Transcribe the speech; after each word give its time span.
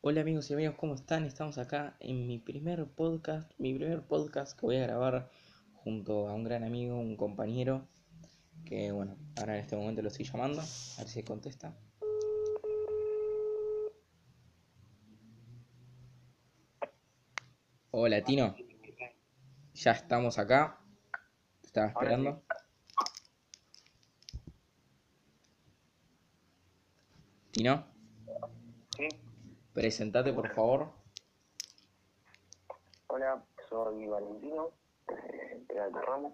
Hola 0.00 0.20
amigos 0.20 0.48
y 0.48 0.54
amigos, 0.54 0.76
¿cómo 0.76 0.94
están? 0.94 1.24
Estamos 1.24 1.58
acá 1.58 1.96
en 1.98 2.28
mi 2.28 2.38
primer 2.38 2.86
podcast, 2.86 3.50
mi 3.58 3.74
primer 3.74 4.06
podcast 4.06 4.56
que 4.56 4.64
voy 4.64 4.76
a 4.76 4.82
grabar 4.82 5.28
junto 5.74 6.28
a 6.28 6.34
un 6.34 6.44
gran 6.44 6.62
amigo, 6.62 6.96
un 6.96 7.16
compañero, 7.16 7.88
que 8.64 8.92
bueno, 8.92 9.16
ahora 9.36 9.56
en 9.56 9.60
este 9.62 9.74
momento 9.74 10.00
lo 10.00 10.06
estoy 10.06 10.24
llamando, 10.24 10.60
a 10.60 10.98
ver 10.98 11.08
si 11.08 11.24
contesta. 11.24 11.76
Hola 17.90 18.22
Tino, 18.22 18.54
ya 19.74 19.90
estamos 19.90 20.38
acá, 20.38 20.78
te 21.60 21.66
estaba 21.66 21.88
esperando. 21.88 22.44
Tino, 27.50 27.97
presentate 29.78 30.32
por 30.32 30.52
favor. 30.56 30.90
hola, 33.06 33.40
soy 33.68 34.08
Valentino, 34.08 34.70
eh, 35.06 35.64
de 35.68 35.78
Alto 35.80 36.00
Ramos, 36.00 36.32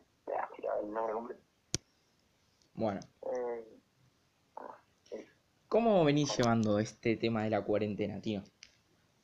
el 0.81 0.91
nombre. 0.91 1.37
Bueno, 2.73 3.01
Eh, 3.21 3.81
ah. 4.57 4.79
¿cómo 5.69 6.03
venís 6.07 6.35
llevando 6.39 6.79
este 6.79 7.17
tema 7.17 7.43
de 7.45 7.51
la 7.51 7.63
cuarentena, 7.63 8.19
Tino? 8.19 8.45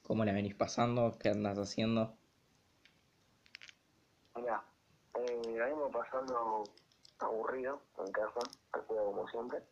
¿Cómo 0.03 0.23
la 0.27 0.33
venís 0.33 0.55
pasando? 0.55 1.17
¿Qué 1.19 1.31
andas 1.31 1.57
haciendo? 1.57 2.15
Mira, 4.37 4.63
eh, 5.15 5.55
la 5.57 5.65
vengo 5.65 5.91
pasando 5.91 6.65
aburrido 7.21 7.81
en 8.05 8.13
casa, 8.13 8.41
juego 8.87 9.13
como 9.13 9.29
siempre, 9.29 9.63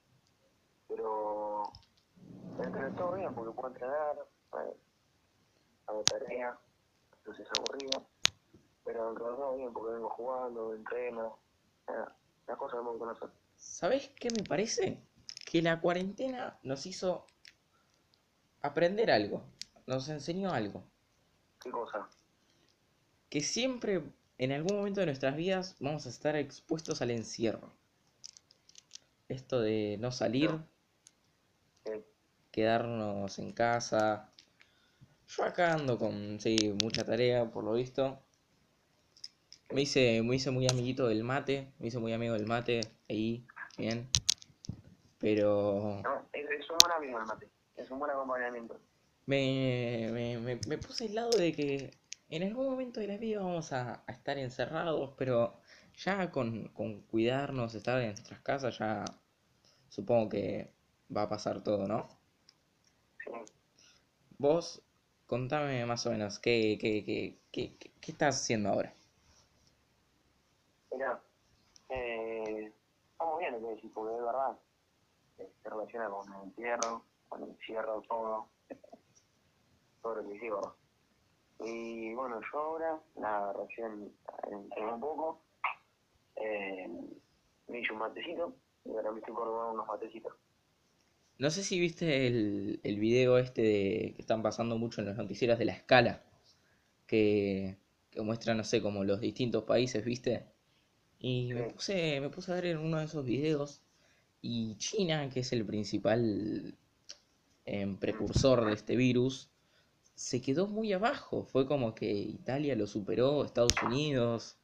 pero 0.89 1.65
entre 2.65 2.91
todo 2.93 3.13
bien 3.13 3.35
porque 3.35 3.53
puedo 3.53 3.69
entrenar, 3.69 4.27
eh, 4.55 4.77
hago 5.87 6.03
tarea, 6.05 6.59
entonces 7.19 7.47
es 7.47 7.59
aburrido, 7.59 8.07
pero 8.85 9.11
entre 9.11 9.25
todo 9.25 9.57
bien 9.57 9.73
porque 9.73 9.93
vengo 9.95 10.11
jugando, 10.11 10.75
entreno, 10.75 11.39
nada, 11.87 12.17
las 12.47 12.57
cosas 12.57 12.81
que 12.81 13.05
hacer. 13.11 13.31
¿Sabés 13.57 14.09
qué 14.19 14.31
me 14.31 14.43
parece? 14.45 15.03
Que 15.45 15.63
la 15.63 15.81
cuarentena 15.81 16.59
nos 16.63 16.87
hizo 16.87 17.27
aprender 18.63 19.11
algo, 19.11 19.43
nos 19.87 20.09
enseñó 20.09 20.53
algo. 20.53 20.83
¿Qué 21.61 21.71
cosa? 21.71 22.09
Que 23.31 23.41
siempre, 23.41 24.03
en 24.39 24.53
algún 24.53 24.77
momento 24.77 25.01
de 25.01 25.07
nuestras 25.07 25.37
vidas, 25.37 25.77
vamos 25.81 26.07
a 26.07 26.09
estar 26.09 26.37
expuestos 26.37 27.03
al 27.03 27.11
encierro. 27.11 27.73
Esto 29.29 29.61
de 29.61 29.97
no 30.01 30.13
salir, 30.13 30.51
Eh, 31.85 32.05
quedarnos 32.51 33.39
en 33.39 33.53
casa. 33.53 34.28
Yo 35.29 35.45
acá 35.45 35.75
ando 35.75 35.97
con, 35.97 36.41
sí, 36.41 36.73
mucha 36.83 37.05
tarea, 37.05 37.49
por 37.53 37.63
lo 37.65 37.75
visto. 37.75 38.21
Me 39.71 39.81
hice, 39.83 40.23
me 40.23 40.37
hice 40.37 40.51
muy 40.51 40.67
amiguito 40.69 41.07
del 41.09 41.25
mate, 41.25 41.73
me 41.79 41.89
hice 41.89 41.99
muy 41.99 42.13
amigo 42.13 42.35
del 42.35 42.47
mate, 42.47 42.97
ahí, 43.09 43.47
bien. 43.79 44.15
Pero 45.19 46.03
no, 46.03 46.29
es, 46.33 46.51
es 46.51 46.71
un 46.71 46.79
buen 46.81 46.93
amigo 46.93 47.19
el 47.19 47.27
mate, 47.27 47.49
es 47.77 47.91
un 47.91 47.99
buen 47.99 48.11
acompañamiento. 48.11 48.81
me, 49.27 50.09
me, 50.13 50.39
me, 50.39 50.57
me 50.67 50.79
puse 50.79 51.07
al 51.07 51.15
lado 51.15 51.37
de 51.37 51.53
que 51.55 51.91
en 52.31 52.43
algún 52.43 52.67
momento 52.71 53.01
de 53.01 53.07
la 53.09 53.17
vida 53.19 53.41
vamos 53.41 53.73
a, 53.73 54.03
a 54.07 54.13
estar 54.13 54.39
encerrados, 54.39 55.15
pero 55.17 55.61
ya 55.95 56.31
con, 56.31 56.69
con 56.71 57.03
cuidarnos, 57.03 57.75
estar 57.75 58.01
en 58.01 58.09
nuestras 58.09 58.41
casas, 58.41 58.79
ya 58.79 59.05
supongo 59.89 60.29
que 60.31 60.75
va 61.15 61.23
a 61.23 61.29
pasar 61.29 61.63
todo, 61.63 61.87
¿no? 61.89 62.09
Sí. 63.25 63.33
Vos, 64.39 64.83
contame 65.29 65.87
más 65.87 66.07
o 66.07 66.11
menos, 66.11 66.41
¿qué, 66.41 66.77
qué, 66.81 67.05
qué, 67.05 67.39
qué, 67.53 67.77
qué- 67.79 68.13
estás 68.13 68.43
haciendo 68.43 68.71
ahora? 68.71 68.93
Mira, 70.93 71.23
eh, 71.91 72.73
estamos 73.13 73.39
bien 73.39 73.53
lo 73.63 73.69
que 73.69 73.89
porque 73.89 74.15
es 74.17 74.23
verdad, 74.23 74.59
eh, 75.39 75.53
se 75.63 75.71
relaciona 75.71 76.11
con 76.11 76.33
el 76.35 76.43
entierro, 76.45 77.05
con 77.29 77.43
el 77.43 77.51
encierro, 77.51 78.03
todo, 78.09 78.49
todo 80.03 80.15
lo 80.17 80.29
que 80.29 80.35
¿verdad? 80.39 80.77
Y 81.61 82.15
bueno, 82.15 82.41
yo 82.53 82.59
ahora, 82.59 83.01
nada, 83.17 83.53
recién 83.55 84.13
entrené 84.51 84.93
un 84.95 85.01
poco, 85.01 85.43
eh, 86.37 86.89
me 87.69 87.81
hice 87.81 87.93
un 87.93 87.99
matecito, 87.99 88.55
y 88.85 88.91
ahora 88.91 89.13
me 89.13 89.21
estoy 89.21 89.35
por 89.35 89.49
unos 89.49 89.87
matecitos. 89.87 90.35
No 91.39 91.51
sé 91.51 91.63
si 91.63 91.79
viste 91.79 92.27
el, 92.27 92.81
el 92.83 92.99
video 92.99 93.39
este 93.39 93.63
de, 93.63 94.13
que 94.15 94.23
están 94.23 94.43
pasando 94.43 94.77
mucho 94.79 95.01
en 95.01 95.07
los 95.07 95.17
noticieros 95.17 95.59
de 95.59 95.65
la 95.67 95.73
escala, 95.73 96.23
que, 97.07 97.79
que 98.11 98.23
muestra, 98.23 98.55
no 98.55 98.65
sé, 98.65 98.83
como 98.83 99.05
los 99.05 99.21
distintos 99.21 99.65
países, 99.65 100.05
¿viste? 100.05 100.47
Y 101.21 101.53
me 101.55 101.65
puse, 101.65 102.21
me 102.21 102.31
puse 102.31 102.53
a 102.53 102.57
ver 102.57 102.67
en 102.67 102.79
uno 102.79 102.99
de 102.99 103.07
esos 103.07 103.25
videos 103.25 103.83
y 104.43 104.77
China, 104.79 105.31
que 105.31 105.41
es 105.41 105.53
el 105.53 105.65
principal 105.67 106.77
em, 107.67 107.97
precursor 107.99 108.65
de 108.67 108.75
este 108.75 108.97
virus, 108.97 109.51
se 110.15 110.41
quedó 110.43 110.67
muy 110.69 110.93
abajo. 110.93 111.45
Fue 111.45 111.67
como 111.67 111.95
que 111.95 112.13
Italia 112.13 112.77
lo 112.77 112.87
superó, 112.87 113.45
Estados 113.45 113.83
Unidos. 113.83 114.59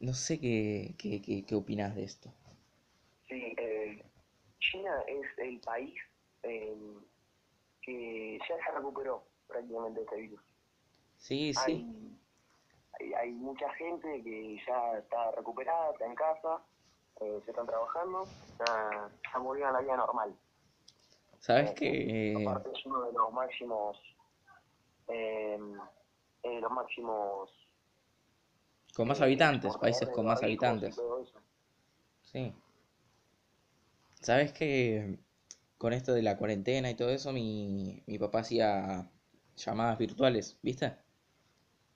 No 0.00 0.14
sé 0.14 0.40
qué, 0.40 0.96
qué, 0.98 1.22
qué, 1.22 1.44
qué 1.44 1.54
opinás 1.54 1.94
de 1.94 2.02
esto. 2.02 2.34
Sí, 3.28 3.54
eh, 3.56 3.69
China 4.60 5.02
es 5.06 5.26
el 5.38 5.60
país 5.60 5.94
eh, 6.42 6.76
que 7.82 8.38
ya 8.48 8.64
se 8.64 8.70
recuperó 8.72 9.24
prácticamente 9.46 10.00
de 10.00 10.04
este 10.04 10.16
virus. 10.16 10.40
Sí, 11.18 11.52
sí. 11.54 11.86
hay, 13.16 13.32
mucha 13.32 13.68
gente 13.74 14.22
que 14.22 14.56
ya 14.66 14.98
está 14.98 15.32
recuperada, 15.32 15.92
está 15.92 16.06
en 16.06 16.14
casa, 16.14 16.62
eh, 17.20 17.40
se 17.44 17.50
están 17.50 17.66
trabajando, 17.66 18.24
ya, 18.58 19.10
ya 19.32 19.38
volvieron 19.38 19.74
a 19.74 19.78
la 19.78 19.84
vida 19.84 19.96
normal. 19.96 20.34
Sabes 21.38 21.70
Eh, 21.70 21.74
que 21.74 22.44
Aparte 22.46 22.70
es 22.72 22.86
uno 22.86 23.02
de 23.02 23.12
los 23.12 23.32
máximos, 23.32 23.98
eh, 25.08 25.58
eh, 26.42 26.60
los 26.60 26.70
máximos 26.70 27.50
con 28.94 29.08
más 29.08 29.20
eh, 29.20 29.24
habitantes, 29.24 29.76
países 29.76 30.08
con 30.10 30.26
más 30.26 30.42
habitantes. 30.42 31.00
Sí. 32.22 32.54
Sabes 34.20 34.52
que 34.52 35.18
con 35.78 35.92
esto 35.92 36.12
de 36.14 36.22
la 36.22 36.38
cuarentena 36.38 36.90
y 36.90 36.94
todo 36.96 37.10
eso, 37.10 37.32
mi, 37.32 38.02
mi 38.06 38.18
papá 38.18 38.40
hacía 38.40 39.10
llamadas 39.56 39.98
virtuales, 39.98 40.58
¿viste? 40.62 40.94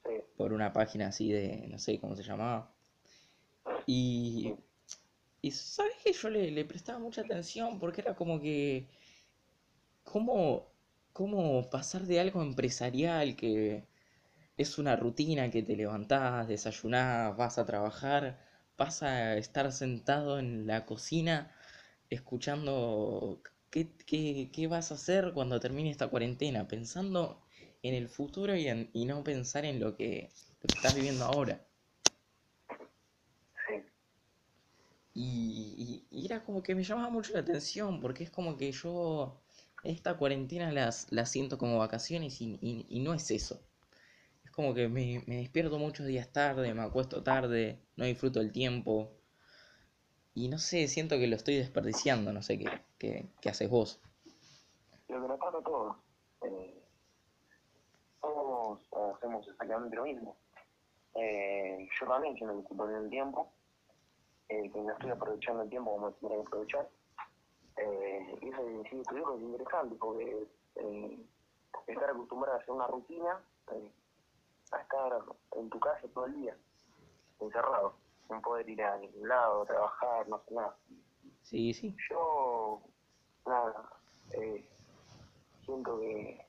Sí, 0.04 0.10
Por 0.36 0.52
una 0.52 0.72
página 0.72 1.08
así 1.08 1.32
de, 1.32 1.66
no 1.68 1.78
sé 1.78 1.98
cómo 2.00 2.14
se 2.14 2.22
llamaba. 2.22 2.72
Y, 3.86 4.54
y 5.42 5.50
sabes 5.52 5.94
que 6.04 6.12
yo 6.12 6.30
le, 6.30 6.50
le 6.52 6.64
prestaba 6.66 6.98
mucha 7.00 7.22
atención 7.22 7.78
porque 7.80 8.02
era 8.02 8.14
como 8.16 8.40
que, 8.40 8.88
cómo, 10.04 10.66
cómo 11.12 11.68
pasar 11.70 12.02
de 12.02 12.20
algo 12.20 12.42
empresarial 12.42 13.36
que 13.36 13.86
es 14.58 14.78
una 14.78 14.96
rutina 14.96 15.50
que 15.50 15.62
te 15.62 15.76
levantás, 15.76 16.48
desayunás, 16.48 17.36
vas 17.36 17.58
a 17.58 17.66
trabajar, 17.66 18.38
vas 18.78 19.02
a 19.04 19.36
estar 19.38 19.72
sentado 19.72 20.38
en 20.38 20.66
la 20.66 20.86
cocina 20.86 21.52
escuchando 22.10 23.42
qué, 23.70 23.88
qué, 24.06 24.50
qué 24.52 24.66
vas 24.68 24.90
a 24.92 24.94
hacer 24.96 25.32
cuando 25.34 25.60
termine 25.60 25.90
esta 25.90 26.08
cuarentena, 26.08 26.68
pensando 26.68 27.42
en 27.82 27.94
el 27.94 28.08
futuro 28.08 28.56
y, 28.56 28.68
en- 28.68 28.90
y 28.92 29.04
no 29.06 29.24
pensar 29.24 29.64
en 29.64 29.80
lo 29.80 29.96
que, 29.96 30.30
lo 30.62 30.68
que 30.70 30.76
estás 30.76 30.94
viviendo 30.94 31.24
ahora. 31.24 31.66
sí, 33.66 33.74
Y, 35.14 36.04
y- 36.10 36.18
y 36.22 36.26
era 36.26 36.44
como 36.44 36.62
que 36.62 36.74
me 36.74 36.82
llamaba 36.84 37.08
mucho 37.10 37.32
la 37.34 37.40
atención, 37.40 38.00
porque 38.00 38.24
es 38.24 38.30
como 38.30 38.56
que 38.56 38.72
yo 38.72 39.42
esta 39.82 40.16
cuarentena 40.18 40.72
las, 40.72 41.10
las 41.12 41.30
siento 41.30 41.56
como 41.58 41.78
vacaciones 41.78 42.40
y, 42.40 42.58
y- 42.60 42.86
y 42.88 43.00
no 43.00 43.14
es 43.14 43.30
eso. 43.30 43.60
Es 44.44 44.50
como 44.52 44.74
que 44.74 44.88
me, 44.88 45.22
me 45.26 45.38
despierto 45.38 45.78
muchos 45.78 46.06
días 46.06 46.32
tarde, 46.32 46.74
me 46.74 46.82
acuesto 46.82 47.22
tarde, 47.24 47.80
no 47.96 48.04
disfruto 48.06 48.40
el 48.40 48.52
tiempo. 48.52 49.12
Y 50.34 50.48
no 50.48 50.58
sé, 50.58 50.88
siento 50.88 51.16
que 51.16 51.28
lo 51.28 51.36
estoy 51.36 51.56
desperdiciando, 51.56 52.32
no 52.32 52.42
sé 52.42 52.58
qué, 52.58 52.66
qué, 52.98 53.28
qué 53.40 53.48
haces 53.48 53.70
vos. 53.70 54.00
lo 55.08 55.22
que 55.22 55.28
nos 55.28 55.38
pasa 55.38 55.58
a 55.58 55.62
todos. 55.62 55.96
Eh, 56.42 56.82
todos 58.20 58.80
hacemos 59.16 59.46
exactamente 59.46 59.96
lo 59.96 60.04
mismo. 60.04 60.36
Eh, 61.14 61.88
yo 62.00 62.06
también 62.08 62.34
siento 62.34 62.54
que 62.56 62.62
estoy 62.62 62.76
perdiendo 62.76 63.04
el 63.04 63.10
tiempo, 63.10 63.52
eh, 64.48 64.70
que 64.70 64.80
no 64.80 64.92
estoy 64.92 65.10
aprovechando 65.10 65.62
el 65.62 65.70
tiempo 65.70 65.92
como 65.92 66.10
tendría 66.12 66.40
que 66.40 66.46
aprovechar. 66.48 66.88
Eh, 67.76 68.38
y 68.42 68.48
eso 68.48 68.64
que 68.64 68.80
es 68.80 69.42
interesante 69.42 69.94
porque 69.96 70.46
eh, 70.76 71.18
estar 71.86 72.10
acostumbrado 72.10 72.56
a 72.56 72.60
hacer 72.60 72.70
una 72.70 72.86
rutina, 72.86 73.40
a 74.72 74.80
estar 74.80 75.12
en 75.56 75.70
tu 75.70 75.78
casa 75.80 76.00
todo 76.12 76.26
el 76.26 76.34
día, 76.34 76.56
encerrado, 77.40 77.94
sin 78.28 78.40
poder 78.40 78.68
ir 78.68 78.82
a 78.82 78.96
ningún 78.98 79.28
lado, 79.28 79.64
trabajar, 79.64 80.28
no 80.28 80.36
hacer 80.36 80.52
nada. 80.52 80.76
Sí, 81.42 81.72
sí. 81.74 81.96
Yo, 82.10 82.82
nada, 83.46 83.90
eh, 84.32 84.64
siento 85.64 86.00
que, 86.00 86.46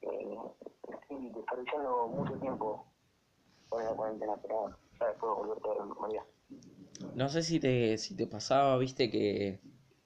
que 0.00 0.38
estoy 0.88 1.30
desperdiciando 1.30 2.08
mucho 2.08 2.34
tiempo 2.38 2.86
con 3.68 3.84
la 3.84 3.90
cuarentena, 3.92 4.36
pero 4.42 4.70
ya 4.98 5.06
después 5.08 5.36
volver 5.36 5.58
toda 5.60 5.76
la 5.76 5.84
normalidad. 5.86 6.24
No 7.14 7.28
sé 7.28 7.42
si 7.42 7.60
te, 7.60 7.96
si 7.98 8.16
te 8.16 8.26
pasaba, 8.26 8.76
viste, 8.78 9.10
que 9.10 9.60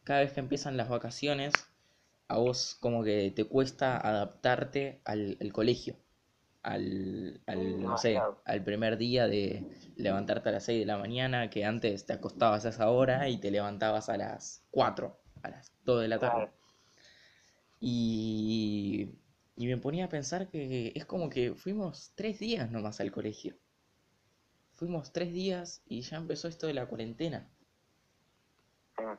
cada 0.04 0.20
vez 0.20 0.32
que 0.32 0.40
empiezan 0.40 0.76
las 0.76 0.88
vacaciones, 0.88 1.52
a 2.28 2.38
vos 2.38 2.76
como 2.81 3.02
que 3.04 3.31
te 3.34 3.44
cuesta 3.44 3.96
adaptarte 3.96 5.00
al, 5.04 5.36
al 5.40 5.52
colegio. 5.52 5.96
Al, 6.64 7.43
al, 7.46 7.88
no 7.88 7.96
sé, 7.99 8.32
al 8.44 8.64
primer 8.64 8.96
día 8.99 9.28
de 9.28 9.69
levantarte 9.96 10.49
a 10.50 10.52
las 10.52 10.64
6 10.64 10.81
de 10.81 10.87
la 10.87 10.99
mañana, 10.99 11.50
que 11.50 11.64
antes 11.64 12.06
te 12.06 12.14
acostabas 12.14 12.66
a 12.66 12.70
esa 12.70 12.90
hora 12.90 13.28
y 13.28 13.38
te 13.38 13.50
levantabas 13.52 14.08
a 14.08 14.16
las 14.16 14.64
4, 14.72 15.20
a 15.43 15.50
las 15.50 15.72
2 15.84 16.02
de 16.02 16.08
la 16.08 16.19
tarde. 16.19 16.37
Claro, 16.37 16.52
Y, 17.78 19.14
y 19.56 19.66
me 19.69 19.76
ponía 19.78 20.06
a 20.06 20.08
pensar 20.08 20.49
que 20.50 20.90
es 20.96 21.06
como 21.06 21.31
que 21.31 21.55
fuimos 21.55 22.11
tres 22.16 22.40
días 22.40 22.69
nomás 22.72 22.99
al 23.00 23.12
colegio. 23.12 23.56
Fuimos 24.75 25.10
tres 25.10 25.32
días 25.32 25.81
y 25.87 26.02
ya 26.02 26.19
empezó 26.19 26.49
esto 26.49 26.67
de 26.67 26.75
la 26.75 26.84
cuarentena. 26.87 27.50
mm, 28.99 29.17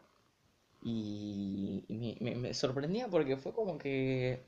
Y, 0.82 1.84
y 1.88 1.94
me, 1.98 2.18
me- 2.22 2.36
me 2.36 2.54
sorprendía 2.54 3.08
porque 3.10 3.38
fue 3.38 3.54
como 3.54 3.78
que 3.78 4.46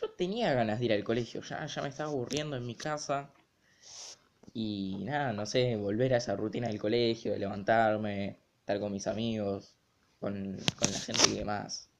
yo 0.00 0.10
tenía 0.12 0.52
ganas 0.54 0.78
de 0.78 0.86
ir 0.86 0.92
al 0.92 1.04
colegio, 1.04 1.40
ya, 1.42 1.66
ya 1.66 1.82
me 1.82 1.88
estaba 1.88 2.10
aburriendo 2.10 2.56
en 2.56 2.66
mi 2.66 2.74
casa. 2.74 3.32
Y 4.54 4.96
nada, 5.04 5.32
no 5.32 5.46
sé, 5.46 5.76
volver 5.76 6.14
a 6.14 6.18
esa 6.18 6.34
rutina 6.34 6.68
del 6.68 6.80
colegio, 6.80 7.32
de 7.32 7.38
levantarme, 7.38 8.38
estar 8.60 8.80
con 8.80 8.92
mis 8.92 9.06
amigos, 9.06 9.76
con, 10.20 10.56
con 10.78 10.90
la 10.90 10.98
gente 10.98 11.34
que 11.34 11.44
más, 11.44 11.90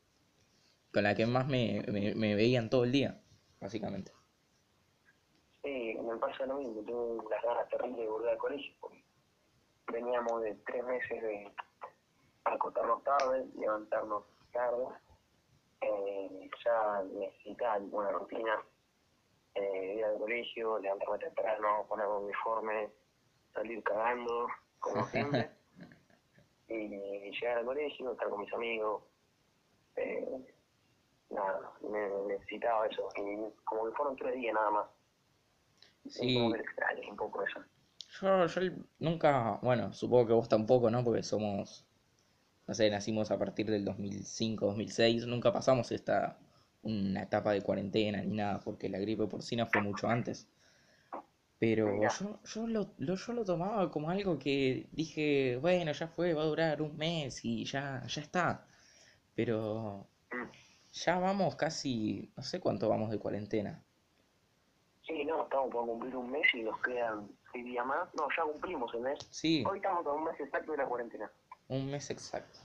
con 0.92 1.04
la 1.04 1.14
que 1.14 1.26
más 1.26 1.46
me, 1.46 1.84
me, 1.88 2.14
me 2.14 2.34
veían 2.34 2.70
todo 2.70 2.84
el 2.84 2.92
día, 2.92 3.20
básicamente. 3.60 4.12
Sí, 5.62 5.96
me 6.02 6.16
pasa 6.16 6.46
lo 6.46 6.58
mismo, 6.58 6.82
tengo 6.84 7.28
las 7.30 7.42
ganas 7.42 7.68
terribles 7.68 7.98
de 7.98 8.08
volver 8.08 8.30
al 8.30 8.38
colegio, 8.38 8.72
porque 8.80 9.04
veníamos 9.92 10.42
de 10.42 10.54
tres 10.66 10.84
meses 10.84 11.22
de 11.22 11.52
acostarnos 12.44 13.04
tarde, 13.04 13.46
levantarnos 13.58 14.24
tarde, 14.52 14.86
eh, 15.80 16.50
ya 16.64 17.02
necesitaba 17.14 17.78
una 17.78 18.10
rutina, 18.10 18.62
eh, 19.54 19.94
ir 19.98 20.04
al 20.04 20.18
colegio, 20.18 20.78
levantarme 20.78 21.18
temprano, 21.18 21.86
ponerme 21.88 22.14
uniforme, 22.14 22.90
salir 23.54 23.82
cagando, 23.82 24.48
como 24.78 25.04
siempre, 25.06 25.50
y 26.68 27.30
llegar 27.30 27.58
al 27.58 27.64
colegio, 27.64 28.12
estar 28.12 28.28
con 28.28 28.40
mis 28.40 28.52
amigos, 28.52 29.02
eh, 29.96 30.46
nada, 31.30 31.72
me, 31.82 32.34
necesitaba 32.34 32.86
eso, 32.86 33.08
y 33.16 33.52
como 33.64 33.86
que 33.86 33.92
fueron 33.92 34.16
tres 34.16 34.34
días 34.34 34.54
nada 34.54 34.70
más. 34.70 34.86
Sí, 36.08 36.34
como 36.34 36.52
que 36.52 36.60
extraño 36.60 37.10
un 37.10 37.16
poco 37.16 37.44
eso. 37.44 37.60
yo, 38.20 38.46
yo 38.46 38.76
nunca, 38.98 39.58
bueno, 39.62 39.92
supongo 39.92 40.26
que 40.26 40.32
vos 40.32 40.48
tampoco, 40.48 40.90
¿no? 40.90 41.04
Porque 41.04 41.22
somos, 41.22 41.87
no 42.68 42.74
sé, 42.74 42.90
nacimos 42.90 43.30
a 43.32 43.38
partir 43.38 43.70
del 43.70 43.84
2005, 43.84 44.66
2006, 44.66 45.26
nunca 45.26 45.52
pasamos 45.52 45.90
esta, 45.92 46.38
una 46.82 47.22
etapa 47.24 47.52
de 47.52 47.62
cuarentena 47.62 48.22
ni 48.22 48.34
nada, 48.36 48.60
porque 48.60 48.88
la 48.90 48.98
gripe 49.00 49.26
porcina 49.26 49.66
fue 49.66 49.80
mucho 49.80 50.08
antes. 50.08 50.48
Pero 51.58 52.08
yo, 52.08 52.40
yo 52.44 52.66
lo, 52.66 52.94
lo- 52.98 53.14
yo 53.16 53.32
lo 53.32 53.44
tomaba 53.44 53.90
como 53.90 54.10
algo 54.10 54.38
que 54.38 54.88
dije, 54.92 55.56
bueno, 55.60 55.92
ya 55.92 56.08
fue, 56.08 56.34
va 56.34 56.42
a 56.42 56.46
durar 56.46 56.82
un 56.82 56.96
mes 56.96 57.44
y 57.44 57.64
ya, 57.64 58.02
ya 58.06 58.22
está. 58.22 58.66
Pero 59.34 60.08
mm. 60.32 60.48
ya 60.92 61.18
vamos 61.20 61.56
casi, 61.56 62.32
no 62.36 62.42
sé 62.44 62.60
cuánto 62.60 62.88
vamos 62.88 63.10
de 63.10 63.18
cuarentena. 63.20 63.84
sí, 65.06 65.24
no, 65.24 65.42
estamos 65.44 65.70
por 65.70 65.86
cumplir 65.86 66.16
un 66.16 66.30
mes 66.30 66.46
y 66.54 66.62
nos 66.62 66.80
quedan 66.82 67.28
seis 67.52 67.64
días 67.64 67.86
más. 67.86 68.14
No, 68.14 68.28
ya 68.36 68.42
cumplimos 68.44 68.92
el 68.94 69.00
mes. 69.00 69.18
Sí, 69.30 69.64
Hoy 69.64 69.78
estamos 69.78 70.06
a 70.06 70.12
un 70.12 70.24
mes 70.24 70.38
exacto 70.40 70.72
de 70.72 70.78
la 70.78 70.86
cuarentena. 70.86 71.30
Un 71.68 71.90
mes 71.90 72.10
exacto. 72.10 72.58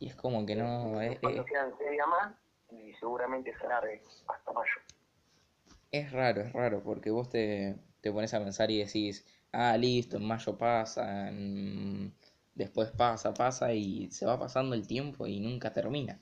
Y 0.00 0.08
es 0.08 0.14
como 0.16 0.44
que 0.46 0.54
Sí, 0.54 0.60
no, 0.60 1.00
es, 1.00 1.10
Después 1.10 1.32
es, 1.34 1.38
nos 1.38 1.46
quedan 1.46 1.74
seis 1.78 1.90
días 1.90 2.06
más 2.06 2.34
y 2.70 2.92
seguramente 2.94 3.54
se 3.58 3.66
alargue 3.66 4.02
hasta 4.28 4.52
mayo. 4.52 4.70
es 5.90 6.12
raro, 6.12 6.42
es 6.42 6.52
raro, 6.52 6.82
porque 6.82 7.10
vos 7.10 7.28
te, 7.30 7.76
te 8.00 8.12
pones 8.12 8.32
a 8.34 8.38
pensar 8.40 8.70
y 8.70 8.78
decís, 8.78 9.26
ah, 9.52 9.76
listo, 9.76 10.16
en 10.16 10.24
mayo 10.24 10.56
pasa, 10.58 11.28
en- 11.28 12.14
después 12.54 12.90
pasa, 12.92 13.34
pasa 13.34 13.72
y 13.74 14.10
se 14.10 14.26
va 14.26 14.38
pasando 14.38 14.74
el 14.74 14.86
tiempo 14.86 15.26
y 15.26 15.40
nunca 15.40 15.72
termina. 15.72 16.20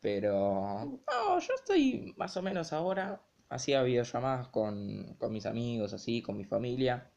Pero 0.00 0.84
no, 1.06 1.38
yo 1.38 1.54
estoy 1.54 2.14
más 2.16 2.36
o 2.36 2.42
menos 2.42 2.72
ahora. 2.72 3.20
Hacía 3.48 3.82
videollamadas 3.82 4.48
con, 4.48 5.14
con 5.18 5.32
mis 5.32 5.46
amigos, 5.46 5.92
así, 5.92 6.22
con 6.22 6.36
mi 6.36 6.44
familia. 6.44 7.10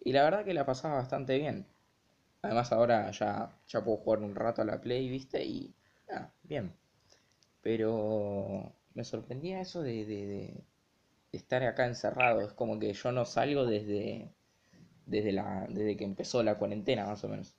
Y 0.00 0.12
la 0.12 0.24
verdad 0.24 0.44
que 0.44 0.54
la 0.54 0.66
pasaba 0.66 0.96
bastante 0.96 1.38
bien. 1.38 1.66
Además 2.42 2.72
ahora 2.72 3.10
ya, 3.12 3.50
ya 3.68 3.84
puedo 3.84 3.98
jugar 3.98 4.20
un 4.20 4.34
rato 4.34 4.62
a 4.62 4.64
la 4.66 4.80
Play, 4.80 5.08
¿viste? 5.10 5.44
Y 5.44 5.74
ah, 6.12 6.30
bien. 6.44 6.74
Pero 7.62 8.72
me 8.94 9.04
sorprendía 9.04 9.60
eso 9.62 9.82
de, 9.82 10.04
de, 10.06 10.26
de- 10.26 10.64
estar 11.32 11.62
acá 11.64 11.86
encerrado. 11.86 12.42
Es 12.42 12.52
como 12.54 12.78
que 12.80 12.92
yo 12.94 13.12
no 13.12 13.24
salgo 13.26 13.66
desde, 13.66 14.32
desde 15.06 15.32
la, 15.32 15.66
desde 15.70 15.96
que 15.96 16.04
empezó 16.04 16.42
la 16.44 16.58
cuarentena, 16.58 17.06
más 17.06 17.24
o 17.24 17.28
menos. 17.28 17.56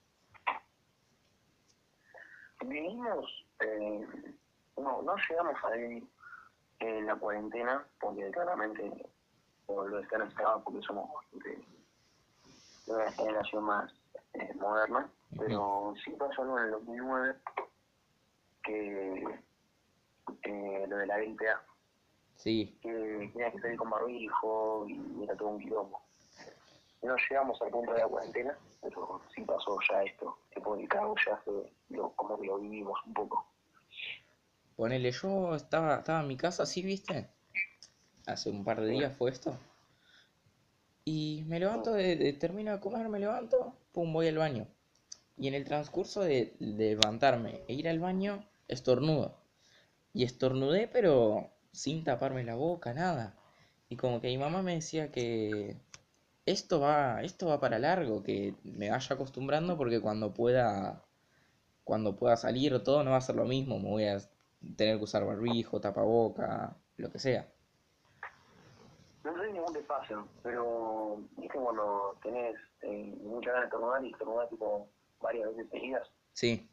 Vivimos, 2.65 3.25
eh, 3.59 4.05
no, 4.77 5.01
no 5.01 5.15
llegamos 5.29 5.55
a 5.63 5.69
vivir 5.71 6.03
en 6.79 7.05
la 7.07 7.15
cuarentena 7.15 7.85
porque 7.99 8.31
claramente 8.31 8.91
o 9.67 9.88
lo 9.88 9.99
están 9.99 10.23
encerrados 10.23 10.63
porque 10.63 10.81
somos 10.83 11.09
de 12.86 12.94
una 12.94 13.12
generación 13.12 13.63
más 13.63 13.94
eh, 14.33 14.54
moderna, 14.56 15.10
pero 15.38 15.94
sí 16.04 16.12
pasó 16.12 16.42
algo 16.42 16.60
en 16.60 16.66
el 16.66 16.72
2009 16.72 17.36
que 18.63 19.24
eh, 20.44 20.86
lo 20.88 20.98
de 20.98 21.06
la 21.07 21.18
gripe 21.18 21.50
A, 21.50 21.62
Sí, 22.36 22.75
que 22.81 23.30
tenía 23.33 23.51
que 23.51 23.60
salir 23.60 23.78
con 23.78 23.89
barbijo 23.92 24.86
y 24.88 25.24
era 25.24 25.36
todo 25.36 25.50
un 25.50 25.60
quilombo. 25.60 26.01
No 27.04 27.16
llegamos 27.16 27.62
al 27.62 27.69
punto 27.69 27.94
de 27.94 28.00
la 28.00 28.07
cuarentena, 28.07 28.57
pero 28.81 29.22
sí 29.36 29.42
pasó 29.42 29.77
ya 29.89 30.04
esto, 30.04 30.38
el 30.56 30.88
cago 30.88 31.16
ya 31.25 31.39
se, 31.44 31.51
lo, 31.89 32.10
como 32.12 32.39
que 32.39 32.48
lo 32.48 32.57
vivimos 32.57 33.00
un 33.06 33.13
poco. 33.13 33.45
ponele, 34.75 35.12
yo 35.12 35.55
estaba, 35.55 35.98
estaba 35.98 36.22
en 36.22 36.27
mi 36.27 36.38
casa, 36.38 36.65
¿sí, 36.65 36.82
viste? 36.82 37.29
Hace 38.25 38.50
un 38.50 38.63
par 38.63 38.82
de 38.82 38.88
días 38.88 39.15
fue 39.15 39.29
esto. 39.32 39.55
Y 41.05 41.43
me 41.48 41.60
levanto, 41.60 41.96
sí, 41.96 42.03
de, 42.03 42.15
de- 42.15 42.34
termino 42.34 42.72
de 42.72 42.79
comer, 42.79 43.08
me 43.10 43.20
levanto, 43.20 43.75
pum, 43.91 44.12
voy 44.13 44.27
al 44.27 44.38
baño. 44.38 44.67
Y 45.38 45.48
en 45.50 45.55
el 45.55 45.65
transcurso 45.65 46.22
de, 46.22 46.55
de 46.60 46.91
levantarme 46.91 47.62
e 47.67 47.74
ir 47.75 47.89
al 47.89 48.00
baño, 48.00 48.46
estornudo. 48.67 49.38
Y 50.13 50.24
estornudé, 50.25 50.88
pero 50.88 51.51
sin 51.74 52.03
taparme 52.03 52.43
la 52.46 52.55
boca, 52.55 52.93
nada. 52.93 53.36
Y 53.89 53.98
como 53.98 54.22
que 54.22 54.29
mi 54.29 54.38
mamá 54.39 54.62
me 54.63 54.75
decía 54.75 55.12
que 55.12 55.77
esto 56.46 56.79
va, 56.81 57.24
esto 57.24 57.48
va 57.48 57.60
para 57.62 57.79
largo, 57.79 58.24
que 58.24 58.55
me 58.63 58.89
vaya 58.91 59.15
acostumbrando 59.15 59.77
porque 59.77 60.01
cuando 60.01 60.34
pueda, 60.34 61.03
cuando 61.84 62.15
pueda 62.15 62.38
salir 62.38 62.74
o 62.74 62.84
todo 62.84 63.03
no 63.03 63.12
va 63.12 63.17
a 63.17 63.22
ser 63.22 63.36
lo 63.36 63.46
mismo. 63.46 63.79
Me 63.79 63.89
voy 63.89 64.05
a 64.05 64.20
tener 64.77 64.98
que 64.98 65.03
usar 65.05 65.25
barbijo, 65.25 65.81
tapaboca, 65.81 66.77
lo 66.98 67.12
que 67.12 67.20
sea. 67.20 67.48
No 69.24 69.34
sé 69.38 69.51
ningún 69.51 69.86
pasa, 69.86 70.25
pero 70.44 71.18
viste 71.38 71.58
cuando 71.58 72.18
tenés 72.24 72.56
eh, 72.82 73.16
mucha 73.22 73.51
ganas 73.51 73.63
de 73.63 73.68
estornudar 73.68 74.06
y 74.06 74.12
estornudar 74.12 74.50
tipo 74.50 74.90
varias 75.20 75.50
veces 75.56 75.70
seguidas, 75.72 76.10
Sí, 76.34 76.70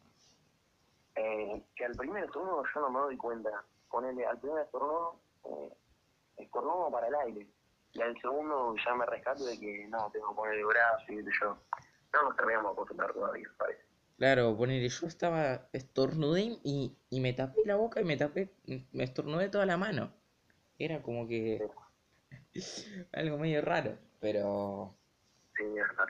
eh, 1.16 1.62
que 1.76 1.84
al 1.84 1.92
primer 1.96 2.24
estornudo 2.24 2.62
yo 2.74 2.80
no 2.80 2.90
me 2.90 3.00
doy 3.00 3.16
cuenta. 3.16 3.64
Ponele 3.90 4.26
al 4.26 4.38
primer 4.40 4.64
estornudo, 4.64 5.20
eh, 5.44 5.72
estornudo 6.36 6.90
para 6.90 7.08
el 7.08 7.14
aire. 7.16 7.48
Y 7.92 8.02
al 8.02 8.20
segundo 8.20 8.74
ya 8.84 8.94
me 8.94 9.06
rescato 9.06 9.44
de 9.44 9.58
que 9.58 9.88
no, 9.88 10.10
tengo 10.12 10.30
que 10.30 10.34
poner 10.36 10.54
el 10.58 10.66
brazo 10.66 11.12
y 11.12 11.24
yo. 11.40 11.58
No 12.12 12.22
nos 12.22 12.36
terminamos 12.36 12.70
de 12.70 12.72
acostumbrar 12.74 13.12
todavía, 13.12 13.48
parece. 13.58 13.82
claro, 14.16 14.56
ponele, 14.56 14.88
yo 14.88 15.06
estaba, 15.06 15.68
estornudé 15.72 16.58
y, 16.62 16.96
y 17.10 17.20
me 17.20 17.32
tapé 17.32 17.62
la 17.64 17.76
boca 17.76 18.00
y 18.00 18.04
me 18.04 18.16
tapé, 18.16 18.54
me 18.92 19.04
estornudé 19.04 19.48
toda 19.48 19.66
la 19.66 19.76
mano. 19.76 20.12
Era 20.78 21.02
como 21.02 21.26
Sí, 21.58 21.58
que 21.58 21.68
algo 23.12 23.38
medio 23.38 23.60
raro, 23.62 23.98
pero, 24.20 24.94
sí, 25.56 25.64
es 25.64 25.74
verdad. 25.74 26.06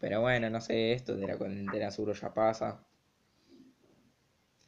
pero 0.00 0.20
bueno, 0.20 0.50
no 0.50 0.60
sé, 0.60 0.92
esto 0.92 1.16
de 1.16 1.26
la 1.26 1.36
cuarentena 1.36 1.90
seguro 1.90 2.12
ya 2.14 2.32
pasa. 2.32 2.84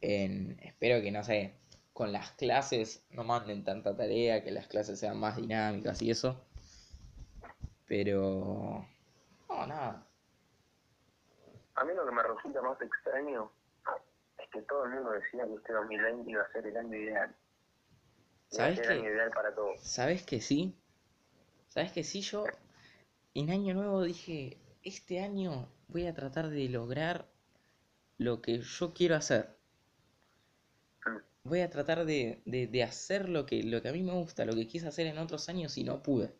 En- 0.00 0.58
espero 0.62 1.00
que, 1.02 1.10
no 1.10 1.22
sé, 1.24 1.54
con 1.92 2.12
las 2.12 2.32
clases 2.32 3.04
no 3.10 3.24
manden 3.24 3.64
tanta 3.64 3.96
tarea, 3.96 4.42
que 4.42 4.50
las 4.50 4.66
clases 4.66 4.98
sean 4.98 5.18
más 5.18 5.36
dinámicas 5.36 6.02
y 6.02 6.10
eso, 6.10 6.44
pero, 7.86 8.86
no, 9.48 9.66
nada. 9.66 10.06
A 11.76 11.84
mí 11.84 11.92
lo 11.94 12.04
que 12.06 12.12
me 12.12 12.22
resulta 12.22 12.62
más 12.62 12.80
extraño 12.80 13.50
es 14.38 14.48
que 14.50 14.62
todo 14.62 14.84
el 14.84 14.90
mundo 14.90 15.10
decía 15.12 15.44
que 15.46 15.54
este 15.54 15.72
2020 15.72 16.30
iba 16.30 16.42
a 16.42 16.52
ser 16.52 16.66
el 16.66 16.76
año 16.76 16.96
ideal. 16.96 17.34
¿Sabes 18.54 18.78
ideal 18.78 19.30
para 19.30 19.52
todos. 19.54 19.80
¿Sabes 19.82 20.22
que 20.22 20.40
sí? 20.40 20.74
¿Sabes 21.68 21.90
que 21.90 22.04
sí? 22.04 22.20
Yo 22.20 22.44
en 23.34 23.50
Año 23.50 23.74
Nuevo 23.74 24.02
dije, 24.02 24.58
este 24.82 25.18
año 25.20 25.68
voy 25.88 26.06
a 26.06 26.14
tratar 26.14 26.50
de 26.50 26.68
lograr 26.68 27.26
lo 28.16 28.40
que 28.40 28.60
yo 28.60 28.94
quiero 28.94 29.16
hacer. 29.16 29.56
Voy 31.42 31.60
a 31.60 31.68
tratar 31.70 32.04
de, 32.06 32.40
de- 32.44 32.68
de 32.68 32.82
hacer 32.84 33.28
lo 33.28 33.44
que, 33.44 33.62
lo 33.64 33.82
que 33.82 33.88
a 33.88 33.92
mí 33.92 34.02
me 34.02 34.12
gusta, 34.12 34.44
lo 34.44 34.54
que 34.54 34.68
quise 34.68 34.86
hacer 34.86 35.06
en 35.08 35.18
otros 35.18 35.48
años 35.48 35.76
y 35.76 35.82
no 35.84 36.02
pude. 36.02 36.32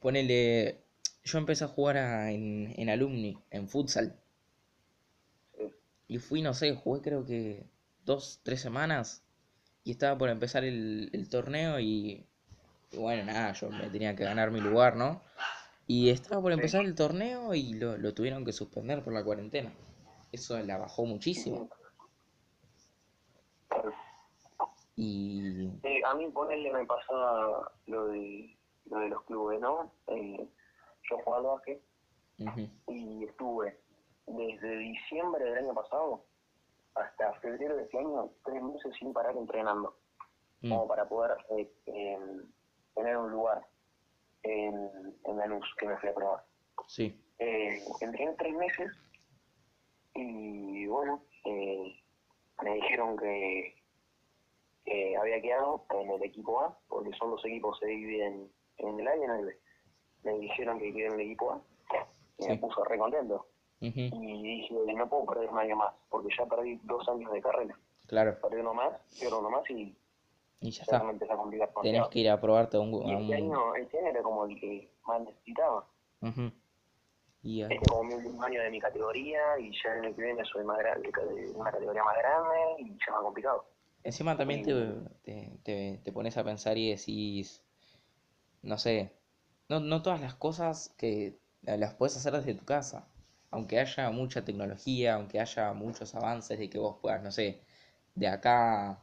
Ponele, 0.00 0.84
yo 1.24 1.38
empecé 1.38 1.64
a 1.64 1.68
jugar 1.68 1.96
a- 1.96 2.30
en, 2.30 2.74
en 2.76 2.88
Alumni, 2.90 3.38
en 3.50 3.68
futsal. 3.68 4.18
Y 6.08 6.18
fui, 6.18 6.42
no 6.42 6.54
sé, 6.54 6.74
jugué 6.74 7.00
creo 7.02 7.24
que 7.24 7.66
dos, 8.04 8.40
tres 8.42 8.60
semanas. 8.60 9.22
Y 9.84 9.90
estaba 9.92 10.16
por 10.16 10.28
empezar 10.28 10.64
el, 10.64 11.10
el 11.12 11.28
torneo 11.28 11.80
y, 11.80 12.24
y 12.92 12.96
bueno, 12.96 13.24
nada, 13.24 13.52
yo 13.52 13.68
me 13.70 13.88
tenía 13.90 14.14
que 14.14 14.24
ganar 14.24 14.50
mi 14.50 14.60
lugar, 14.60 14.96
¿no? 14.96 15.20
Y 15.86 16.10
estaba 16.10 16.40
por 16.40 16.52
empezar 16.52 16.84
el 16.84 16.94
torneo 16.94 17.54
y 17.54 17.74
lo, 17.74 17.98
lo 17.98 18.14
tuvieron 18.14 18.44
que 18.44 18.52
suspender 18.52 19.02
por 19.02 19.12
la 19.12 19.24
cuarentena. 19.24 19.72
Eso 20.30 20.58
la 20.60 20.78
bajó 20.78 21.04
muchísimo. 21.04 21.68
Y 24.96 25.70
Sí, 25.82 26.02
a 26.04 26.14
mí 26.14 26.28
ponerle 26.28 26.72
me 26.72 26.86
pasaba 26.86 27.72
lo 27.86 28.06
de, 28.06 28.56
lo 28.86 28.98
de 29.00 29.08
los 29.08 29.22
clubes, 29.24 29.60
¿no? 29.60 29.92
Eh, 30.08 30.48
yo 31.10 31.18
jugaba 31.18 31.38
al 31.38 31.56
básquet 31.56 31.82
y 32.88 33.24
estuve 33.24 33.78
desde 34.26 34.78
diciembre 34.78 35.44
del 35.44 35.58
año 35.58 35.74
pasado 35.74 36.24
hasta 36.94 37.32
febrero 37.40 37.76
de 37.76 37.82
este 37.84 37.98
año 37.98 38.30
tres 38.44 38.62
meses 38.62 38.94
sin 38.98 39.12
parar 39.12 39.36
entrenando, 39.36 39.96
mm, 40.60 40.68
como 40.70 40.86
para 40.88 41.08
poder 41.08 41.36
eh, 41.56 41.70
em, 41.86 42.44
tener 42.94 43.16
un 43.16 43.30
lugar 43.30 43.66
en, 44.42 44.90
en 45.24 45.36
Lanús 45.38 45.66
que 45.78 45.86
me 45.86 45.96
fui 45.98 46.08
a 46.08 46.14
probar. 46.14 46.44
sí, 46.88 47.18
Eh, 47.38 47.82
entrené 48.00 48.34
tres 48.34 48.54
meses 48.54 48.90
y 50.14 50.86
bueno, 50.86 51.22
eh, 51.44 52.00
me 52.62 52.74
dijeron 52.74 53.16
que, 53.16 53.74
que 54.84 55.16
había 55.16 55.40
quedado 55.40 55.84
en 55.90 56.10
el 56.10 56.22
equipo 56.22 56.60
A, 56.60 56.78
porque 56.88 57.12
son 57.14 57.30
los 57.30 57.44
equipos 57.44 57.78
se 57.78 57.86
dividen 57.86 58.50
en 58.78 59.00
el 59.00 59.08
A 59.08 59.16
y 59.16 59.22
en 59.22 59.30
el 59.30 59.44
B. 59.46 59.58
Me 60.24 60.38
dijeron 60.38 60.78
que 60.78 60.92
quedé 60.92 61.06
en 61.06 61.14
el 61.14 61.20
equipo 61.20 61.52
A 61.52 61.62
y 62.38 62.46
me 62.48 62.58
puso 62.58 62.84
re 62.84 62.98
contento. 62.98 63.46
Ujú, 63.82 64.00
Y 64.12 64.42
dije, 64.42 64.74
no 64.94 65.08
puedo 65.08 65.26
perder 65.26 65.48
un 65.50 65.58
año 65.58 65.76
más, 65.76 65.94
porque 66.10 66.28
ya 66.38 66.46
perdí 66.46 66.78
dos 66.84 67.08
años 67.08 67.32
de 67.32 67.40
carrera. 67.40 67.78
claro. 68.06 68.38
Perdí 68.42 68.56
uno 68.60 68.74
más, 68.74 68.92
pierdo 69.18 69.38
uno 69.40 69.50
más 69.50 69.68
y 69.70 69.96
Y 70.60 70.70
ya 70.70 70.82
está. 70.82 70.96
a 70.98 71.00
complicar 71.00 71.38
Tenés 71.82 72.08
que 72.08 72.20
ir 72.20 72.30
a 72.30 72.40
probarte 72.40 72.78
un... 72.78 72.92
Y 73.06 73.12
este 73.14 73.34
año, 73.34 73.74
este 73.74 73.98
año 73.98 74.08
era 74.08 74.22
como 74.22 74.44
el 74.46 74.60
que 74.60 74.90
más 75.06 75.20
necesitaba. 75.22 75.86
ujú. 76.22 76.52
Y, 77.42 77.62
Este 77.62 77.74
es 77.74 77.80
como 77.90 78.04
mi 78.04 78.14
último 78.14 78.42
año 78.44 78.62
de 78.62 78.70
mi 78.70 78.80
categoría 78.80 79.58
y 79.58 79.72
ya 79.82 79.94
el 79.94 80.04
año 80.06 80.14
que 80.16 80.22
viene 80.22 80.44
soy 80.44 80.64
más 80.64 80.78
grande, 80.78 81.10
de 81.10 81.50
una 81.52 81.70
categoría 81.70 82.04
más 82.04 82.16
grande 82.18 82.56
y 82.78 82.90
ya 83.04 83.12
más 83.12 83.22
complicado. 83.22 83.64
Encima 84.04 84.36
también 84.36 84.62
te, 84.62 84.72
te, 85.24 85.58
te- 85.64 86.00
te 86.04 86.12
pones 86.12 86.36
a 86.36 86.44
pensar 86.44 86.76
y 86.78 86.90
decís, 86.90 87.62
no 88.62 88.78
sé, 88.78 89.12
no, 89.68 89.80
no 89.80 90.02
todas 90.02 90.20
las 90.20 90.34
cosas 90.34 90.94
que 90.98 91.38
las 91.62 91.94
puedes 91.94 92.16
hacer 92.16 92.32
desde 92.32 92.54
tu 92.54 92.64
casa. 92.64 93.11
Aunque 93.52 93.78
haya 93.80 94.10
mucha 94.10 94.44
tecnología, 94.44 95.14
aunque 95.14 95.40
haya 95.40 95.72
muchos 95.74 96.14
avances 96.16 96.58
de 96.58 96.70
que 96.70 96.78
vos 96.78 96.98
puedas, 97.02 97.22
no 97.22 97.30
sé, 97.32 97.62
de 98.16 98.28
acá 98.28 99.00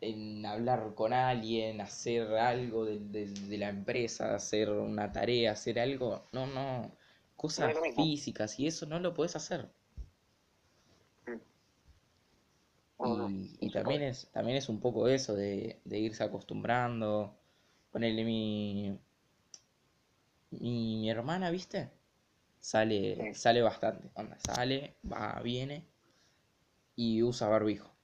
en 0.00 0.44
hablar 0.46 0.92
con 0.96 1.12
alguien, 1.12 1.80
hacer 1.80 2.22
algo 2.34 2.84
de, 2.84 2.98
de- 2.98 3.26
de 3.32 3.58
la 3.58 3.68
empresa, 3.68 4.34
hacer 4.34 4.70
una 4.70 5.12
tarea, 5.12 5.52
hacer 5.52 5.78
algo, 5.80 6.28
no, 6.32 6.46
no, 6.48 6.96
cosas 7.36 7.80
físicas 7.94 8.58
y 8.58 8.66
eso 8.66 8.86
no 8.86 8.98
lo 9.00 9.14
puedes 9.14 9.36
hacer. 9.36 9.70
No, 13.02 13.32
Y, 13.32 13.56
y 13.60 13.70
también 13.70 14.02
es, 14.02 14.30
también 14.32 14.56
es 14.58 14.68
un 14.68 14.78
poco 14.80 15.08
eso 15.08 15.34
de, 15.34 15.80
de 15.84 15.98
irse 15.98 16.22
acostumbrando. 16.24 17.36
Ponerle 17.90 18.24
mi, 18.24 18.98
mi, 20.50 20.96
mi 20.98 21.10
hermana, 21.10 21.50
¿viste? 21.50 21.90
Sale, 22.60 23.16
Sí. 23.16 23.34
sale 23.34 23.62
bastante. 23.62 24.10
Onda, 24.14 24.38
sale, 24.38 24.96
va, 25.04 25.40
viene 25.42 25.88
y 26.96 27.22
usa 27.22 27.48
barbijo. 27.48 27.94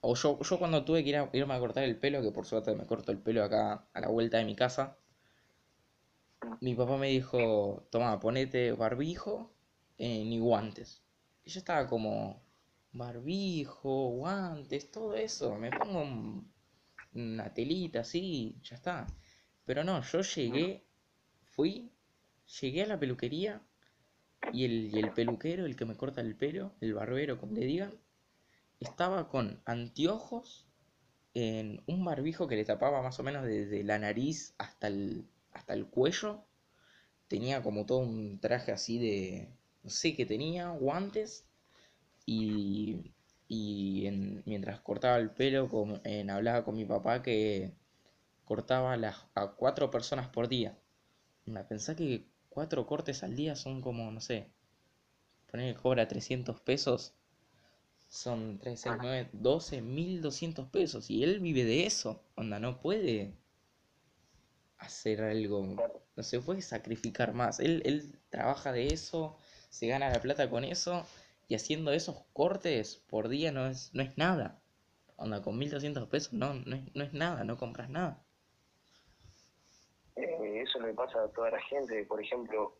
O 0.00 0.14
yo, 0.16 0.40
yo 0.42 0.58
cuando 0.58 0.84
tuve 0.84 1.04
que 1.04 1.10
ir 1.10 1.16
a- 1.16 1.30
irme 1.32 1.54
a 1.54 1.60
cortar 1.60 1.84
el 1.84 1.98
pelo, 1.98 2.22
que 2.22 2.32
por 2.32 2.46
suerte 2.46 2.74
me 2.74 2.86
corto 2.86 3.12
el 3.12 3.18
pelo 3.20 3.44
acá 3.44 3.88
a 3.94 4.00
la 4.00 4.08
vuelta 4.08 4.38
de 4.38 4.44
mi 4.46 4.56
casa, 4.56 4.98
mi 6.60 6.74
papá 6.74 6.96
me 6.96 7.08
dijo, 7.08 7.86
toma, 7.90 8.20
ponete 8.20 8.72
barbijo 8.72 9.52
eh, 9.98 10.24
ni 10.24 10.38
guantes. 10.38 11.02
Y 11.44 11.50
yo 11.50 11.58
estaba 11.58 11.86
como, 11.88 12.42
barbijo, 12.92 14.10
guantes, 14.10 14.90
todo 14.90 15.14
eso, 15.14 15.56
me 15.56 15.70
pongo 15.72 16.02
un- 16.02 16.52
una 17.14 17.52
telita 17.54 18.00
así, 18.00 18.58
ya 18.62 18.76
está. 18.76 19.06
Pero 19.64 19.84
no, 19.84 20.02
yo 20.02 20.20
llegué, 20.22 20.86
fui, 21.44 21.92
llegué 22.60 22.82
a 22.84 22.86
la 22.88 23.00
peluquería 23.00 23.62
y 24.52 24.64
el, 24.64 24.96
el 24.98 25.12
peluquero, 25.12 25.66
el 25.66 25.76
que 25.76 25.84
me 25.86 25.96
corta 25.96 26.20
el 26.20 26.36
pelo, 26.36 26.72
el 26.80 26.94
barbero, 26.94 27.38
como 27.38 27.54
le 27.54 27.66
digan, 27.66 27.92
estaba 28.80 29.28
con 29.28 29.60
anteojos, 29.66 30.66
en 31.34 31.82
un 31.86 32.04
barbijo 32.04 32.48
que 32.48 32.56
le 32.56 32.64
tapaba 32.66 33.02
más 33.02 33.20
o 33.20 33.24
menos 33.24 33.44
desde 33.46 33.84
la 33.84 33.98
nariz 33.98 34.54
hasta 34.58 34.88
el, 34.88 35.26
hasta 35.52 35.74
el 35.74 35.86
cuello. 35.86 36.44
Tenía 37.28 37.62
como 37.62 37.86
todo 37.86 37.98
un 38.00 38.40
traje 38.40 38.72
así 38.72 38.98
de, 38.98 39.48
no 39.84 39.90
sé 39.90 40.16
qué 40.16 40.26
tenía, 40.26 40.70
guantes. 40.70 41.46
Y, 42.26 43.14
y 43.48 44.06
en- 44.06 44.42
mientras 44.46 44.80
cortaba 44.80 45.18
el 45.18 45.30
pelo, 45.30 45.68
con- 45.68 46.00
en- 46.04 46.30
hablaba 46.30 46.64
con 46.64 46.76
mi 46.76 46.84
papá 46.86 47.22
que 47.22 47.74
cortaba 48.46 48.96
las, 48.98 49.26
a 49.34 49.52
cuatro 49.52 49.90
personas 49.90 50.28
por 50.28 50.48
día. 50.48 50.78
Pensá 51.68 51.94
que 51.96 52.29
cuatro 52.50 52.86
cortes 52.86 53.22
al 53.22 53.36
día 53.36 53.56
son 53.56 53.80
como, 53.80 54.10
no 54.10 54.20
sé, 54.20 54.50
poner 55.50 55.74
que 55.74 55.80
cobra 55.80 56.06
300 56.06 56.60
pesos. 56.60 57.14
Son 58.08 58.58
3, 58.58 58.80
6, 58.80 58.94
9, 59.00 59.30
12, 59.32 59.82
1200 59.82 60.68
pesos. 60.68 61.10
Y 61.10 61.22
él 61.22 61.40
vive 61.40 61.64
de 61.64 61.86
eso. 61.86 62.22
Onda, 62.34 62.58
no 62.58 62.80
puede 62.80 63.32
hacer 64.78 65.22
algo. 65.22 65.76
No 66.16 66.22
se 66.22 66.40
puede 66.40 66.60
sacrificar 66.62 67.32
más. 67.34 67.60
Él, 67.60 67.82
él 67.84 68.18
trabaja 68.30 68.72
de 68.72 68.88
eso, 68.88 69.36
se 69.70 69.86
gana 69.86 70.10
la 70.10 70.20
plata 70.20 70.50
con 70.50 70.64
eso. 70.64 71.06
Y 71.48 71.54
haciendo 71.54 71.92
esos 71.92 72.16
cortes 72.32 72.96
por 73.08 73.28
día 73.28 73.52
no 73.52 73.66
es, 73.66 73.90
no 73.94 74.02
es 74.02 74.16
nada. 74.18 74.60
Onda, 75.16 75.42
con 75.42 75.58
1200 75.58 76.08
pesos 76.08 76.32
no, 76.32 76.54
no, 76.54 76.76
es, 76.76 76.82
no 76.94 77.04
es 77.04 77.12
nada, 77.12 77.44
no 77.44 77.56
compras 77.58 77.90
nada. 77.90 78.22
Eso 80.70 80.78
le 80.86 80.94
pasa 80.94 81.24
a 81.24 81.28
toda 81.28 81.50
la 81.50 81.60
gente, 81.62 82.04
por 82.06 82.22
ejemplo, 82.22 82.76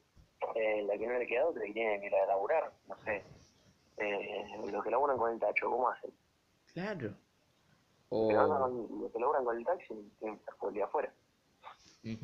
eh, 0.55 0.83
la 0.85 0.97
que 0.97 1.07
no 1.09 1.19
le 1.19 1.27
queda 1.27 1.49
otra 1.49 1.67
y 1.67 1.73
tiene 1.73 1.99
que 2.01 2.07
ir 2.07 2.15
a 2.15 2.27
laburar, 2.27 2.73
no 2.87 2.97
sé. 3.05 3.25
Eh, 3.97 4.47
los 4.71 4.85
que 4.85 4.91
laburan 4.93 5.19
con 5.19 5.33
el 5.33 5.41
tacho, 5.41 5.69
¿cómo 5.69 5.89
hacen? 5.89 6.13
Claro. 6.73 7.09
Los 8.13 8.29
que, 8.29 8.33
laburan 8.35 8.63
O. 8.63 8.87
con- 8.89 9.01
los 9.03 9.13
que 9.13 9.19
laburan 9.19 9.45
con 9.45 9.57
el 9.59 9.65
taxi 9.65 9.89
tienen 10.21 10.37
que 10.37 10.41
estar 10.41 10.55
todo 10.57 10.69
el 10.69 10.75
día 10.75 10.85
afuera. 10.85 11.13
Y 12.05 12.17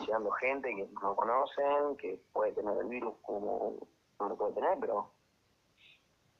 llegando 0.00 0.30
gente 0.32 0.74
que 0.74 0.88
no 1.02 1.14
conocen, 1.14 1.96
que 1.98 2.18
puede 2.32 2.52
tener 2.52 2.76
el 2.78 2.86
virus 2.88 3.14
como 3.22 3.76
no 4.18 4.28
lo 4.30 4.36
puede 4.36 4.54
tener, 4.54 4.78
pero 4.80 5.12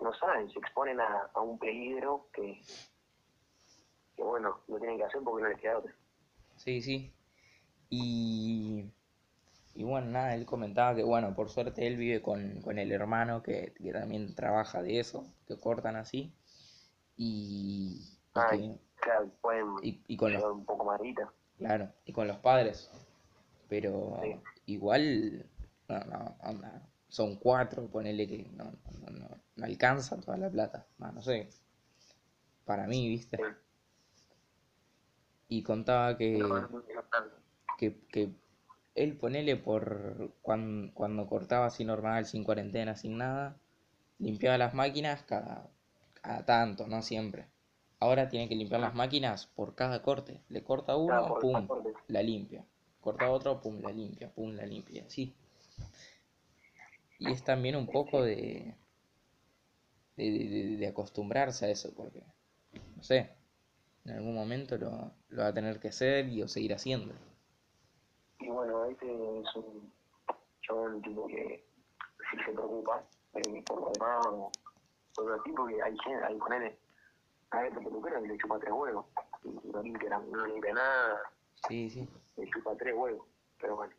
no 0.01 0.15
saben, 0.15 0.51
se 0.51 0.59
exponen 0.59 1.01
a, 1.01 1.31
a 1.35 1.41
un 1.41 1.59
peligro 1.59 2.29
que, 2.33 2.61
que, 4.17 4.23
bueno, 4.23 4.59
lo 4.69 4.79
tienen 4.79 4.97
que 4.97 5.05
hacer 5.05 5.21
porque 5.23 5.43
no 5.43 5.49
les 5.51 5.61
queda 5.61 5.79
otra. 5.79 5.93
Sí, 6.57 6.81
sí. 6.81 7.14
Y, 7.91 8.91
y 9.75 9.85
bueno, 9.85 10.09
nada, 10.09 10.35
él 10.35 10.47
comentaba 10.47 10.95
que, 10.95 11.03
bueno, 11.03 11.35
por 11.35 11.51
suerte 11.51 11.87
él 11.87 11.97
vive 11.97 12.23
con, 12.23 12.61
con 12.63 12.79
el 12.79 12.93
hermano 12.93 13.43
que, 13.43 13.73
que 13.77 13.93
también 13.93 14.35
trabaja 14.35 14.83
de 14.83 14.99
eso, 15.01 15.27
que 15.47 15.59
cortan 15.59 15.97
así. 15.97 16.33
Y, 17.17 18.01
y 18.35 18.41
que- 18.51 18.79
claro, 18.97 19.31
pueden 19.41 19.67
y, 19.83 20.17
con 20.17 20.33
los, 20.33 20.43
un 20.45 20.65
poco 20.65 20.97
guita. 21.01 21.33
claro, 21.59 21.93
y 22.05 22.13
con 22.13 22.27
los 22.27 22.39
padres. 22.39 22.91
Pero 23.69 24.19
Sí. 24.23 24.37
igual, 24.67 25.47
no, 25.89 25.99
no, 26.05 26.37
son 27.09 27.37
cuatro, 27.37 27.87
ponele 27.87 28.27
que 28.27 28.49
no, 28.53 28.65
no, 28.65 29.11
no, 29.11 29.29
no 29.57 29.65
alcanza 29.65 30.21
toda 30.21 30.37
la 30.37 30.51
plata. 30.51 30.87
Ah, 31.01 31.13
no 31.13 31.23
sé, 31.23 31.49
para 32.65 32.87
mí, 32.87 33.09
¿viste? 33.09 33.37
Sí. 33.37 33.43
Y 35.49 35.63
contaba 35.63 36.17
que... 36.17 36.39
No, 36.39 36.49
no, 36.49 36.69
no. 36.69 37.44
Que, 37.79 38.01
que 38.09 38.31
él 38.95 39.17
ponele 39.17 39.57
por 39.57 40.33
cuando, 40.43 40.93
cuando 40.95 41.27
cortaba 41.27 41.67
así 41.67 41.85
normal, 41.85 42.27
sin 42.27 42.45
cuarentena, 42.45 42.97
sin 42.97 43.19
nada, 43.19 43.57
limpiaba 44.19 44.59
las 44.59 44.75
máquinas 44.75 45.23
cada, 45.25 45.69
a 46.23 46.45
tanto, 46.45 46.87
no 46.89 47.03
siempre. 47.03 47.47
Ahora 48.01 48.29
tiene 48.29 48.49
que 48.49 48.57
limpiar 48.57 48.81
las 48.81 48.95
máquinas 48.95 49.47
por 49.47 49.75
cada 49.75 50.03
corte. 50.03 50.43
Le 50.49 50.63
corta 50.65 50.97
uno, 50.97 51.39
pum, 51.39 51.55
cada 51.55 51.67
corte. 51.67 51.95
la 52.09 52.23
limpia. 52.23 52.65
Corta 53.01 53.31
otro, 53.31 53.61
pum, 53.61 53.81
la 53.83 53.93
limpia, 53.93 54.31
pum, 54.33 54.53
la 54.55 54.67
limpia, 54.67 55.05
así. 55.07 55.35
Y 57.19 57.33
es 57.33 57.43
también 57.43 57.75
un 57.75 57.89
poco 57.89 58.23
de, 58.23 58.77
de, 60.17 60.25
de- 60.31 60.77
de 60.77 60.87
acostumbrarse 60.89 61.67
a 61.67 61.71
eso, 61.71 61.93
porque, 61.95 62.23
no 62.97 63.03
sé, 63.03 63.31
en 64.05 64.13
algún 64.13 64.35
momento 64.35 64.77
lo, 64.79 65.13
lo 65.31 65.43
va 65.43 65.49
a 65.49 65.55
tener 65.55 65.81
que 65.81 65.89
hacer 65.89 66.29
y 66.29 66.43
o 66.43 66.49
seguir 66.49 66.75
haciendo. 66.75 67.15
Y 68.45 68.51
bueno, 68.51 68.85
este 68.85 69.07
es 69.41 69.57
un 69.57 69.91
chabón 70.61 71.01
tipo 71.01 71.27
que 71.27 71.65
sí 72.31 72.37
se 72.45 72.53
preocupa 72.53 73.03
eh, 73.35 73.63
por 73.67 73.81
lo 73.81 73.91
demás 73.93 74.27
o 74.27 74.53
por 75.15 75.33
el 75.33 75.43
tipo 75.45 75.67
que 75.67 75.83
hay 75.83 75.97
gente, 76.05 76.25
hay 76.25 76.37
ponele, 76.37 76.79
a 77.51 77.67
este 77.67 77.81
peluquero 77.81 78.21
que 78.21 78.29
le 78.29 78.39
chupa 78.39 78.59
tres 78.59 78.73
huevos. 78.73 79.07
Y 79.45 79.69
no 79.69 79.83
limpia, 79.83 80.19
no 80.19 80.47
limpia 80.47 80.75
nada, 80.75 81.21
Sí, 81.69 81.89
sí. 81.89 82.09
le 82.37 82.51
chupa 82.51 82.77
tres 82.77 82.95
huevos. 82.95 83.27
Pero 83.61 83.77
bueno, 83.77 83.95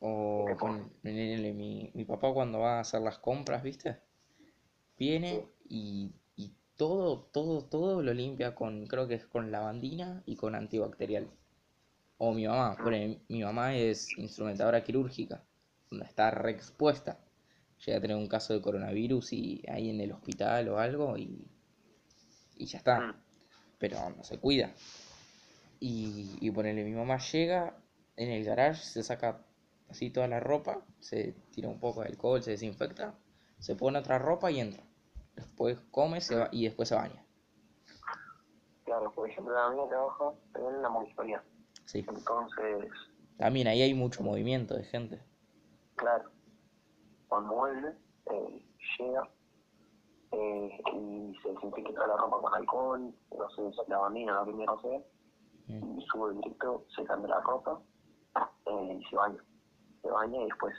O 0.00 0.44
¿Qué 0.46 0.56
con 0.56 0.92
mi, 1.02 1.90
mi 1.94 2.04
papá 2.04 2.32
cuando 2.34 2.58
va 2.60 2.76
a 2.76 2.80
hacer 2.80 3.00
las 3.00 3.18
compras, 3.18 3.62
¿viste? 3.62 3.98
Viene 4.98 5.48
y, 5.68 6.12
y 6.36 6.54
todo, 6.76 7.22
todo, 7.32 7.64
todo 7.64 8.02
lo 8.02 8.12
limpia 8.12 8.54
con, 8.54 8.86
creo 8.86 9.08
que 9.08 9.14
es 9.14 9.26
con 9.26 9.50
lavandina 9.50 10.22
y 10.26 10.36
con 10.36 10.54
antibacterial. 10.54 11.30
O 12.24 12.32
mi 12.32 12.46
mamá, 12.46 12.76
ponele, 12.76 13.20
mi 13.28 13.42
mamá 13.42 13.74
es 13.74 14.16
instrumentadora 14.16 14.84
quirúrgica, 14.84 15.42
donde 15.90 16.06
está 16.06 16.30
re 16.30 16.52
expuesta. 16.52 17.18
Llega 17.84 17.98
a 17.98 18.00
tener 18.00 18.16
un 18.16 18.28
caso 18.28 18.54
de 18.54 18.62
coronavirus 18.62 19.32
y 19.32 19.64
ahí 19.68 19.90
en 19.90 20.00
el 20.00 20.12
hospital 20.12 20.68
o 20.68 20.78
algo 20.78 21.16
y, 21.16 21.50
y 22.54 22.66
ya 22.66 22.78
está. 22.78 23.00
Mm. 23.00 23.14
Pero 23.76 23.96
no 24.10 24.22
se 24.22 24.38
cuida. 24.38 24.70
Y, 25.80 26.38
y 26.40 26.52
ponele, 26.52 26.84
mi 26.84 26.92
mamá 26.92 27.18
llega 27.18 27.76
en 28.14 28.30
el 28.30 28.44
garage, 28.44 28.84
se 28.84 29.02
saca 29.02 29.44
así 29.90 30.10
toda 30.10 30.28
la 30.28 30.38
ropa, 30.38 30.80
se 31.00 31.34
tira 31.50 31.68
un 31.68 31.80
poco 31.80 32.02
de 32.02 32.06
alcohol, 32.06 32.40
se 32.40 32.52
desinfecta, 32.52 33.18
se 33.58 33.74
pone 33.74 33.98
otra 33.98 34.20
ropa 34.20 34.48
y 34.52 34.60
entra. 34.60 34.84
Después 35.34 35.76
come 35.90 36.20
se 36.20 36.36
va, 36.36 36.48
y 36.52 36.66
después 36.66 36.88
se 36.88 36.94
baña. 36.94 37.26
claro, 38.84 39.10
por 39.10 39.28
ejemplo, 39.28 39.52
la 39.52 39.70
mía 39.70 39.88
trabaja 39.88 40.32
en 40.54 40.82
la 40.82 40.88
municipalidad. 40.88 41.42
Sí. 41.92 42.04
Entonces, 42.08 42.90
También 43.36 43.66
ahí 43.68 43.82
hay 43.82 43.92
mucho 43.92 44.22
movimiento 44.22 44.74
de 44.74 44.84
gente. 44.84 45.20
claro, 45.96 46.30
cuando 47.28 47.52
vuelve, 47.54 47.94
eh, 48.30 48.64
llega 48.98 49.28
eh, 50.32 50.80
y 50.94 51.36
se 51.42 51.50
desinfecta 51.52 51.92
toda 51.92 52.06
la 52.06 52.16
ropa 52.16 52.40
con 52.40 52.54
alcohol, 52.54 53.14
no 53.38 53.50
sé, 53.50 53.62
la 53.88 53.98
bandina, 53.98 54.34
la 54.36 54.44
primera 54.44 54.72
vez, 54.82 55.02
Mm. 55.68 55.98
y 56.00 56.06
sube 56.06 56.34
directo, 56.34 56.84
se 56.96 57.04
cambia 57.04 57.28
la 57.28 57.40
ropa 57.42 57.78
eh, 58.66 58.98
y 59.00 59.04
se 59.08 59.14
baña. 59.16 59.38
Se 60.02 60.10
baña 60.10 60.40
y 60.40 60.44
después 60.46 60.74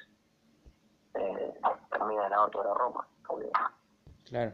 eh, 1.13 1.53
termina 1.91 2.23
de 2.23 2.29
lavar 2.31 2.49
toda 2.49 2.65
la 2.65 2.73
ropa. 2.73 3.07
Porque 3.27 3.49
Claro. 4.25 4.51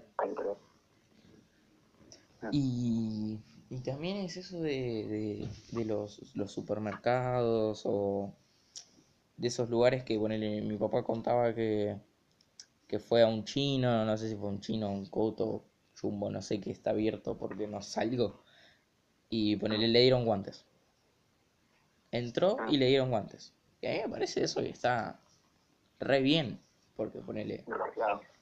que 2.41 2.49
Y, 2.51 3.39
y 3.69 3.79
también 3.81 4.17
es 4.17 4.37
eso 4.37 4.59
de, 4.61 4.71
de, 4.71 5.49
de 5.71 5.85
los, 5.85 6.35
los 6.35 6.51
supermercados 6.51 7.83
o 7.85 8.33
de 9.37 9.47
esos 9.47 9.69
lugares 9.71 10.03
que 10.03 10.19
ponele, 10.19 10.61
mi 10.61 10.77
papá 10.77 11.03
contaba 11.03 11.53
que, 11.55 11.97
que 12.87 12.99
fue 12.99 13.23
a 13.23 13.27
un 13.27 13.45
chino, 13.45 14.05
no 14.05 14.17
sé 14.17 14.29
si 14.29 14.35
fue 14.37 14.49
un 14.49 14.61
chino, 14.61 14.91
un 14.91 15.05
coto, 15.07 15.63
jumbo, 16.01 16.29
no 16.31 16.41
sé, 16.41 16.59
que 16.61 16.71
está 16.71 16.91
abierto 16.91 17.37
porque 17.37 17.67
no 17.67 17.81
salgo. 17.81 18.43
Y 19.29 19.55
ponele, 19.57 19.87
le 19.89 20.01
dieron 20.01 20.25
guantes. 20.25 20.65
Entró 22.11 22.57
y 22.69 22.77
le 22.77 22.87
dieron 22.87 23.09
guantes. 23.09 23.53
Y 23.81 23.87
a 23.87 23.91
mí 23.91 23.97
me 24.03 24.09
parece 24.09 24.43
eso 24.43 24.61
que 24.61 24.69
está 24.69 25.19
re 25.99 26.21
bien. 26.21 26.59
Porque 26.95 27.19
ponele, 27.19 27.65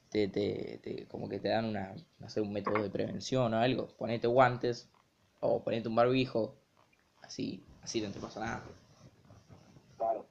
te, 0.10 0.28
te, 0.30 0.80
te- 0.84 1.08
como 1.08 1.30
que 1.30 1.40
te 1.40 1.50
dan 1.50 1.66
una, 1.66 1.96
no 2.20 2.30
sé, 2.30 2.42
un 2.42 2.54
método 2.54 2.82
de 2.84 2.90
prevención 2.90 3.54
o 3.54 3.60
algo. 3.60 3.88
Ponete 3.98 4.28
guantes 4.28 4.90
o 5.40 5.64
ponete 5.64 5.88
un 5.88 5.96
barbijo. 5.96 6.56
Así, 7.22 7.64
así 7.82 8.02
no 8.02 8.12
te 8.12 8.20
pasa 8.20 8.40
nada. 8.40 8.64
claro. 9.98 10.26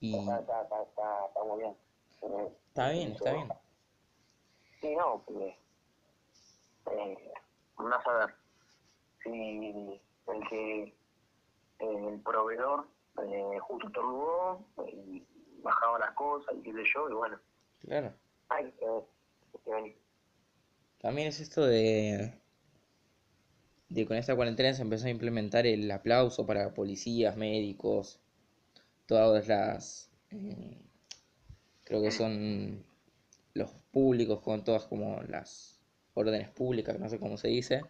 Y 0.00 0.16
Está, 0.16 0.38
está, 0.40 0.62
está, 0.62 0.82
está, 0.82 1.26
está 1.26 1.44
muy 1.44 1.58
bien. 1.58 1.76
Eh, 2.22 2.52
está 2.68 2.90
bien, 2.90 3.12
está 3.12 3.32
bien. 3.32 3.48
Sí, 4.80 4.94
no, 4.94 5.22
porque 5.26 5.56
eh, 6.92 7.32
a 7.76 8.12
ver 8.18 8.34
si 9.24 9.30
el 10.28 10.48
que 10.48 10.82
eh, 10.82 10.94
el 11.80 12.20
proveedor 12.20 12.86
eh, 13.24 13.58
justo 13.60 13.88
estornudó 13.88 14.64
y 14.86 15.26
bajaba 15.62 15.98
las 15.98 16.12
cosas 16.12 16.54
y 16.56 16.62
qué 16.62 16.72
sé 16.72 16.82
yo, 16.94 17.10
y 17.10 17.14
bueno, 17.14 17.38
Claro. 17.80 18.12
hay 18.50 18.70
que 18.72 18.84
ver, 18.86 19.02
hay 19.54 19.60
que 19.64 19.70
venir. 19.70 19.98
También 21.00 21.28
es 21.28 21.40
esto 21.40 21.64
de, 21.66 22.40
de 23.88 24.06
con 24.06 24.16
esta 24.16 24.36
cuarentena 24.36 24.74
se 24.74 24.82
empezó 24.82 25.06
a 25.06 25.10
implementar 25.10 25.66
el 25.66 25.90
aplauso 25.90 26.46
para 26.46 26.74
policías, 26.74 27.36
médicos, 27.36 28.20
todas 29.06 29.48
las, 29.48 30.10
eh, 30.30 30.78
creo 31.84 32.02
que 32.02 32.10
son 32.12 32.84
los 33.54 33.70
públicos, 33.92 34.40
con 34.42 34.64
todas 34.64 34.84
como 34.86 35.22
las 35.24 35.80
órdenes 36.14 36.50
públicas, 36.50 36.98
no 37.00 37.08
sé 37.08 37.18
cómo 37.18 37.36
se 37.38 37.48
dice, 37.48 37.82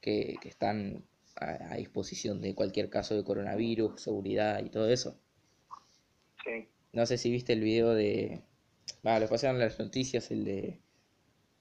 que, 0.00 0.36
que 0.42 0.48
están 0.48 1.04
a, 1.36 1.72
a 1.74 1.76
disposición 1.76 2.40
de 2.42 2.54
cualquier 2.54 2.90
caso 2.90 3.16
de 3.16 3.24
coronavirus, 3.24 4.00
seguridad 4.00 4.64
y 4.64 4.70
todo 4.70 4.88
eso. 4.90 5.18
Sí, 6.44 6.68
No 6.92 7.06
sé 7.06 7.18
si 7.18 7.30
viste 7.30 7.52
el 7.52 7.60
video 7.60 7.94
de. 7.94 8.42
Va, 9.06 9.20
lo 9.20 9.28
pasaron 9.28 9.58
las 9.60 9.78
noticias, 9.78 10.30
el 10.30 10.44
de. 10.44 10.80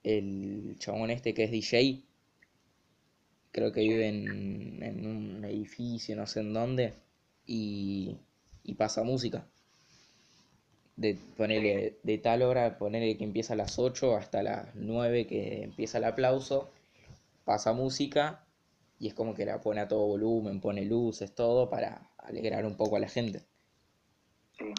El 0.04 0.78
chabón 0.80 1.12
este 1.12 1.34
que 1.34 1.46
es 1.46 1.52
DJ. 1.52 2.04
Creo 3.56 3.72
que 3.72 3.80
vive 3.80 4.10
en, 4.10 4.84
en 4.84 5.06
un 5.08 5.46
edificio, 5.46 6.14
no 6.18 6.28
sé 6.28 6.42
en 6.42 6.54
dónde. 6.54 6.94
Y, 7.46 8.18
y 8.64 8.74
pasa 8.74 9.02
música. 9.04 9.48
De 10.98 11.18
ponerle 11.38 11.98
de 12.04 12.18
tal 12.18 12.42
hora, 12.42 12.78
ponerle 12.78 13.18
que 13.18 13.24
empieza 13.24 13.54
a 13.54 13.56
las 13.56 13.80
8 13.80 14.18
hasta 14.18 14.44
las 14.44 14.76
9 14.76 15.26
que 15.26 15.64
empieza 15.64 16.00
el 16.00 16.04
aplauso. 16.04 16.70
Pasa 17.46 17.72
música 17.72 18.44
y 19.00 19.08
es 19.08 19.14
como 19.14 19.34
que 19.34 19.46
la 19.46 19.62
pone 19.62 19.80
a 19.80 19.88
todo 19.88 20.06
volumen, 20.06 20.60
pone 20.60 20.84
luces, 20.84 21.34
todo 21.34 21.70
para 21.70 22.10
alegrar 22.18 22.66
un 22.66 22.76
poco 22.76 22.98
a 22.98 23.00
la 23.00 23.08
gente. 23.08 23.40
sí. 24.58 24.74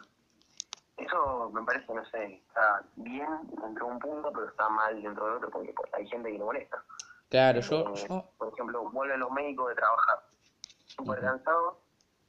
Eso 0.99 1.51
me 1.51 1.63
parece, 1.63 1.95
no 1.95 2.05
sé, 2.07 2.43
está 2.47 2.83
bien 2.97 3.29
dentro 3.63 3.87
de 3.87 3.93
un 3.93 3.99
punto, 3.99 4.31
pero 4.33 4.49
está 4.49 4.69
mal 4.69 5.03
dentro 5.03 5.27
de 5.27 5.37
otro 5.37 5.51
porque 5.51 5.73
hay 5.93 6.07
gente 6.09 6.31
que 6.31 6.39
le 6.39 6.45
molesta. 6.45 6.85
Claro, 7.29 7.61
yo, 7.61 7.93
Eh, 7.95 8.07
yo 8.09 8.33
por 8.39 8.53
ejemplo, 8.53 8.91
vuelven 8.91 9.21
los 9.21 9.31
médicos 9.31 9.69
de 9.71 9.75
trabajar 9.77 10.19
súper 10.87 11.21
cansados 11.21 11.77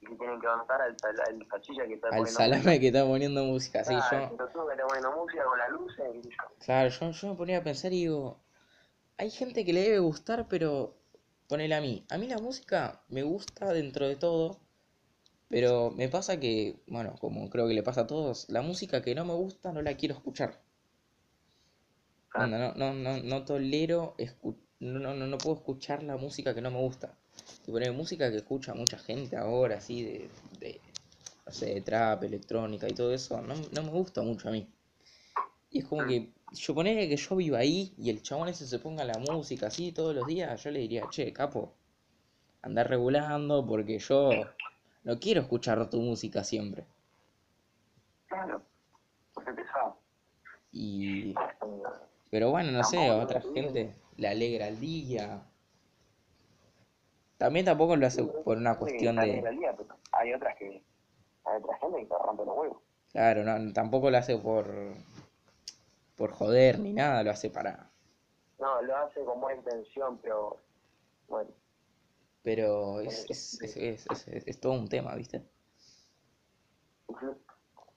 y 0.01 0.07
que 0.07 0.15
tienen 0.15 0.39
que 0.41 0.47
avanzar 0.47 0.81
al, 0.81 0.95
al 1.27 1.47
salchicha 1.49 1.87
que 1.87 1.95
está 1.95 2.09
al 2.09 2.15
poniendo 2.15 2.39
salame 2.39 2.79
que 2.81 2.87
está 2.87 3.05
poniendo 3.05 3.45
música, 3.45 3.83
sí. 3.85 4.01
Ah, 4.01 4.01
yo, 4.01 4.27
que 4.29 4.35
está 4.35 4.47
poniendo 4.51 5.11
música 5.13 5.43
con 5.45 5.57
las 5.59 5.69
luces 5.71 6.05
y 6.15 6.21
qué 6.21 6.29
sé 6.29 6.35
yo. 6.37 6.55
claro, 6.59 6.89
yo, 6.89 7.11
yo 7.11 7.27
me 7.29 7.35
ponía 7.35 7.57
a 7.59 7.63
pensar 7.63 7.91
y 7.93 7.97
digo, 8.01 8.39
hay 9.17 9.31
gente 9.31 9.65
que 9.65 9.73
le 9.73 9.81
debe 9.83 9.99
gustar, 9.99 10.47
pero 10.49 10.97
ponele 11.47 11.75
a 11.75 11.81
mí, 11.81 12.05
a 12.09 12.17
mí 12.19 12.27
la 12.27 12.39
música 12.39 13.03
me 13.09 13.23
gusta 13.23 13.73
dentro 13.73 14.07
de 14.07 14.15
todo, 14.17 14.61
pero 15.49 15.91
me 15.91 16.09
pasa 16.09 16.39
que, 16.39 16.81
bueno, 16.87 17.15
como 17.19 17.49
creo 17.51 17.67
que 17.67 17.75
le 17.75 17.83
pasa 17.83 18.01
a 18.03 18.07
todos, 18.07 18.49
la 18.49 18.61
música 18.63 19.01
que 19.03 19.15
no 19.15 19.25
me 19.25 19.33
gusta 19.35 19.73
no 19.73 19.81
la 19.83 19.97
quiero 19.97 20.15
escuchar. 20.15 20.61
Ah, 22.33 22.43
Onda, 22.43 22.57
no, 22.59 22.67
no, 22.81 22.93
no, 22.93 23.11
no 23.31 23.43
tolero, 23.49 24.15
escu- 24.17 24.57
no, 24.79 24.99
no, 24.99 25.27
no 25.27 25.37
puedo 25.37 25.57
escuchar 25.57 26.03
la 26.03 26.17
música 26.17 26.53
que 26.53 26.61
no 26.61 26.71
me 26.71 26.79
gusta. 26.79 27.13
Y 27.65 27.71
poner 27.71 27.91
música 27.93 28.29
que 28.29 28.37
escucha 28.37 28.73
mucha 28.73 28.97
gente 28.97 29.37
ahora, 29.37 29.77
así, 29.77 30.03
de, 30.03 30.29
de, 30.59 30.81
no 31.45 31.51
sé, 31.51 31.73
de 31.73 31.81
trap, 31.81 32.23
electrónica 32.23 32.87
y 32.87 32.93
todo 32.93 33.13
eso, 33.13 33.41
no, 33.41 33.55
no 33.55 33.83
me 33.83 33.89
gusta 33.89 34.21
mucho 34.21 34.49
a 34.49 34.51
mí. 34.51 34.67
Y 35.69 35.79
es 35.79 35.85
como 35.85 36.05
que, 36.05 36.31
yo 36.53 36.73
ponele 36.73 37.09
que 37.09 37.17
yo 37.17 37.35
viva 37.35 37.59
ahí 37.59 37.93
y 37.97 38.09
el 38.09 38.21
chabón 38.21 38.47
ese 38.49 38.65
se 38.65 38.79
ponga 38.79 39.03
la 39.03 39.17
música 39.19 39.67
así 39.67 39.91
todos 39.91 40.15
los 40.15 40.25
días, 40.25 40.63
yo 40.63 40.71
le 40.71 40.79
diría, 40.79 41.07
che, 41.09 41.33
capo, 41.33 41.73
andar 42.61 42.89
regulando 42.89 43.65
porque 43.65 43.99
yo 43.99 44.31
no 45.03 45.19
quiero 45.19 45.41
escuchar 45.41 45.89
tu 45.89 45.99
música 46.01 46.43
siempre. 46.43 46.85
Claro, 48.27 48.61
porque 49.33 49.53
pesado. 49.53 49.97
Y, 50.71 51.33
pero 52.29 52.51
bueno, 52.51 52.71
no 52.71 52.83
sé, 52.83 53.09
otra 53.11 53.41
gente 53.41 53.95
le 54.17 54.27
alegra 54.27 54.67
el 54.67 54.79
día. 54.79 55.43
También 57.37 57.65
tampoco 57.65 57.95
lo 57.95 58.07
hace 58.07 58.23
por 58.23 58.57
una 58.57 58.77
cuestión 58.77 59.15
de... 59.17 59.41
día, 59.51 59.75
pero 59.77 59.95
hay 60.11 60.33
otras 60.33 60.55
que, 60.57 60.83
hay 61.45 61.57
otra 61.61 61.77
gente 61.77 61.99
que 61.99 62.05
te 62.05 62.15
rompe 62.17 62.45
los 62.45 62.57
huevos. 62.57 62.77
Claro, 63.11 63.43
no, 63.43 63.73
tampoco 63.73 64.09
lo 64.09 64.17
hace 64.17 64.37
por... 64.37 64.67
por 66.15 66.31
joder 66.31 66.79
ni 66.79 66.93
nada, 66.93 67.23
lo 67.23 67.31
hace 67.31 67.49
para... 67.49 67.89
No, 68.59 68.81
lo 68.81 68.97
hace 68.97 69.23
con 69.23 69.39
buena 69.39 69.59
intención, 69.59 70.17
pero 70.17 70.57
bueno. 71.27 71.51
Pero 72.41 73.01
es, 73.01 73.29
es, 73.29 73.77
es, 73.77 74.07
es, 74.27 74.59
todo 74.59 74.73
un 74.73 74.87
tema, 74.87 75.13
¿viste? 75.15 75.43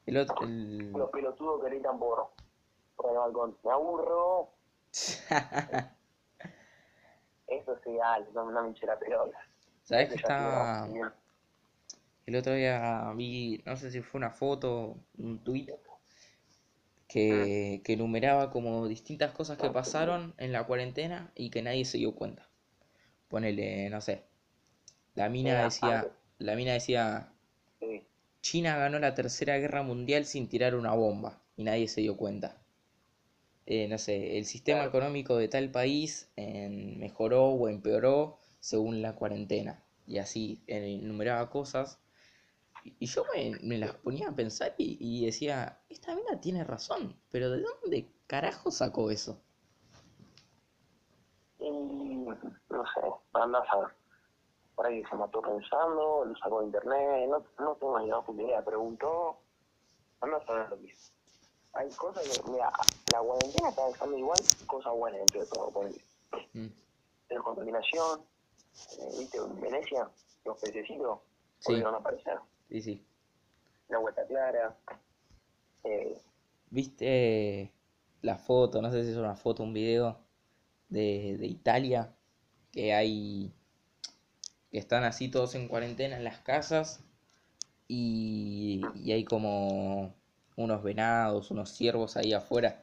El 0.05 0.17
otro, 0.19 0.37
el... 0.43 0.93
Los 0.93 1.11
pelotudos 1.11 1.63
que 1.63 1.71
gritan 1.71 1.99
por, 1.99 2.29
por 2.97 3.11
el 3.11 3.17
balcón. 3.17 3.57
Me 3.65 3.71
aburro. 3.71 4.51
Eso 7.51 7.77
sí, 7.85 7.97
dale, 7.97 8.27
no, 8.33 8.51
no 8.51 8.63
me 8.63 8.69
hinche 8.69 8.87
la 8.87 8.99
pelota. 8.99 9.39
¿Sabés 9.83 10.09
que 10.09 10.15
estaba... 10.15 10.89
El 12.27 12.37
otro 12.37 12.55
día 12.55 13.13
vi, 13.17 13.61
no 13.67 13.77
sé 13.77 13.91
si 13.91 14.03
fue 14.03 14.19
una 14.19 14.31
foto, 14.31 14.97
un 15.19 15.43
tuit, 15.43 15.69
que, 17.09 17.81
que 17.83 17.95
enumeraba 17.95 18.51
como 18.51 18.87
distintas 18.87 19.33
cosas 19.33 19.59
que 19.59 19.69
pasaron 19.71 20.33
en 20.39 20.53
la 20.53 20.65
cuarentena 20.65 21.33
y 21.35 21.51
que 21.51 21.61
nadie 21.61 21.85
se 21.85 21.99
dio 21.99 22.15
cuenta. 22.15 22.49
Ponele, 23.29 23.91
no 23.91 24.01
sé, 24.01 24.23
la 25.15 25.29
mina 25.29 25.65
decía, 25.65 26.09
la 26.39 26.55
mina 26.55 26.73
decía, 26.73 27.33
China 28.43 28.77
ganó 28.77 29.01
la 29.01 29.15
tercera 29.15 29.59
guerra 29.59 29.83
mundial 29.83 30.25
sin 30.25 30.49
tirar 30.49 30.77
una 30.77 30.93
bomba 30.95 31.43
y 31.57 31.65
nadie 31.65 31.89
se 31.89 32.01
dio 32.01 32.17
cuenta. 32.17 32.60
Eh, 33.73 33.87
no 33.87 33.99
sé, 33.99 34.37
el 34.37 34.47
sistema 34.47 34.85
económico 34.85 35.37
de 35.37 35.47
tal 35.47 35.71
país 35.71 36.29
eh, 36.37 36.69
mejoró 36.99 37.45
o 37.51 37.69
empeoró 37.69 38.37
según 38.59 39.01
la 39.01 39.15
cuarentena. 39.15 39.85
Y 40.09 40.19
así 40.19 40.61
enumeraba 40.67 41.49
cosas. 41.51 42.01
Y 42.83 43.07
yo 43.07 43.25
me, 43.33 43.53
me 43.63 43.79
las 43.79 43.95
ponía 43.95 44.29
a 44.29 44.35
pensar 44.35 44.75
y, 44.77 44.97
y 44.99 45.25
decía, 45.25 45.79
esta 45.89 46.17
mina 46.17 46.41
tiene 46.41 46.65
razón, 46.65 47.15
pero 47.31 47.49
¿de 47.49 47.63
dónde 47.63 48.11
carajo 48.27 48.73
sacó 48.73 49.09
eso? 49.13 49.41
Y 51.61 51.71
no 51.71 52.35
sé, 52.35 53.03
andás 53.35 53.69
a 53.71 53.77
ver. 53.83 53.91
Por 54.75 54.87
ahí 54.87 55.05
se 55.05 55.15
mató 55.15 55.41
pensando, 55.43 56.25
lo 56.25 56.37
sacó 56.39 56.59
de 56.59 56.67
internet, 56.67 57.29
no, 57.31 57.45
no 57.65 57.77
tengo 57.77 58.01
ni 58.01 58.43
idea. 58.43 58.65
Preguntó, 58.65 59.39
andás 60.23 60.43
a 60.49 60.55
ver 60.55 60.71
lo 60.71 60.81
que 60.81 60.87
hizo. 60.89 61.20
Hay 61.73 61.89
cosas 61.91 62.23
que, 62.29 62.51
mira, 62.51 62.73
la 63.13 63.21
cuarentena 63.21 63.69
está 63.69 63.87
dejando 63.87 64.19
igual 64.19 64.39
cosas 64.67 64.93
buenas 64.95 65.21
dentro 65.21 65.41
de 65.41 65.47
todo. 65.47 65.71
Por 65.71 65.91
Mm, 66.53 66.67
la 67.29 67.41
contaminación, 67.41 68.21
eh, 68.99 69.19
viste, 69.19 69.39
en 69.39 69.61
Venecia, 69.61 70.11
los 70.45 70.59
pececitos 70.59 71.21
Sí. 71.61 71.67
volvieron 71.73 71.95
a 71.95 71.99
aparecer. 71.99 72.39
Sí, 72.69 72.83
sí. 72.83 73.07
La 73.89 73.99
vuelta 73.99 74.27
clara, 74.27 74.77
eh, 75.85 76.21
¿Viste 76.71 77.73
la 78.23 78.37
foto? 78.37 78.81
No 78.81 78.91
sé 78.91 79.05
si 79.05 79.11
es 79.11 79.17
una 79.17 79.35
foto 79.35 79.63
un 79.63 79.73
video 79.73 80.19
de, 80.89 81.37
de 81.39 81.47
Italia, 81.47 82.15
que 82.73 82.93
hay, 82.95 83.53
que 84.71 84.79
están 84.79 85.05
así 85.05 85.31
todos 85.31 85.55
en 85.55 85.69
cuarentena 85.69 86.17
en 86.17 86.25
las 86.25 86.39
casas 86.39 87.01
y, 87.89 88.87
y 88.95 89.13
hay 89.13 89.25
como 89.25 90.15
unos 90.61 90.83
venados, 90.83 91.51
unos 91.51 91.71
ciervos 91.71 92.17
ahí 92.17 92.33
afuera. 92.33 92.83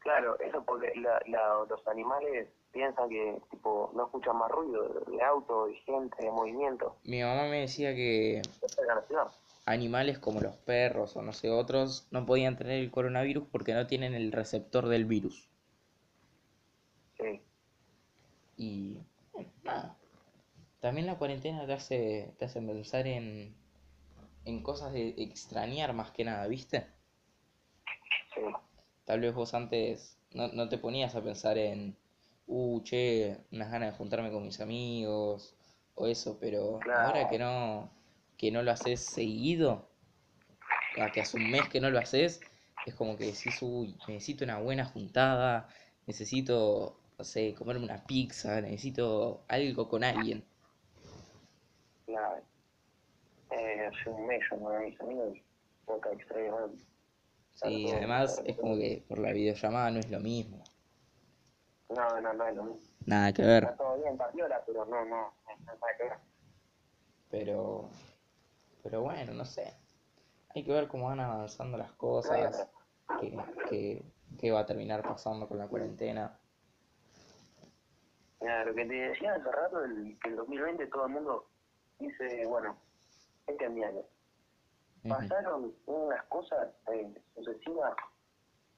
Claro, 0.00 0.38
eso 0.40 0.62
porque 0.64 0.92
la, 0.96 1.20
la- 1.26 1.64
los 1.68 1.86
animales 1.88 2.48
piensan 2.72 3.08
que 3.08 3.40
tipo 3.50 3.90
no 3.94 4.04
escuchan 4.04 4.36
más 4.36 4.50
ruido 4.50 4.82
de, 5.06 5.22
auto, 5.22 5.66
de 5.66 5.74
gente, 5.76 6.22
de 6.22 6.30
movimiento. 6.30 6.96
Mi 7.04 7.22
mamá 7.22 7.46
me 7.48 7.60
decía 7.60 7.94
que 7.94 8.40
animales 9.64 10.18
como 10.18 10.42
los 10.42 10.58
perros 10.58 11.16
o 11.16 11.22
no 11.22 11.32
sé 11.32 11.48
otros 11.48 12.06
no 12.10 12.26
podían 12.26 12.58
tener 12.58 12.78
el 12.78 12.90
coronavirus 12.90 13.48
porque 13.50 13.72
no 13.72 13.86
tienen 13.86 14.12
el 14.12 14.32
receptor 14.32 14.86
del 14.86 15.06
virus. 15.06 15.48
Sí, 17.18 17.40
Y 18.56 18.98
bueno, 19.32 19.50
nada. 19.64 19.96
También 20.80 21.06
la 21.06 21.18
cuarentena 21.18 21.66
te 21.66 21.74
hace, 21.74 22.34
te 22.38 22.46
hace 22.46 22.60
pensar 22.62 23.06
en, 23.06 23.54
en 24.44 24.62
cosas 24.62 24.92
de 24.92 25.14
extrañar 25.18 25.92
más 25.94 26.10
que 26.12 26.24
nada, 26.24 26.46
¿viste? 26.46 26.86
sí. 28.34 28.40
Tal 29.04 29.20
vez 29.20 29.34
vos 29.34 29.54
antes 29.54 30.18
no, 30.32 30.48
no 30.48 30.68
te 30.68 30.78
ponías 30.78 31.14
a 31.14 31.22
pensar 31.22 31.58
en, 31.58 31.96
uh, 32.46 32.80
che, 32.82 33.36
unas 33.52 33.70
ganas 33.70 33.92
de 33.92 33.98
juntarme 33.98 34.30
con 34.30 34.44
mis 34.44 34.60
amigos 34.60 35.54
o 35.94 36.06
eso, 36.06 36.38
pero 36.40 36.78
Claro. 36.80 37.06
ahora 37.08 37.28
que 37.28 37.38
no, 37.38 37.90
que 38.36 38.50
no 38.50 38.62
lo 38.62 38.70
haces 38.70 39.00
seguido, 39.00 39.88
a 40.98 41.10
que 41.12 41.20
hace 41.20 41.36
un 41.36 41.50
mes 41.50 41.68
que 41.68 41.80
no 41.80 41.90
lo 41.90 41.98
haces, 41.98 42.40
es 42.86 42.94
como 42.94 43.16
que 43.16 43.26
decís, 43.26 43.58
uy, 43.62 43.96
necesito 44.08 44.44
una 44.44 44.58
buena 44.58 44.84
juntada, 44.84 45.68
necesito, 46.06 47.02
no 47.18 47.24
sé, 47.24 47.54
comerme 47.54 47.84
una 47.84 48.06
pizza, 48.06 48.60
necesito 48.60 49.44
algo 49.48 49.88
con 49.88 50.04
alguien. 50.04 50.44
Nada. 52.06 52.42
Eh, 53.50 53.86
hace 53.86 54.10
un 54.10 54.26
mes 54.26 54.42
a 54.52 54.56
mis 54.80 55.00
amigos, 55.00 55.38
poca 55.84 56.10
extraño. 56.12 56.72
Sí, 57.54 57.90
además 57.92 58.40
es 58.44 58.56
como 58.56 58.76
que 58.76 59.04
por 59.08 59.18
la 59.18 59.32
videollamada 59.32 59.90
no 59.90 59.98
es 60.00 60.10
lo 60.10 60.20
mismo. 60.20 60.62
No, 61.88 62.20
no, 62.20 62.32
no 62.32 62.46
es 62.46 62.54
lo 62.56 62.62
mismo. 62.64 62.88
Nada 63.06 63.32
que 63.32 63.42
ver. 63.42 63.64
Está 63.64 63.76
todo 63.76 63.98
bien, 64.02 64.16
partiola, 64.16 64.62
pero 64.64 64.84
no, 64.86 65.04
no, 65.04 65.16
no, 65.26 65.34
nada 65.66 65.96
que 65.98 66.04
ver. 66.04 66.12
Pero, 67.30 67.90
pero 68.82 69.02
bueno, 69.02 69.32
no 69.34 69.44
sé. 69.44 69.74
Hay 70.54 70.64
que 70.64 70.72
ver 70.72 70.88
cómo 70.88 71.06
van 71.06 71.20
avanzando 71.20 71.76
las 71.76 71.92
cosas, 71.92 72.68
qué, 73.20 73.36
qué- 73.68 74.02
qué 74.38 74.50
va 74.50 74.60
a 74.60 74.66
terminar 74.66 75.02
pasando 75.02 75.48
con 75.48 75.58
la 75.58 75.66
cuarentena. 75.68 76.38
Mira, 78.40 78.64
lo 78.64 78.74
que 78.74 78.86
te 78.86 78.94
decía 78.94 79.34
hace 79.34 79.50
rato, 79.50 79.84
el, 79.84 80.18
que 80.22 80.30
el 80.30 80.36
2020 80.36 80.86
todo 80.86 81.06
el 81.06 81.12
mundo 81.12 81.46
dice, 81.98 82.46
bueno, 82.46 82.76
Ujú. 85.02 85.08
Pasaron 85.08 85.74
unas 85.86 86.24
cosas 86.26 86.68
eh, 86.92 87.12
sucesivas, 87.34 87.94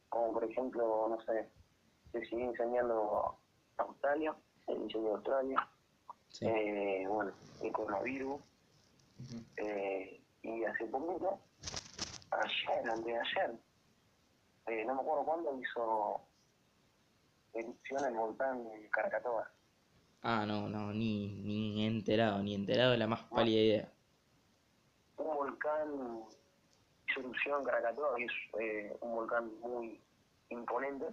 como 0.08 0.32
por 0.32 0.44
ejemplo, 0.44 1.08
no 1.08 1.20
sé, 1.22 1.48
se 2.12 2.24
sigue 2.26 2.44
incendiando 2.44 3.36
Australia, 3.78 4.34
el 4.68 4.82
incendio 4.82 5.10
de 5.10 5.14
Australia, 5.16 5.68
Sí. 6.28 6.46
eh, 6.46 7.04
bueno, 7.08 7.32
el 7.60 7.72
coronavirus, 7.72 8.40
eh, 9.56 10.22
y 10.42 10.64
hace 10.64 10.86
poquito, 10.86 11.38
ayer, 12.30 12.90
antes 12.90 13.04
de 13.04 13.18
ayer, 13.18 13.54
eh, 14.68 14.84
no 14.84 14.94
me 14.94 15.00
acuerdo 15.02 15.24
cuándo 15.24 15.58
hizo 15.60 16.20
erupción 17.52 18.04
el 18.04 18.14
volcán 18.14 18.64
Krakatoa. 18.90 19.50
Ah, 20.22 20.46
no, 20.46 20.68
no, 20.68 20.92
ni, 20.92 21.42
ni 21.42 21.84
enterado, 21.86 22.42
ni 22.42 22.54
enterado 22.54 22.92
de 22.92 22.98
la 22.98 23.06
más 23.08 23.24
pálida 23.24 23.60
idea. 23.60 23.92
Un 25.18 25.36
volcán 25.36 26.24
hizo 27.08 27.20
erupción 27.20 27.60
en 27.60 27.66
Krakatoa, 27.66 28.16
que 28.16 28.24
es 28.24 28.32
eh, 28.60 28.96
un 29.00 29.12
volcán 29.12 29.50
muy 29.60 30.00
imponente, 30.50 31.06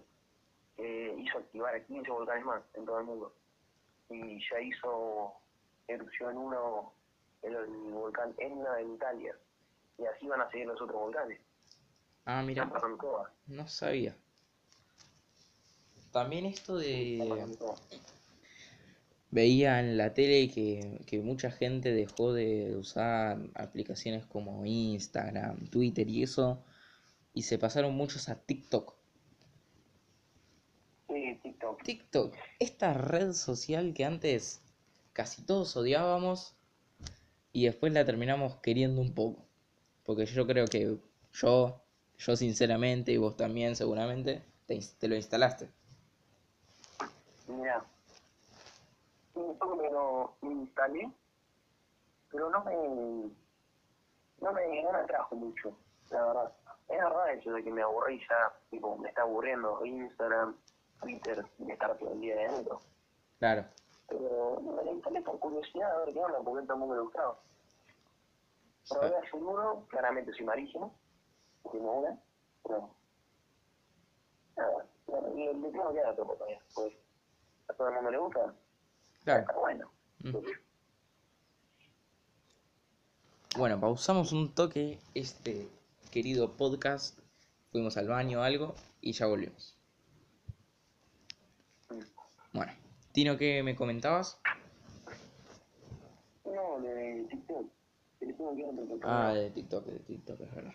eh, 0.77 1.15
hizo 1.17 1.37
activar 1.37 1.75
a 1.75 1.83
15 1.83 2.09
volcanes 2.11 2.45
más 2.45 2.63
en 2.73 2.85
todo 2.85 2.99
el 2.99 3.05
mundo. 3.05 3.33
Y 4.09 4.39
ya 4.49 4.59
hizo 4.61 5.33
erupción 5.87 6.37
uno, 6.37 6.93
el, 7.41 7.55
el 7.55 7.67
volcán 7.91 8.33
Etna 8.37 8.79
en 8.79 8.93
Italia. 8.95 9.35
Y 9.97 10.05
así 10.05 10.27
van 10.27 10.41
a 10.41 10.49
seguir 10.49 10.67
los 10.67 10.81
otros 10.81 10.99
volcanes. 10.99 11.39
Ah, 12.25 12.41
mira, 12.41 12.69
no 13.47 13.67
sabía. 13.67 14.15
También 16.11 16.45
esto 16.45 16.77
de... 16.77 17.17
Veía 19.31 19.79
en 19.79 19.97
la 19.97 20.13
tele 20.13 20.49
que, 20.49 21.01
que 21.05 21.19
mucha 21.19 21.51
gente 21.51 21.93
dejó 21.93 22.33
de 22.33 22.75
usar 22.75 23.37
aplicaciones 23.53 24.25
como 24.25 24.65
Instagram, 24.65 25.67
Twitter 25.67 26.09
y 26.09 26.23
eso, 26.23 26.63
y 27.33 27.43
se 27.43 27.59
pasaron 27.59 27.93
muchos 27.93 28.27
a 28.29 28.35
TikTok. 28.35 28.95
Sí, 31.07 31.39
TikTok. 31.43 31.83
TikTok, 31.83 32.35
esta 32.59 32.93
red 32.93 33.33
social 33.33 33.93
que 33.93 34.05
antes 34.05 34.61
casi 35.13 35.43
todos 35.43 35.75
odiábamos 35.77 36.55
y 37.51 37.65
después 37.65 37.93
la 37.93 38.05
terminamos 38.05 38.55
queriendo 38.57 39.01
un 39.01 39.13
poco. 39.13 39.45
Porque 40.05 40.25
yo 40.25 40.47
creo 40.47 40.65
que 40.65 40.97
yo, 41.33 41.81
yo 42.17 42.35
sinceramente, 42.35 43.11
y 43.11 43.17
vos 43.17 43.37
también 43.37 43.75
seguramente, 43.75 44.41
te, 44.65 44.79
te 44.97 45.07
lo 45.07 45.15
instalaste. 45.15 45.69
Mira, 47.47 47.85
un 49.41 49.57
poco 49.57 49.75
me 49.75 49.89
lo 49.89 50.35
instalé, 50.41 51.11
pero 52.31 52.49
no 52.49 52.63
me, 52.63 52.75
no 54.41 54.53
me, 54.53 54.83
no 54.83 54.91
me 54.91 54.97
atrajo 54.99 55.35
mucho, 55.35 55.75
la 56.09 56.25
verdad. 56.25 56.53
Es 56.87 56.97
verdad 56.97 57.33
eso 57.33 57.51
de 57.51 57.63
que 57.63 57.71
me 57.71 57.81
aburrí 57.83 58.19
ya, 58.27 58.53
tipo, 58.69 58.97
me 58.97 59.09
está 59.09 59.21
aburriendo 59.21 59.85
Instagram, 59.85 60.55
Twitter, 61.01 61.45
de 61.57 61.73
estar 61.73 61.97
todo 61.97 62.13
el 62.13 62.21
día 62.21 62.35
dentro. 62.35 62.81
Claro, 63.37 63.65
Pero 64.07 64.59
me 64.61 64.83
lo 64.83 64.91
instalé 64.91 65.21
por 65.21 65.39
curiosidad, 65.39 65.91
a 65.95 66.05
ver 66.05 66.13
qué 66.13 66.19
onda, 66.19 66.39
porque 66.39 66.65
tampoco 66.67 66.93
me 66.93 67.01
gustaba. 67.01 67.39
Probé 68.89 69.17
hace 69.17 69.35
uno, 69.37 69.85
claramente 69.89 70.33
soy 70.33 70.45
malísimo, 70.45 70.95
tengo 71.71 71.91
una, 71.99 72.19
pero 72.63 72.89
nada, 74.57 74.85
Le, 75.35 75.53
tengo 75.53 75.93
que 75.93 76.01
dar 76.01 76.15
todavía, 76.15 76.59
pues 76.73 76.93
a 77.67 77.73
todo 77.73 77.89
el 77.89 77.93
mundo 77.95 78.11
le 78.11 78.17
gusta, 78.17 78.53
Claro. 79.29 79.45
bueno. 79.59 79.91
Mm. 80.23 80.37
Bueno, 83.57 83.79
pausamos 83.79 84.31
un 84.31 84.55
toque 84.55 84.97
este 85.13 85.67
querido 86.09 86.57
podcast. 86.57 87.19
Fuimos 87.71 87.95
al 87.97 88.07
baño 88.07 88.39
o 88.39 88.41
algo 88.41 88.73
y 89.01 89.11
ya 89.11 89.27
volvimos. 89.27 89.77
Bueno, 92.53 92.71
Tino, 93.11 93.37
¿qué 93.37 93.61
me 93.61 93.75
comentabas? 93.75 94.39
No, 96.45 96.81
de 96.81 97.27
TikTok. 97.29 97.71
Ah, 99.03 99.33
de 99.35 99.51
TikTok, 99.51 99.85
de 99.85 99.99
TikTok, 99.99 100.41
es 100.41 100.55
verdad. 100.55 100.73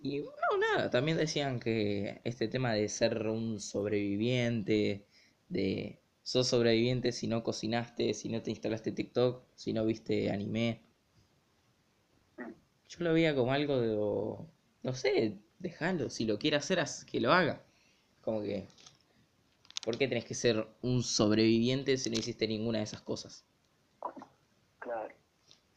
Y 0.00 0.18
no, 0.22 0.58
nada, 0.58 0.90
también 0.90 1.16
decían 1.16 1.60
que 1.60 2.20
este 2.24 2.48
tema 2.48 2.72
de 2.72 2.88
ser 2.88 3.28
un 3.28 3.60
sobreviviente, 3.60 5.06
de 5.48 5.99
sos 6.22 6.48
sobreviviente 6.48 7.12
si 7.12 7.26
no 7.26 7.42
cocinaste, 7.42 8.14
si 8.14 8.28
no 8.28 8.42
te 8.42 8.50
instalaste 8.50 8.92
TikTok, 8.92 9.44
si 9.54 9.72
no 9.72 9.84
viste 9.84 10.30
anime. 10.30 10.82
Yo 12.88 12.98
lo 13.04 13.12
veía 13.12 13.34
como 13.34 13.52
algo 13.52 13.80
de, 13.80 13.96
no 14.82 14.94
sé, 14.94 15.38
déjalo, 15.58 16.10
si 16.10 16.24
lo 16.24 16.38
quiere 16.38 16.56
hacer, 16.56 16.84
que 17.06 17.20
lo 17.20 17.32
haga. 17.32 17.62
Como 18.20 18.42
que, 18.42 18.66
¿por 19.84 19.96
qué 19.96 20.08
tenés 20.08 20.24
que 20.24 20.34
ser 20.34 20.66
un 20.82 21.02
sobreviviente 21.02 21.96
si 21.96 22.10
no 22.10 22.16
hiciste 22.18 22.48
ninguna 22.48 22.78
de 22.78 22.84
esas 22.84 23.02
cosas? 23.02 23.44
Claro. 24.78 25.14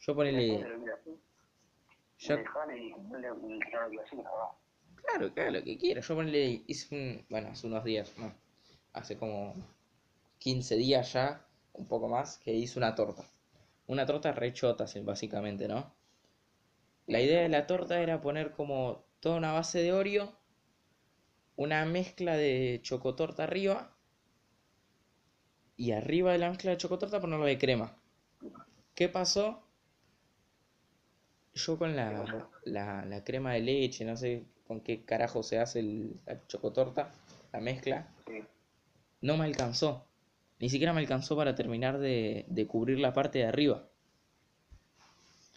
Yo 0.00 0.14
ponele, 0.14 0.66
yo. 2.18 2.36
Claro, 4.96 5.32
claro, 5.34 5.50
lo 5.50 5.62
que 5.62 5.78
quiera. 5.78 6.00
Yo 6.00 6.14
ponele, 6.14 6.62
hice 6.66 6.94
un, 6.94 7.26
bueno, 7.28 7.48
hace 7.48 7.66
unos 7.66 7.84
días, 7.84 8.12
no, 8.18 8.34
hace 8.92 9.16
como 9.16 9.54
15 10.44 10.76
días 10.76 11.14
ya, 11.14 11.42
un 11.72 11.88
poco 11.88 12.06
más, 12.06 12.36
que 12.36 12.52
hice 12.52 12.78
una 12.78 12.94
torta. 12.94 13.24
Una 13.86 14.04
torta 14.04 14.30
rechota, 14.30 14.84
básicamente, 15.02 15.68
¿no? 15.68 15.90
La 17.06 17.22
idea 17.22 17.40
de 17.40 17.48
la 17.48 17.66
torta 17.66 17.98
era 18.02 18.20
poner 18.20 18.52
como 18.52 19.06
toda 19.20 19.36
una 19.36 19.52
base 19.52 19.80
de 19.80 19.94
Oreo, 19.94 20.38
una 21.56 21.86
mezcla 21.86 22.36
de 22.36 22.78
chocotorta 22.82 23.44
arriba, 23.44 23.96
y 25.78 25.92
arriba 25.92 26.32
de 26.32 26.38
la 26.38 26.50
mezcla 26.50 26.72
de 26.72 26.76
chocotorta 26.76 27.22
ponerlo 27.22 27.46
de 27.46 27.56
crema. 27.56 27.96
¿Qué 28.94 29.08
pasó? 29.08 29.62
Yo 31.54 31.78
con 31.78 31.96
la, 31.96 32.50
la, 32.64 33.06
la 33.06 33.24
crema 33.24 33.54
de 33.54 33.60
leche, 33.60 34.04
no 34.04 34.18
sé 34.18 34.44
con 34.66 34.82
qué 34.82 35.06
carajo 35.06 35.42
se 35.42 35.58
hace 35.58 35.80
el, 35.80 36.20
la 36.26 36.46
chocotorta, 36.48 37.14
la 37.50 37.60
mezcla, 37.60 38.12
no 39.22 39.38
me 39.38 39.44
alcanzó. 39.46 40.04
Ni 40.58 40.68
siquiera 40.68 40.92
me 40.92 41.00
alcanzó 41.00 41.36
para 41.36 41.54
terminar 41.54 41.98
de, 41.98 42.44
de 42.48 42.66
cubrir 42.66 42.98
la 42.98 43.12
parte 43.12 43.38
de 43.38 43.46
arriba. 43.46 43.88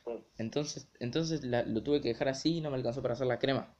Sí. 0.03 0.23
Entonces, 0.37 0.87
entonces 1.01 1.43
la- 1.43 1.63
lo 1.63 1.83
tuve 1.83 1.99
que 1.99 2.07
dejar 2.07 2.29
así 2.29 2.55
y 2.59 2.61
no 2.61 2.69
me 2.69 2.77
alcanzó 2.77 3.01
para 3.01 3.13
hacer 3.15 3.27
la 3.27 3.39
crema. 3.39 3.75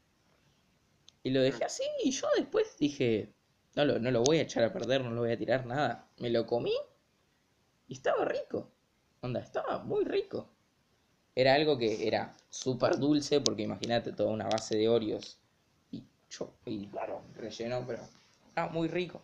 Y 1.22 1.30
lo 1.30 1.42
dejé 1.42 1.64
así 1.64 1.84
y 2.04 2.10
yo 2.10 2.26
después 2.36 2.76
dije, 2.80 3.36
no 3.76 3.86
lo, 3.86 4.00
no 4.00 4.10
lo 4.10 4.24
voy 4.24 4.40
a 4.40 4.42
echar 4.42 4.64
a 4.64 4.74
perder, 4.74 5.04
no 5.04 5.12
lo 5.12 5.22
voy 5.22 5.32
a 5.32 5.38
tirar 5.38 5.68
nada. 5.68 6.10
Me 6.18 6.32
lo 6.32 6.48
comí 6.48 6.74
y 7.88 7.94
estaba 7.94 8.26
rico. 8.26 8.72
Onda, 9.22 9.40
estaba 9.42 9.80
muy 9.84 10.04
rico. 10.06 10.50
Era 11.36 11.56
algo 11.56 11.78
que 11.78 12.08
era 12.08 12.36
súper 12.50 13.00
dulce 13.00 13.42
porque 13.42 13.64
imagínate 13.64 14.14
toda 14.14 14.32
una 14.32 14.50
base 14.50 14.78
de 14.78 14.90
Oreos 14.90 15.40
y, 15.92 16.04
cho- 16.30 16.58
y 16.66 16.88
Claro. 16.88 17.22
relleno, 17.36 17.86
pero 17.88 18.04
estaba 18.50 18.72
muy 18.72 18.88
rico. 18.90 19.24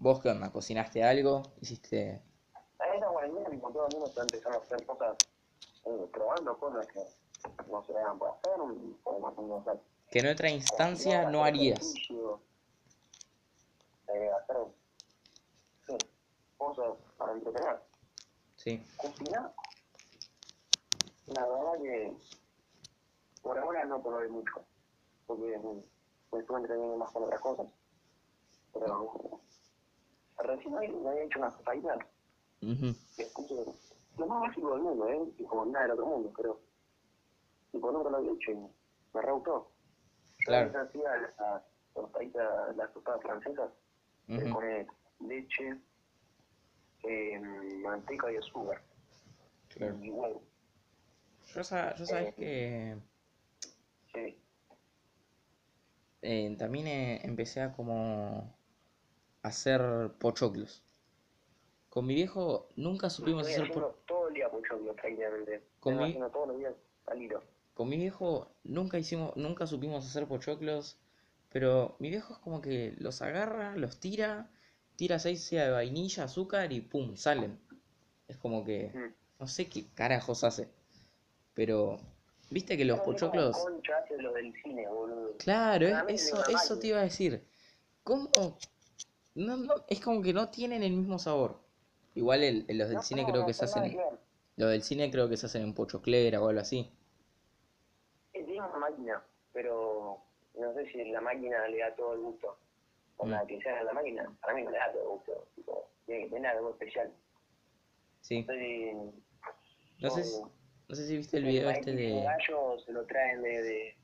¿Vos 0.00 0.18
qué 0.22 0.30
onda? 0.30 0.50
¿Cocinaste 0.50 1.04
algo? 1.04 1.42
¿Hiciste...? 1.60 2.22
A 2.78 2.86
esta 2.94 3.06
cuarentena, 3.06 3.50
como 3.60 3.70
todo 3.70 3.86
el 3.86 3.92
mundo 3.92 4.08
está 4.08 4.22
empezando 4.22 4.58
a 4.58 4.62
hacer 4.62 4.86
cosas, 4.86 5.16
eh, 5.84 6.08
probando 6.10 6.58
cosas 6.58 6.86
que 6.86 7.04
no 7.70 7.84
se 7.84 7.92
vean 7.92 8.18
por 8.18 8.30
hacer, 8.30 8.52
o 9.04 9.58
hacer. 9.58 9.80
Que 10.10 10.20
en 10.20 10.28
otra 10.28 10.48
instancia 10.48 11.28
no 11.30 11.44
harías. 11.44 11.94
Eh, 14.08 14.30
hacer, 14.40 14.56
sí, 15.86 15.98
cosas 16.56 16.96
para 17.18 17.32
entretener. 17.32 17.82
Sí. 18.56 18.82
Cocinar, 18.96 19.52
la 21.26 21.46
verdad 21.46 21.72
que 21.82 22.16
por 23.42 23.58
ahora 23.58 23.84
no 23.84 24.02
probé 24.02 24.28
mucho, 24.28 24.64
porque 25.26 25.58
me 26.32 26.38
estuve 26.40 26.56
entreteniendo 26.56 26.96
más 26.96 27.12
con 27.12 27.24
otras 27.24 27.40
cosas. 27.42 27.66
Pero 28.72 29.40
recién 30.42 30.72
me 30.74 30.78
había 31.08 31.24
hecho 31.24 31.38
unas 31.38 31.54
papitas 31.62 31.98
Ujú. 32.62 32.94
que 33.16 33.24
puse 33.34 33.54
lo 34.18 34.26
más 34.26 34.40
básico 34.48 34.72
del 34.72 34.82
mundo, 34.82 35.08
¿eh? 35.08 35.32
Y 35.38 35.44
como 35.44 35.66
nada 35.66 35.84
del 35.84 35.92
otro 35.92 36.06
mundo, 36.06 36.32
pero 36.36 36.60
tipo 37.72 37.90
nunca 37.92 38.10
lo 38.10 38.16
había 38.18 38.32
hecho 38.32 38.50
y 38.52 38.56
me 39.14 39.22
re 39.22 39.32
gustó. 39.32 39.70
Yo 40.38 40.44
Claro. 40.46 40.66
veces 40.72 40.88
hacía 40.88 41.16
las 41.38 41.62
tostaditas, 41.94 42.76
las 42.76 42.92
tostadas 42.94 43.22
francesas, 43.22 43.70
le 44.28 44.44
Ujú. 44.44 44.52
pone 44.54 44.86
leche, 45.20 45.76
eh, 47.02 47.38
manteca 47.82 48.32
y 48.32 48.36
azúcar 48.36 48.82
Claro. 49.68 49.96
y 50.02 50.10
huevo. 50.10 50.42
Yo, 51.54 51.64
sa- 51.64 51.94
yo 51.96 52.06
sabes 52.06 52.34
que 52.34 52.96
Sí. 54.12 54.42
eh, 56.22 56.56
también 56.58 56.86
eh, 56.86 57.20
empecé 57.24 57.60
a 57.62 57.72
como 57.72 58.54
hacer 59.42 60.12
pochoclos. 60.18 60.82
Con 61.88 62.06
mi 62.06 62.14
viejo 62.14 62.68
nunca 62.76 63.10
supimos 63.10 63.46
Estoy 63.48 63.64
hacer 63.64 63.74
po- 63.74 63.80
haciendo 63.80 64.02
todo 64.06 64.28
el 64.28 64.34
día 64.34 64.48
pochoclo 64.50 64.94
prácticamente. 64.94 65.62
Con 65.80 65.96
mi- 65.96 66.04
haciendo 66.04 66.30
todos 66.30 66.48
los 66.48 66.58
días 66.58 66.74
al 67.06 67.22
hilo. 67.22 67.42
Con 67.74 67.88
mi 67.88 67.96
viejo 67.96 68.52
nunca 68.64 68.98
hicimos, 68.98 69.36
nunca 69.36 69.66
supimos 69.66 70.06
hacer 70.06 70.26
pochoclos, 70.26 70.98
pero 71.48 71.96
mi 71.98 72.10
viejo 72.10 72.34
es 72.34 72.38
como 72.40 72.60
que 72.60 72.94
los 72.98 73.22
agarra, 73.22 73.74
los 73.76 73.98
tira, 73.98 74.50
tira 74.96 75.16
aceite 75.16 75.56
de 75.56 75.70
vainilla, 75.70 76.24
azúcar 76.24 76.72
y 76.72 76.80
pum, 76.80 77.16
salen. 77.16 77.58
Es 78.28 78.36
como 78.36 78.64
que 78.64 78.92
Mm. 78.94 79.14
no 79.40 79.46
sé 79.48 79.68
qué 79.68 79.86
carajos 79.94 80.44
hace, 80.44 80.68
pero 81.54 81.98
viste 82.50 82.76
que 82.76 82.84
los 82.84 83.00
Pero 83.00 83.12
pochoclos, 83.12 83.56
Concha 83.56 83.96
hace 83.98 84.18
lo 84.18 84.32
del 84.32 84.52
cine, 84.62 84.86
boludo. 84.86 85.36
claro, 85.38 85.86
Para 85.90 86.10
eso, 86.12 86.46
eso 86.46 86.78
te 86.78 86.88
iba 86.88 87.00
a 87.00 87.04
decir. 87.04 87.44
¿Cómo? 88.04 88.28
No, 89.40 89.56
no, 89.56 89.74
es 89.88 90.00
como 90.00 90.20
que 90.20 90.34
no 90.34 90.50
tienen 90.50 90.82
el 90.82 90.92
mismo 90.92 91.18
sabor. 91.18 91.58
Igual 92.14 92.42
el- 92.42 92.64
el- 92.68 92.76
los 92.76 92.88
del 92.88 92.96
No, 92.98 93.02
cine 93.02 93.24
creo 93.24 93.46
que 93.46 93.54
se 93.54 93.64
hacen, 93.64 93.96
los 94.56 94.70
del 94.70 94.82
cine 94.82 95.10
creo 95.10 95.30
que 95.30 95.38
se 95.38 95.46
hacen 95.46 95.62
en 95.62 95.72
pochoclera 95.72 96.42
o 96.42 96.48
algo 96.48 96.60
así. 96.60 96.90
Sí, 98.34 98.44
tiene 98.44 98.60
una 98.60 98.76
máquina, 98.76 99.22
pero 99.54 100.18
no 100.58 100.74
sé 100.74 100.84
si 100.92 101.04
la 101.10 101.22
máquina 101.22 101.66
le 101.68 101.78
da 101.78 101.94
todo 101.96 102.12
el 102.12 102.20
gusto. 102.20 102.58
O 103.16 103.24
Mm. 103.26 103.30
la 103.30 103.46
que 103.46 103.60
sea 103.62 103.82
la 103.82 103.92
máquina, 103.94 104.30
para 104.42 104.52
mí 104.54 104.62
no 104.62 104.70
le 104.70 104.76
da 104.78 104.92
todo 104.92 105.02
el 105.02 105.08
gusto. 105.08 105.46
Tipo, 105.56 105.88
tiene 106.04 106.24
que 106.24 106.30
tener 106.30 106.50
algo 106.50 106.70
especial. 106.70 107.10
Sí. 108.20 108.36
Entonces, 108.46 108.94
No 110.00 110.10
sé, 110.10 110.24
si- 110.24 110.30
son- 110.32 110.52
no 110.88 110.94
sé 110.96 111.06
si 111.06 111.16
viste 111.16 111.36
el 111.38 111.44
video 111.44 111.70
este 111.70 111.92
de 111.94 112.22
gallo 112.22 112.78
se 112.84 112.92
lo 112.92 113.06
traen 113.06 113.40
de, 113.42 113.62
de, 113.62 113.96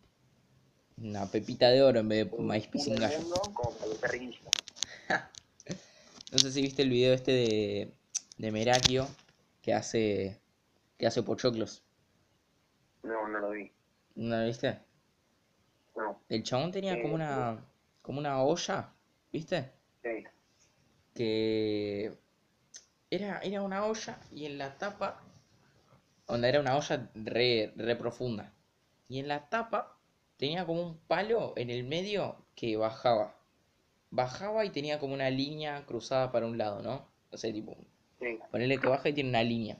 una 0.98 1.26
pepita 1.30 1.68
de 1.70 1.82
oro 1.82 2.00
en 2.00 2.08
vez 2.08 2.30
de 2.30 2.36
de 2.36 2.42
maíz 2.42 2.70
todo 2.70 2.82
sin 2.82 2.94
el 2.94 3.00
gallo. 3.00 3.20
mundo, 3.20 3.40
como 3.54 3.70
para 3.72 3.84
que 3.86 3.92
esté 3.92 4.08
riquísimo. 4.08 4.50
No 6.32 6.38
sé 6.38 6.52
si 6.52 6.62
viste 6.62 6.82
el 6.82 6.90
video 6.90 7.14
este 7.14 7.32
de, 7.32 7.92
de 8.38 8.52
Merakio 8.52 9.08
que 9.62 9.74
hace 9.74 10.40
que 10.98 11.06
hace 11.06 11.22
pochoclos. 11.22 11.84
No, 13.02 13.26
no 13.28 13.38
lo 13.38 13.50
vi. 13.52 13.72
¿No 14.16 14.36
lo 14.40 14.46
viste? 14.46 14.80
No, 15.96 16.20
El 16.28 16.44
chabón 16.44 16.70
tenía 16.70 16.94
Eh, 16.94 17.02
como 17.02 17.16
una 17.16 17.64
como 18.00 18.20
una 18.20 18.40
olla, 18.44 18.94
¿viste? 19.32 19.72
sí. 20.02 20.26
Que 21.14 22.16
era, 23.10 23.40
era 23.40 23.62
una 23.62 23.86
olla 23.86 24.20
y 24.32 24.46
en 24.46 24.58
la 24.58 24.78
tapa, 24.78 25.22
onda 26.26 26.48
era 26.48 26.60
una 26.60 26.76
olla 26.76 27.10
re, 27.14 27.72
re 27.76 27.96
profunda. 27.96 28.52
Y 29.08 29.20
en 29.20 29.28
la 29.28 29.48
tapa 29.48 29.98
tenía 30.36 30.66
como 30.66 30.82
un 30.82 30.98
palo 30.98 31.54
en 31.56 31.70
el 31.70 31.84
medio 31.84 32.46
que 32.56 32.76
bajaba. 32.76 33.35
Bajaba 34.10 34.64
y 34.64 34.70
tenía 34.70 34.98
como 34.98 35.14
una 35.14 35.30
línea 35.30 35.84
cruzada 35.86 36.32
para 36.32 36.46
un 36.46 36.58
lado, 36.58 36.82
¿no? 36.82 37.06
O 37.30 37.36
sea, 37.36 37.52
tipo, 37.52 37.76
Sí, 38.18 38.38
Ponele 38.50 38.80
que 38.80 38.88
baja 38.88 39.08
y 39.10 39.12
tiene 39.14 39.30
una 39.30 39.42
línea. 39.44 39.78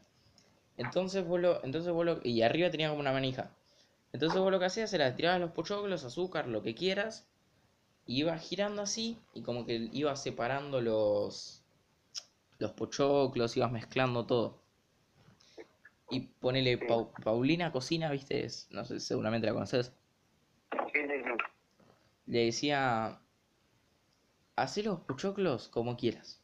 Entonces 0.77 1.27
vos 1.27 1.41
lo, 1.41 1.65
entonces 1.65 1.93
vos 1.93 2.05
lo- 2.07 2.21
y 2.25 2.43
arriba 2.43 2.71
tenía 2.71 2.89
como 2.91 3.01
una 3.01 3.13
manija. 3.13 3.51
Entonces 4.13 4.41
vos 4.41 4.51
lo 4.51 4.59
que 4.59 4.67
hacías 4.67 4.93
era 4.95 5.15
tirabas 5.17 5.41
los 5.41 5.53
pochoclos, 5.53 6.05
azúcar, 6.05 6.49
lo 6.49 6.63
que 6.63 6.75
quieras, 6.75 7.29
y 8.07 8.21
ibas 8.21 8.43
girando 8.43 8.83
así, 8.83 9.19
y 9.35 9.43
como 9.43 9.67
que 9.67 9.89
ibas 9.93 10.23
separando 10.23 10.81
los, 10.81 11.63
los 12.59 12.73
pochoclos, 12.73 13.57
ibas 13.57 13.73
mezclando 13.73 14.27
todo. 14.27 14.59
Y 16.11 16.21
ponele 16.21 16.79
Pau- 16.79 17.13
Paulina 17.23 17.71
Cocina, 17.73 18.11
viste, 18.11 18.45
Es- 18.45 18.69
no 18.71 18.85
sé, 18.85 18.99
seguramente 19.01 19.47
la 19.47 19.53
conoces. 19.55 19.93
sí, 20.93 21.01
sí, 21.01 21.23
sí. 21.25 21.31
Le 22.27 22.45
decía, 22.47 23.21
hacé 24.57 24.83
los 24.83 25.01
pochoclos 25.01 25.69
como 25.69 25.97
quieras. 25.97 26.43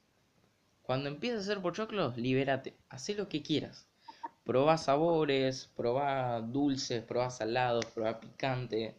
Cuando 0.83 1.09
empieces 1.09 1.40
a 1.40 1.42
hacer 1.53 1.62
pochoclos, 1.62 2.16
libérate. 2.18 2.77
Hacé 2.90 3.14
lo 3.14 3.29
que 3.29 3.42
quieras. 3.42 3.88
Probá 4.44 4.79
sabores, 4.79 5.68
probá 5.77 6.40
dulces, 6.42 7.03
probá 7.05 7.31
salados, 7.31 7.87
probá 7.87 8.20
picante. 8.20 8.96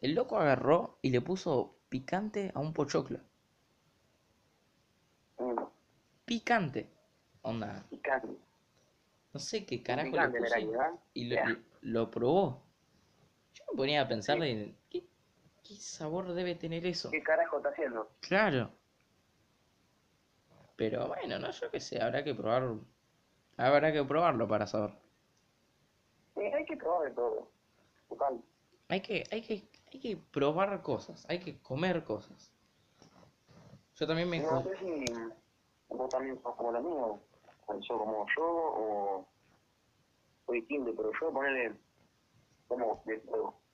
El 0.00 0.14
loco 0.14 0.38
agarró 0.38 0.98
y 1.02 1.10
le 1.10 1.20
puso 1.22 1.76
picante 1.90 2.52
a 2.54 2.60
un 2.60 2.72
pochoclo. 2.74 3.20
Mm, 5.40 5.66
Picante. 6.26 6.90
Onda, 7.42 7.70
picante. 7.90 8.36
no 9.32 9.40
sé 9.40 9.64
qué 9.66 9.82
carajo 9.82 10.10
le 10.10 10.12
Picante 10.12 10.40
le 10.40 10.66
puso 10.66 11.00
y- 11.14 11.24
lo, 11.26 11.36
lo 11.82 12.10
probó. 12.10 12.62
Yo 13.54 13.64
me 13.72 13.76
ponía 13.76 14.02
a 14.02 14.08
pensar 14.08 14.38
de 14.40 14.74
¿qué, 14.90 15.04
qué 15.66 15.76
sabor 15.76 16.32
debe 16.32 16.54
tener 16.54 16.86
eso. 16.86 17.10
¿Qué 17.10 17.22
carajo 17.22 17.56
está 17.56 17.70
haciendo? 17.70 18.10
Claro. 18.20 18.70
Pero 20.76 21.08
bueno, 21.08 21.38
no, 21.38 21.50
yo 21.50 21.70
qué 21.70 21.80
sé, 21.80 22.00
habrá 22.00 22.22
que 22.22 22.34
probar. 22.34 22.74
Habrá 23.56 23.92
que 23.92 24.04
probarlo 24.04 24.46
para 24.46 24.66
saber. 24.66 24.90
Sí, 26.34 26.42
hay 26.42 26.64
que 26.66 26.76
probar 26.76 27.08
de 27.08 27.14
todo. 27.14 27.50
Total. 28.08 28.42
Hay 28.88 29.00
que, 29.00 29.24
hay 29.32 29.42
que, 29.42 29.68
hay 29.92 30.00
que 30.00 30.16
probar 30.16 30.82
cosas, 30.82 31.26
hay 31.28 31.40
que 31.40 31.58
comer 31.60 32.04
cosas. 32.04 32.52
Yo 33.96 34.06
también 34.06 34.28
me... 34.28 34.40
No 34.40 34.62
sé 34.62 34.76
si 34.76 35.04
vos 35.88 36.10
también 36.10 36.40
sos 36.42 36.54
como 36.54 36.70
lo 36.70 36.82
mío, 36.82 37.20
o 37.66 37.82
sos 37.82 37.98
como 37.98 38.26
yo, 38.36 38.44
o, 38.44 39.28
o 40.44 40.52
distinto, 40.52 40.94
pero 40.94 41.10
yo 41.18 41.32
ponerle 41.32 41.74
como 42.68 43.02
de 43.06 43.18
todo. 43.20 43.65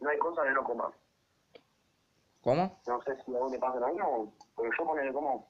No 0.00 0.10
hay 0.10 0.18
cosa 0.18 0.42
que 0.44 0.50
no 0.50 0.64
coma. 0.64 0.92
¿Cómo? 2.42 2.80
No 2.86 3.02
sé 3.02 3.16
si 3.24 3.34
a 3.34 3.38
vos 3.38 3.52
te 3.52 3.58
pasa 3.58 3.78
lo 3.80 3.88
mismo, 3.88 4.32
pero 4.56 4.70
yo 4.78 4.84
ponerle 4.86 5.12
como, 5.12 5.48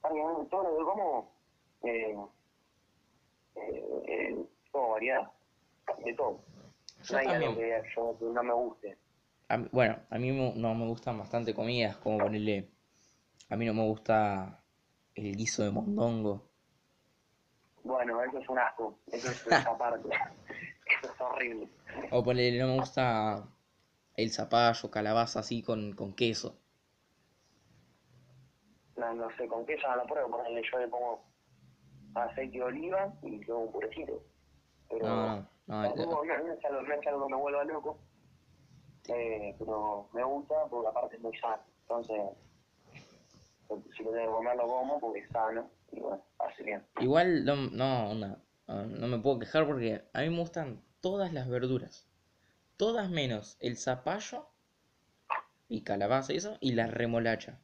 prácticamente 0.00 0.50
todo 0.50 0.62
lo 0.62 0.78
que 0.78 0.84
como, 0.84 1.32
eh, 1.82 2.16
eh, 3.56 4.02
eh, 4.08 4.46
todo 4.72 4.88
variedad, 4.90 5.30
de 6.04 6.14
todo. 6.14 6.40
Yo 7.02 7.12
no 7.14 7.18
hay 7.18 7.26
algo 7.26 7.46
también. 7.48 7.82
que 7.82 7.88
yo 7.94 8.18
que 8.18 8.24
no 8.24 8.42
me 8.42 8.54
guste. 8.54 8.98
A 9.48 9.56
mí- 9.58 9.68
bueno, 9.72 9.98
a 10.08 10.18
mí 10.18 10.30
no 10.56 10.74
me 10.74 10.86
gustan 10.86 11.18
bastante 11.18 11.54
comidas, 11.54 11.96
como 11.98 12.18
ponerle... 12.18 12.70
A 13.50 13.56
mí 13.56 13.66
no 13.66 13.74
me 13.74 13.82
gusta 13.82 14.64
el 15.14 15.36
guiso 15.36 15.62
de 15.62 15.70
mondongo. 15.70 16.48
Bueno, 17.82 18.22
eso 18.22 18.38
es 18.38 18.48
un 18.48 18.58
asco, 18.58 18.98
eso 19.12 19.30
es 19.30 19.46
esa 19.46 19.76
parte, 19.76 20.08
eso 21.02 21.12
es 21.12 21.20
horrible. 21.20 21.68
O 22.10 22.24
ponerle, 22.24 22.58
no 22.60 22.68
me 22.68 22.76
gusta 22.80 23.46
el 24.16 24.30
zapallo, 24.30 24.90
calabaza 24.90 25.40
así 25.40 25.62
con, 25.62 25.92
con 25.94 26.14
queso. 26.14 26.56
No, 28.96 29.12
no 29.14 29.28
sé, 29.36 29.46
con 29.48 29.66
queso 29.66 29.86
no 29.88 29.96
lo 29.96 30.06
pruebo, 30.06 30.30
ponerle 30.30 30.62
yo 30.70 30.78
le 30.78 30.88
pongo 30.88 31.24
aceite 32.14 32.58
de 32.58 32.62
oliva 32.62 33.12
y 33.22 33.44
luego 33.44 33.62
un 33.62 33.72
purecito. 33.72 34.22
Pero 34.88 35.06
No, 35.06 35.48
no, 35.66 35.82
no, 35.82 35.94
no, 35.96 36.24
no 36.24 36.52
es 36.52 36.64
algo, 36.64 36.82
no 36.82 36.94
es 36.94 37.06
algo 37.06 37.26
que 37.26 37.34
me 37.34 37.40
vuelva 37.40 37.64
loco, 37.64 37.98
eh, 39.08 39.54
pero 39.58 40.08
me 40.12 40.22
gusta 40.24 40.54
porque 40.70 40.88
aparte 40.88 41.16
es 41.16 41.22
muy 41.22 41.36
sano. 41.38 41.62
Entonces, 41.82 42.20
si 43.96 44.04
lo 44.04 44.12
debo 44.12 44.36
comer, 44.36 44.56
lo 44.56 44.66
como 44.66 45.00
porque 45.00 45.20
es 45.20 45.28
sano 45.30 45.68
y 45.90 46.00
bueno, 46.00 46.22
hace 46.38 46.62
bien. 46.62 46.86
Igual 47.00 47.44
no, 47.44 47.56
no, 47.56 48.14
no, 48.14 48.36
no, 48.68 48.86
no 48.86 49.08
me 49.08 49.18
puedo 49.18 49.38
quejar 49.40 49.66
porque 49.66 50.04
a 50.12 50.20
mí 50.20 50.30
me 50.30 50.38
gustan 50.38 50.82
todas 51.00 51.32
las 51.32 51.48
verduras. 51.48 52.06
Todas 52.76 53.10
menos 53.10 53.56
el 53.60 53.76
zapallo 53.76 54.48
y 55.68 55.82
calabaza 55.82 56.32
y 56.32 56.36
eso, 56.36 56.56
y 56.60 56.72
la 56.72 56.86
remolacha. 56.86 57.60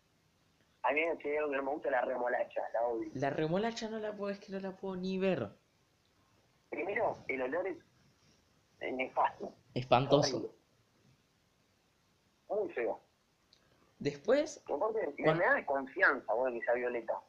A 0.83 0.93
mí 0.93 1.01
que 1.23 1.39
no 1.39 1.49
me 1.63 1.71
gusta 1.71 1.91
la 1.91 2.03
remolacha, 2.03 2.63
la 2.73 2.87
odio. 2.87 3.11
La 3.15 3.31
remolacha 3.31 3.89
no 3.91 3.99
la 3.99 4.17
puedo, 4.17 4.33
es 4.33 4.39
que 4.39 4.53
no 4.53 4.61
la 4.61 4.77
puedo 4.77 4.97
ni 4.97 5.19
ver. 5.19 5.51
Primero, 6.71 7.19
el 7.29 7.43
olor 7.43 7.67
es 7.67 8.95
nefasto, 8.95 9.53
Espantoso. 9.75 10.55
Muy 12.49 12.69
feo. 12.71 13.01
Después, 13.99 14.63
aparte, 14.67 15.15
me, 15.19 15.35
da 15.35 15.55
desconfianza, 15.55 16.33
bueno, 16.33 16.59
que 16.59 16.65
sea 16.65 16.75
violeta. 16.75 17.21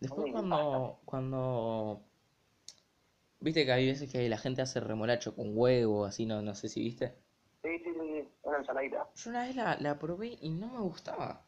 después 0.00 0.32
cuando, 0.32 0.98
cuando, 1.04 2.02
viste 3.40 3.64
que 3.64 3.72
hay 3.72 3.86
veces 3.86 4.10
que 4.10 4.28
la 4.28 4.38
gente 4.38 4.62
hace 4.62 4.80
remolacho 4.80 5.34
con 5.34 5.50
huevo, 5.56 6.04
así, 6.04 6.26
no, 6.26 6.42
no 6.42 6.54
sé 6.54 6.68
si 6.68 6.80
viste. 6.82 7.14
Sí, 7.62 7.78
sí, 7.78 7.90
sí, 7.92 8.28
una 8.42 8.58
ensaladita. 8.58 9.08
Yo 9.16 9.30
una 9.30 9.42
vez 9.46 9.56
la, 9.56 9.76
la 9.80 9.98
probé 9.98 10.38
y 10.40 10.50
no 10.50 10.68
me 10.68 10.78
gustaba. 10.80 11.44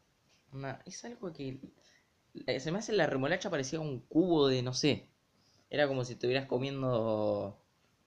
Es 0.85 1.05
algo 1.05 1.31
que 1.31 1.59
eh, 2.47 2.59
se 2.59 2.71
me 2.71 2.79
hace 2.79 2.93
la 2.93 3.07
remolacha 3.07 3.49
parecía 3.49 3.79
un 3.79 3.99
cubo 4.01 4.47
de, 4.47 4.61
no 4.61 4.73
sé. 4.73 5.07
Era 5.69 5.87
como 5.87 6.03
si 6.05 6.13
estuvieras 6.13 6.47
comiendo 6.47 7.57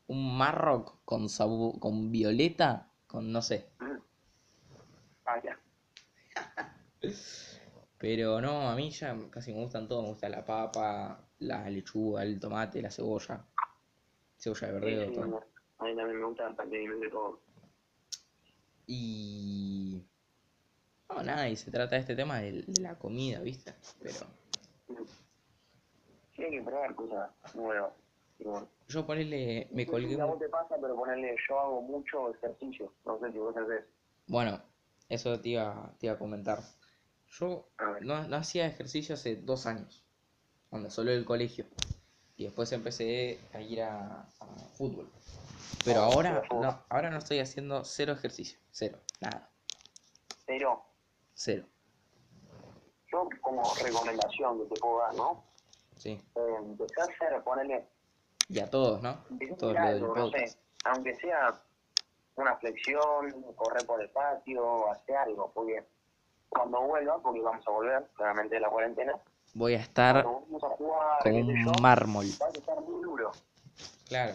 un 0.07 0.37
marroc 0.37 0.99
con 1.05 1.29
sabu- 1.29 1.79
con 1.79 2.13
violeta, 2.13 2.91
con 3.07 3.33
no 3.33 3.43
sé. 3.43 3.67
Mm. 3.81 3.99
Ah, 5.27 5.41
ya. 5.43 5.59
Pero 7.99 8.41
no, 8.41 8.69
a 8.69 8.75
mí 8.77 8.91
ya 8.91 9.17
casi 9.31 9.53
me 9.53 9.63
gustan 9.63 9.89
todos. 9.89 10.03
Me 10.03 10.11
gusta 10.11 10.29
la 10.29 10.45
papa, 10.45 11.27
la 11.41 11.69
lechuga, 11.71 12.23
el 12.23 12.39
tomate, 12.41 12.83
la 12.83 12.91
cebolla. 12.91 13.45
Cebolla 14.45 14.67
de 14.67 14.73
verdeo, 14.73 15.09
sí, 15.09 15.15
todo. 15.15 15.27
no. 15.27 15.41
A 15.79 15.85
mí 15.85 15.97
también 15.97 16.19
me 16.21 16.27
gusta 16.27 16.55
prácticamente 16.55 17.09
todo. 17.09 17.41
Y... 18.87 20.05
No, 21.09 21.23
nada, 21.23 21.49
y 21.49 21.57
se 21.57 21.71
trata 21.71 21.95
de 21.97 22.01
este 22.03 22.17
tema 22.17 22.41
de, 22.41 22.63
de 22.67 22.83
la 22.83 22.99
comida, 22.99 23.41
¿viste? 23.41 23.75
Pero 24.01 24.15
Mm. 24.87 25.03
Sí, 26.37 26.43
hay 26.43 26.51
que 26.51 26.63
probar 26.63 26.95
cosas 26.95 27.31
nuevas. 27.55 27.93
Bueno, 28.41 28.69
yo 28.89 29.07
ponerle, 29.07 29.69
me 29.73 29.87
no 29.87 29.93
colgué... 29.93 30.17
vos 30.17 30.39
te 30.39 30.49
pasa, 30.49 30.75
pero 30.81 30.95
ponerle, 30.97 31.37
yo 31.49 31.59
hago 31.61 31.81
mucho 31.81 32.35
ejercicio. 32.35 32.93
No 33.07 33.19
sé 33.21 33.33
si 33.33 33.39
vos 33.39 33.57
haces. 33.57 33.85
Bueno, 34.27 34.61
eso 35.09 35.41
te 35.41 35.51
iba, 35.51 35.95
te 35.99 36.07
iba 36.07 36.17
a 36.17 36.19
comentar. 36.19 36.59
Yo 37.39 37.69
no, 38.03 38.27
no 38.29 38.37
hacía 38.37 38.67
ejercicio 38.67 39.15
hace 39.15 39.37
dos 39.37 39.65
años, 39.67 40.05
cuando 40.69 40.91
solo 40.91 41.13
el 41.13 41.25
colegio. 41.25 41.65
Y 42.37 42.45
después 42.45 42.73
empecé 42.73 43.39
a 43.53 43.61
ir 43.61 43.83
a, 43.83 44.23
a 44.41 44.47
fútbol. 44.77 45.09
Pero 45.85 46.01
Oh, 46.01 46.13
ahora 46.13 46.43
no, 46.51 46.85
ahora 46.89 47.11
no 47.11 47.19
estoy 47.19 47.39
haciendo 47.41 47.85
cero 47.85 48.13
ejercicio. 48.13 48.59
Cero, 48.71 48.99
nada, 49.21 49.49
Pero 50.47 50.83
cero. 51.35 51.65
yo, 53.13 53.29
como 53.41 53.63
recomendación 53.83 54.59
que 54.69 54.75
te 54.75 54.81
puedo 54.81 54.99
dar, 55.01 55.15
¿no? 55.15 55.45
Sí. 55.97 56.21
Eh, 56.35 56.55
empecé 56.59 57.01
a 57.01 57.05
hacer, 57.05 57.43
ponerle. 57.45 57.87
Y 58.49 58.59
a 58.59 58.69
todos, 58.69 59.01
¿no? 59.01 59.25
Todos 59.59 59.77
algo, 59.77 60.15
no 60.15 60.31
sé. 60.31 60.57
Aunque 60.85 61.15
sea 61.15 61.61
una 62.37 62.57
flexión, 62.57 63.31
correr 63.55 63.87
por 63.87 64.03
el 64.03 64.11
patio, 64.11 64.91
hacer 64.91 65.17
algo. 65.17 65.53
Porque 65.55 65.85
cuando 66.49 66.81
vuelva, 66.83 67.21
porque 67.23 67.41
vamos 67.41 67.67
a 67.67 67.71
volver, 67.71 68.11
claramente 68.15 68.57
de 68.57 68.61
la 68.61 68.69
cuarentena, 68.71 69.15
Voy 69.55 69.75
a 69.75 69.79
estar 69.81 70.25
yo, 70.25 70.45
un 71.25 71.73
mármol. 71.81 72.27
vas 72.41 72.55
a 72.55 72.59
estar 72.59 72.81
muy 72.81 73.03
duro. 73.03 73.31
Claro. 74.09 74.35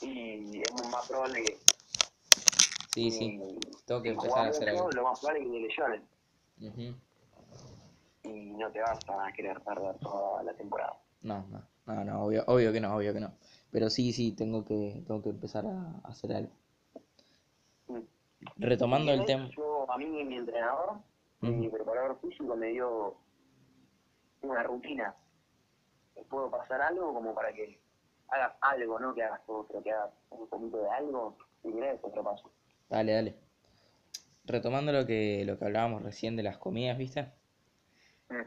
y 0.00 0.60
es 0.62 0.72
más 0.90 1.06
probable 1.08 1.42
que, 1.44 1.58
Sí, 2.94 3.10
sí. 3.10 3.40
Tengo 3.86 4.00
que 4.02 4.10
empezar 4.10 4.46
a 4.46 4.50
hacer 4.50 4.68
algo. 4.68 4.90
lo 4.92 5.02
más 5.02 5.18
probable 5.18 5.40
es 5.42 5.46
que 5.46 5.52
te 5.52 5.60
lesiones 5.66 6.02
Ujú. 6.62 6.94
y 8.22 8.50
no 8.52 8.70
te 8.70 8.80
vas 8.80 9.00
a 9.08 9.32
querer 9.32 9.60
perder 9.62 9.98
toda 9.98 10.42
la 10.44 10.54
temporada. 10.54 10.96
No, 11.22 11.44
no, 11.50 11.62
no, 11.86 12.04
no, 12.04 12.22
obvio, 12.24 12.44
obvio 12.46 12.72
que 12.72 12.80
no, 12.80 12.94
obvio 12.94 13.12
que 13.12 13.20
no. 13.20 13.32
Pero 13.72 13.90
sí, 13.90 14.12
sí, 14.12 14.30
tengo 14.32 14.64
que, 14.64 15.02
tengo 15.08 15.20
que 15.22 15.30
empezar 15.30 15.66
a 15.66 16.00
a 16.04 16.08
hacer 16.08 16.32
algo. 16.34 16.52
Mm. 17.88 17.98
Retomando 18.58 19.12
el 19.12 19.24
tema. 19.24 19.48
Yo, 19.56 19.90
a 19.90 19.98
mí, 19.98 20.06
mi 20.06 20.36
entrenador, 20.36 20.98
mi 21.40 21.68
preparador 21.68 22.16
físico 22.20 22.54
me 22.54 22.68
dio 22.68 23.16
una 24.50 24.62
rutina. 24.62 25.14
¿Puedo 26.28 26.50
pasar 26.50 26.80
algo 26.82 27.12
como 27.14 27.34
para 27.34 27.52
que 27.52 27.80
hagas 28.28 28.54
algo, 28.60 28.98
no 28.98 29.14
que 29.14 29.22
hagas 29.22 29.44
todo, 29.46 29.66
pero 29.66 29.82
que 29.82 29.92
hagas 29.92 30.10
un 30.30 30.48
poquito 30.48 30.78
de 30.82 30.88
algo? 30.90 31.36
Si 31.62 31.72
querés, 31.72 32.00
otro 32.02 32.22
paso. 32.24 32.52
Dale, 32.88 33.12
dale. 33.12 33.36
Retomando 34.44 34.92
lo 34.92 35.06
que, 35.06 35.44
lo 35.44 35.58
que 35.58 35.64
hablábamos 35.64 36.02
recién 36.02 36.36
de 36.36 36.42
las 36.42 36.58
comidas, 36.58 36.98
¿viste? 36.98 37.32
Mm. 38.28 38.42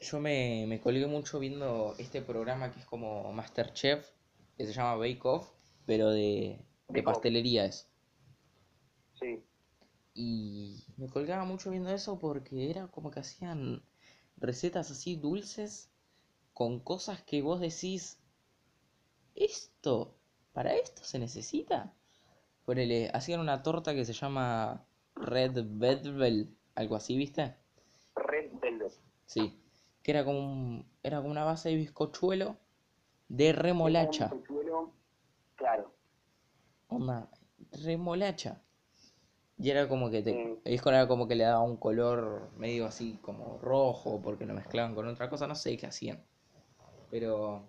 Yo 0.00 0.20
me, 0.20 0.66
me 0.68 0.80
colgué 0.80 1.06
mucho 1.06 1.38
viendo 1.38 1.94
este 1.98 2.22
programa 2.22 2.72
que 2.72 2.80
es 2.80 2.86
como 2.86 3.32
Masterchef, 3.32 4.10
que 4.56 4.66
se 4.66 4.72
llama 4.72 4.96
Bake 4.96 5.24
Off, 5.24 5.50
pero 5.86 6.10
de, 6.10 6.60
de 6.88 7.02
pastelería 7.02 7.64
es. 7.64 7.88
Sí, 9.14 9.42
Y 10.14 10.84
me 10.96 11.08
colgaba 11.08 11.44
mucho 11.44 11.70
viendo 11.70 11.90
eso 11.90 12.18
porque 12.18 12.70
era 12.70 12.88
como 12.88 13.10
que 13.10 13.20
hacían 13.20 13.82
recetas 14.36 14.90
así 14.90 15.16
dulces 15.16 15.90
con 16.54 16.80
cosas 16.80 17.22
que 17.22 17.42
vos 17.42 17.60
decís, 17.60 18.18
¿esto? 19.34 20.14
¿Para 20.52 20.74
esto 20.74 21.04
se 21.04 21.18
necesita? 21.18 21.92
Ponele, 22.64 23.10
hacían 23.12 23.40
una 23.40 23.62
torta 23.62 23.94
que 23.94 24.04
se 24.04 24.12
llama 24.12 24.84
Red 25.14 25.52
Velvet, 25.66 26.48
algo 26.74 26.96
así, 26.96 27.16
¿viste? 27.16 27.54
Red 28.14 28.52
Velvet. 28.60 28.92
Sí. 29.26 29.60
Que 30.02 30.10
era 30.12 30.24
como 30.24 30.38
un- 30.40 30.86
era 31.02 31.18
como 31.18 31.30
una 31.30 31.44
base 31.44 31.68
de 31.70 31.76
bizcochuelo 31.76 32.56
de 33.28 33.52
remolacha. 33.52 34.30
Claro. 35.56 35.92
Onda, 36.88 37.30
remolacha. 37.84 38.62
Y 39.58 39.70
era 39.70 39.88
como 39.88 40.10
que 40.10 40.22
te, 40.22 40.32
Mm. 40.34 40.58
el 40.64 40.72
disco 40.72 40.90
era 40.90 41.08
como 41.08 41.26
que 41.26 41.34
le 41.34 41.44
daba 41.44 41.62
un 41.62 41.76
color 41.78 42.50
medio 42.56 42.86
así 42.86 43.18
como 43.22 43.58
rojo, 43.58 44.20
porque 44.22 44.44
lo 44.44 44.52
mezclaban 44.54 44.94
con 44.94 45.08
otra 45.08 45.30
cosa, 45.30 45.46
no 45.46 45.54
sé 45.54 45.76
qué 45.78 45.86
hacían. 45.86 46.22
Pero 47.10 47.66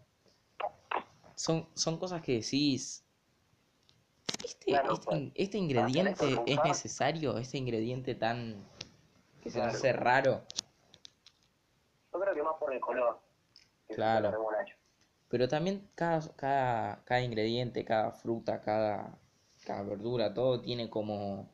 son, 1.36 1.68
son 1.76 1.98
cosas 1.98 2.22
que 2.22 2.34
decís. 2.34 3.04
Este, 4.44 4.66
Claro, 4.72 4.94
este, 4.94 5.06
pues, 5.06 5.32
este 5.36 5.58
ingrediente 5.58 6.44
es 6.46 6.64
necesario, 6.64 7.38
este 7.38 7.58
ingrediente 7.58 8.16
tan 8.16 8.66
que 9.42 9.50
se 9.50 9.60
Claro. 9.60 9.72
hace 9.72 9.94
raro. 9.94 10.44
Yo 12.14 12.20
creo 12.20 12.34
que 12.34 12.44
más 12.44 12.56
por 12.60 12.74
el 12.74 12.80
color. 12.82 13.20
Claro. 13.90 14.46
Pero 15.30 15.48
también 15.48 15.90
cada, 15.96 16.22
cada, 16.36 17.04
cada 17.06 17.22
ingrediente, 17.22 17.86
cada 17.86 18.12
fruta, 18.12 18.62
cada, 18.62 19.18
cada 19.66 19.84
verdura, 19.84 20.34
todo 20.34 20.62
tiene 20.62 20.90
como, 20.90 21.50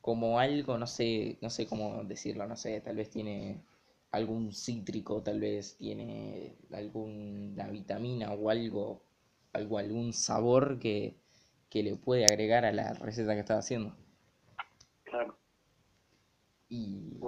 como 0.00 0.38
algo, 0.38 0.78
no 0.78 0.86
sé, 0.86 1.38
no 1.42 1.50
sé 1.50 1.66
cómo 1.66 2.04
decirlo, 2.04 2.46
no 2.46 2.56
sé, 2.56 2.80
tal 2.80 2.96
vez 2.96 3.10
tiene 3.10 3.62
algún 4.10 4.52
cítrico, 4.52 5.22
tal 5.22 5.40
vez 5.40 5.76
tiene 5.76 6.56
alguna 6.72 7.68
vitamina 7.68 8.32
o 8.32 8.50
algo, 8.50 9.02
algo, 9.52 9.78
algún 9.78 10.12
sabor 10.12 10.78
que, 10.78 11.16
que 11.70 11.82
le 11.82 11.96
puede 11.96 12.26
agregar 12.26 12.64
a 12.64 12.72
la 12.72 12.94
receta 12.94 13.34
que 13.34 13.40
estás 13.40 13.58
haciendo. 13.64 13.94
Claro. 15.04 15.36
Y 16.68 17.18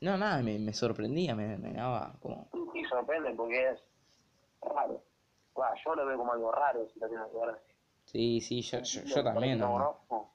no, 0.00 0.16
nada, 0.18 0.42
me, 0.42 0.58
me 0.58 0.72
sorprendía, 0.72 1.34
me, 1.34 1.56
me 1.58 1.72
daba 1.72 2.16
como, 2.20 2.48
Y 2.74 2.84
sorprende 2.84 3.34
porque 3.34 3.70
es 3.70 3.82
raro. 4.62 5.02
Bueno, 5.54 5.74
yo 5.84 5.94
lo 5.94 6.06
veo 6.06 6.16
como 6.18 6.32
algo 6.32 6.52
raro 6.52 6.88
si 6.88 6.98
lo 7.00 7.08
tienes 7.08 7.26
que 7.30 7.38
ver 7.38 7.50
así. 7.50 7.72
sí, 8.04 8.40
sí, 8.40 8.62
yo, 8.62 8.80
yo, 8.82 9.02
yo 9.04 9.24
también, 9.24 9.58
No, 9.58 9.78
¿no? 9.78 10.32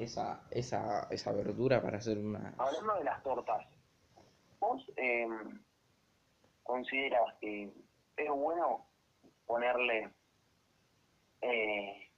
Esa, 0.00 0.40
esa, 0.50 1.06
esa 1.10 1.32
verdura 1.32 1.82
para 1.82 1.98
hacer 1.98 2.16
una... 2.18 2.54
Hablando 2.56 2.94
de 2.94 3.04
las 3.04 3.22
tortas, 3.22 3.66
¿vos 4.58 4.82
eh, 4.96 5.28
consideras 6.62 7.34
que 7.38 7.70
es 8.16 8.30
bueno 8.30 8.86
ponerle 9.44 10.10
eh, 11.42 12.10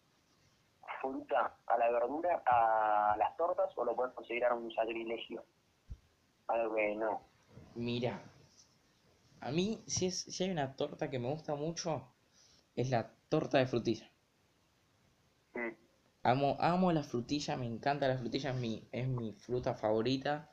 fruta 1.00 1.56
a 1.66 1.76
la 1.76 1.90
verdura, 1.90 2.42
a 2.46 3.16
las 3.18 3.36
tortas, 3.36 3.76
o 3.76 3.84
lo 3.84 3.96
puedes 3.96 4.14
considerar 4.14 4.52
un 4.52 4.70
sacrilegio? 4.72 5.44
Algo 6.46 6.76
que 6.76 6.94
no. 6.94 7.20
Mira, 7.74 8.22
a 9.40 9.50
mí 9.50 9.82
si, 9.86 10.06
es, 10.06 10.20
si 10.20 10.44
hay 10.44 10.50
una 10.50 10.76
torta 10.76 11.10
que 11.10 11.18
me 11.18 11.28
gusta 11.28 11.56
mucho, 11.56 12.06
es 12.76 12.90
la 12.90 13.10
torta 13.28 13.58
de 13.58 13.66
frutilla. 13.66 14.08
Mm, 15.54 15.72
Amo, 16.24 16.56
amo 16.60 16.92
la 16.92 17.02
frutilla, 17.02 17.56
me 17.56 17.66
encanta 17.66 18.06
la 18.06 18.16
frutilla, 18.16 18.50
es 18.50 18.56
mi, 18.56 18.88
es 18.92 19.08
mi 19.08 19.32
fruta 19.32 19.74
favorita. 19.74 20.50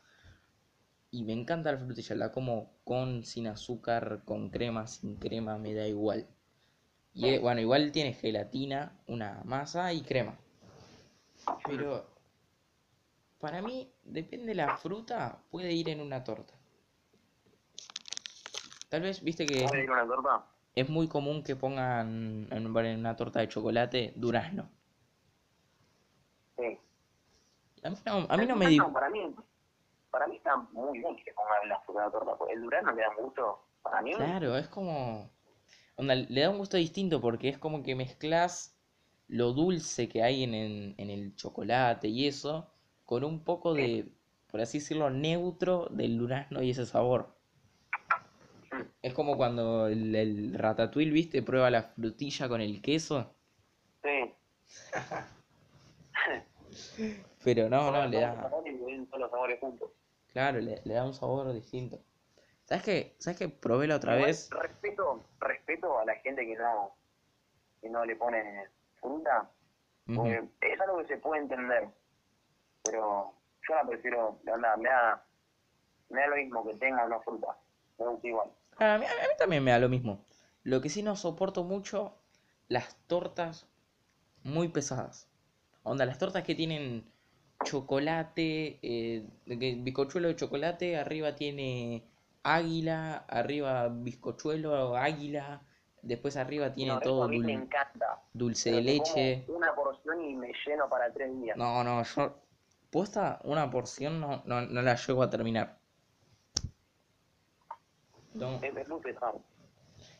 Y 1.11 1.23
me 1.23 1.33
encanta 1.33 1.71
la 1.71 1.77
frutilla, 1.77 2.15
la 2.15 2.31
como 2.31 2.71
con, 2.83 3.23
sin 3.23 3.47
azúcar, 3.47 4.23
con 4.25 4.49
crema, 4.49 4.87
sin 4.87 5.15
crema, 5.17 5.57
me 5.57 5.73
da 5.73 5.87
igual. 5.87 6.27
Y 7.13 7.27
eh, 7.29 7.39
bueno, 7.39 7.61
igual 7.61 7.91
tiene 7.91 8.13
gelatina, 8.13 8.99
una 9.07 9.41
masa 9.45 9.93
y 9.93 10.01
crema. 10.01 10.37
Pero 11.65 12.05
para 13.39 13.61
mí, 13.61 13.91
depende 14.03 14.47
de 14.47 14.55
la 14.55 14.77
fruta, 14.77 15.43
puede 15.49 15.71
ir 15.73 15.89
en 15.89 16.01
una 16.01 16.23
torta. 16.23 16.53
Tal 18.89 19.01
vez, 19.01 19.23
viste 19.23 19.45
que 19.45 19.67
¿Puede 19.67 19.83
ir 19.83 19.91
una 19.91 20.07
torta? 20.07 20.45
es 20.75 20.89
muy 20.89 21.07
común 21.07 21.43
que 21.43 21.55
pongan 21.55 22.47
en 22.51 22.75
en 22.77 22.99
una 22.99 23.15
torta 23.15 23.39
de 23.39 23.47
chocolate 23.47 24.13
durazno. 24.15 24.69
Sí. 26.59 26.77
A 27.83 27.89
mí 27.89 27.97
no, 28.05 28.25
a 28.29 28.37
mí 28.37 28.45
no 28.45 28.53
El 28.53 28.59
me 28.59 28.67
di... 28.67 28.77
durazno, 28.77 28.93
Para 28.93 29.09
mí, 29.09 29.35
para 30.11 30.27
mí 30.27 30.35
está 30.35 30.55
muy 30.57 30.99
bien 30.99 31.15
que 31.15 31.23
le 31.25 31.33
pongan 31.33 31.69
la 31.69 31.79
fruta 31.81 32.05
a 32.05 32.11
torta, 32.11 32.35
porque 32.37 32.53
el 32.53 32.61
durazno 32.61 32.91
le 32.93 33.01
da 33.01 33.13
gusto. 33.15 33.65
Para 33.81 34.01
mí, 34.01 34.13
Claro, 34.13 34.57
es 34.57 34.67
como... 34.67 35.29
onda, 35.95 36.15
le 36.15 36.41
da 36.41 36.49
un 36.49 36.57
gusto 36.57 36.77
distinto 36.77 37.21
porque 37.21 37.49
es 37.49 37.57
como 37.57 37.83
que 37.83 37.95
mezclas 37.95 38.75
lo 39.27 39.53
dulce 39.53 40.09
que 40.09 40.23
hay 40.23 40.43
en 40.43 40.53
el, 40.53 40.95
en 40.97 41.09
el 41.09 41.35
chocolate 41.35 42.07
y 42.07 42.27
eso 42.27 42.71
con 43.05 43.23
un 43.23 43.43
poco 43.43 43.73
de, 43.73 44.11
por 44.51 44.61
así 44.61 44.79
decirlo, 44.79 45.09
neutro 45.09 45.87
del 45.91 46.17
durazno 46.17 46.61
y 46.61 46.71
ese 46.71 46.85
sabor. 46.85 47.35
Es 49.01 49.13
como 49.13 49.37
cuando 49.37 49.87
el, 49.87 50.13
el 50.15 50.53
ratatouille, 50.53 51.11
viste, 51.11 51.41
prueba 51.41 51.69
la 51.71 51.83
frutilla 51.83 52.47
con 52.49 52.61
el 52.61 52.81
queso. 52.81 53.33
sí. 54.03 54.33
Pero 57.43 57.69
no, 57.69 57.91
no, 57.91 58.07
le 58.07 58.19
da... 58.21 58.49
todos 58.49 59.19
los 59.19 59.31
sabores 59.31 59.59
juntos. 59.59 59.91
Claro, 60.31 60.59
le, 60.59 60.81
le 60.83 60.93
da 60.93 61.03
un 61.05 61.13
sabor 61.13 61.51
distinto. 61.53 61.99
¿Sabes 62.65 62.83
qué? 62.83 63.15
¿Sabes 63.17 63.39
qué? 63.39 63.49
Probé 63.49 63.87
la 63.87 63.95
otra 63.95 64.13
Igual, 64.15 64.27
vez. 64.27 64.49
Respeto, 64.51 65.25
respeto 65.39 65.97
a 65.97 66.05
la 66.05 66.15
gente 66.15 66.45
que 66.45 66.55
no, 66.55 66.95
que 67.81 67.89
no 67.89 68.05
le 68.05 68.15
pone 68.15 68.67
fruta, 68.99 69.49
porque 70.05 70.47
es 70.61 70.79
algo 70.81 70.99
que 70.99 71.07
se 71.07 71.17
puede 71.17 71.41
entender. 71.41 71.87
Pero 72.83 73.33
yo 73.67 73.75
la 73.75 73.83
prefiero, 73.85 74.39
de 74.43 74.51
verdad, 74.51 74.77
me 74.77 74.89
da, 74.89 75.25
me 76.09 76.21
da 76.21 76.27
lo 76.27 76.35
mismo 76.35 76.65
que 76.67 76.75
tenga 76.75 77.07
no 77.07 77.19
fruta. 77.21 77.57
Me 77.97 78.07
gusta 78.07 78.27
igual. 78.27 78.49
A 78.77 78.97
mí, 78.97 79.05
a 79.05 79.09
mí 79.09 79.33
también 79.37 79.63
me 79.63 79.71
da 79.71 79.79
lo 79.79 79.89
mismo. 79.89 80.23
Lo 80.63 80.81
que 80.81 80.89
sí 80.89 81.01
no 81.03 81.15
soporto 81.15 81.63
mucho, 81.63 82.13
las 82.67 82.95
tortas 83.07 83.67
muy 84.43 84.67
pesadas. 84.69 85.28
Onda, 85.91 86.05
las 86.05 86.19
tortas 86.19 86.43
que 86.43 86.53
tienen 86.53 87.03
chocolate, 87.63 88.77
eh, 88.83 89.25
bizcochuelo 89.47 90.27
de 90.27 90.35
chocolate, 90.35 90.97
arriba 90.97 91.35
tiene 91.35 92.03
águila, 92.43 93.25
arriba 93.27 93.87
bizcochuelo, 93.89 94.95
águila, 94.95 95.63
después 96.03 96.37
arriba 96.37 96.73
tiene 96.75 96.93
No, 96.93 96.99
todo 97.01 97.27
me 97.27 97.37
dul- 97.37 97.49
encanta. 97.49 98.21
dulce 98.33 98.69
de 98.69 98.81
Pero 98.81 98.85
me 98.85 98.91
leche. 98.93 99.45
Una 99.47 99.73
porción 99.73 100.21
y 100.21 100.35
me 100.35 100.51
lleno 100.63 100.87
para 100.87 101.11
tres 101.11 101.35
días. 101.41 101.57
No, 101.57 101.83
no, 101.83 102.03
yo 102.03 102.35
posta 102.91 103.39
una 103.43 103.69
porción 103.71 104.19
no, 104.19 104.43
no, 104.45 104.61
no 104.61 104.81
la 104.83 104.95
llego 104.95 105.23
a 105.23 105.29
terminar. 105.31 105.79
No, 108.35 108.59
Es, 108.61 108.77
es 108.77 108.87
muy 108.87 109.01
pesado. 109.01 109.41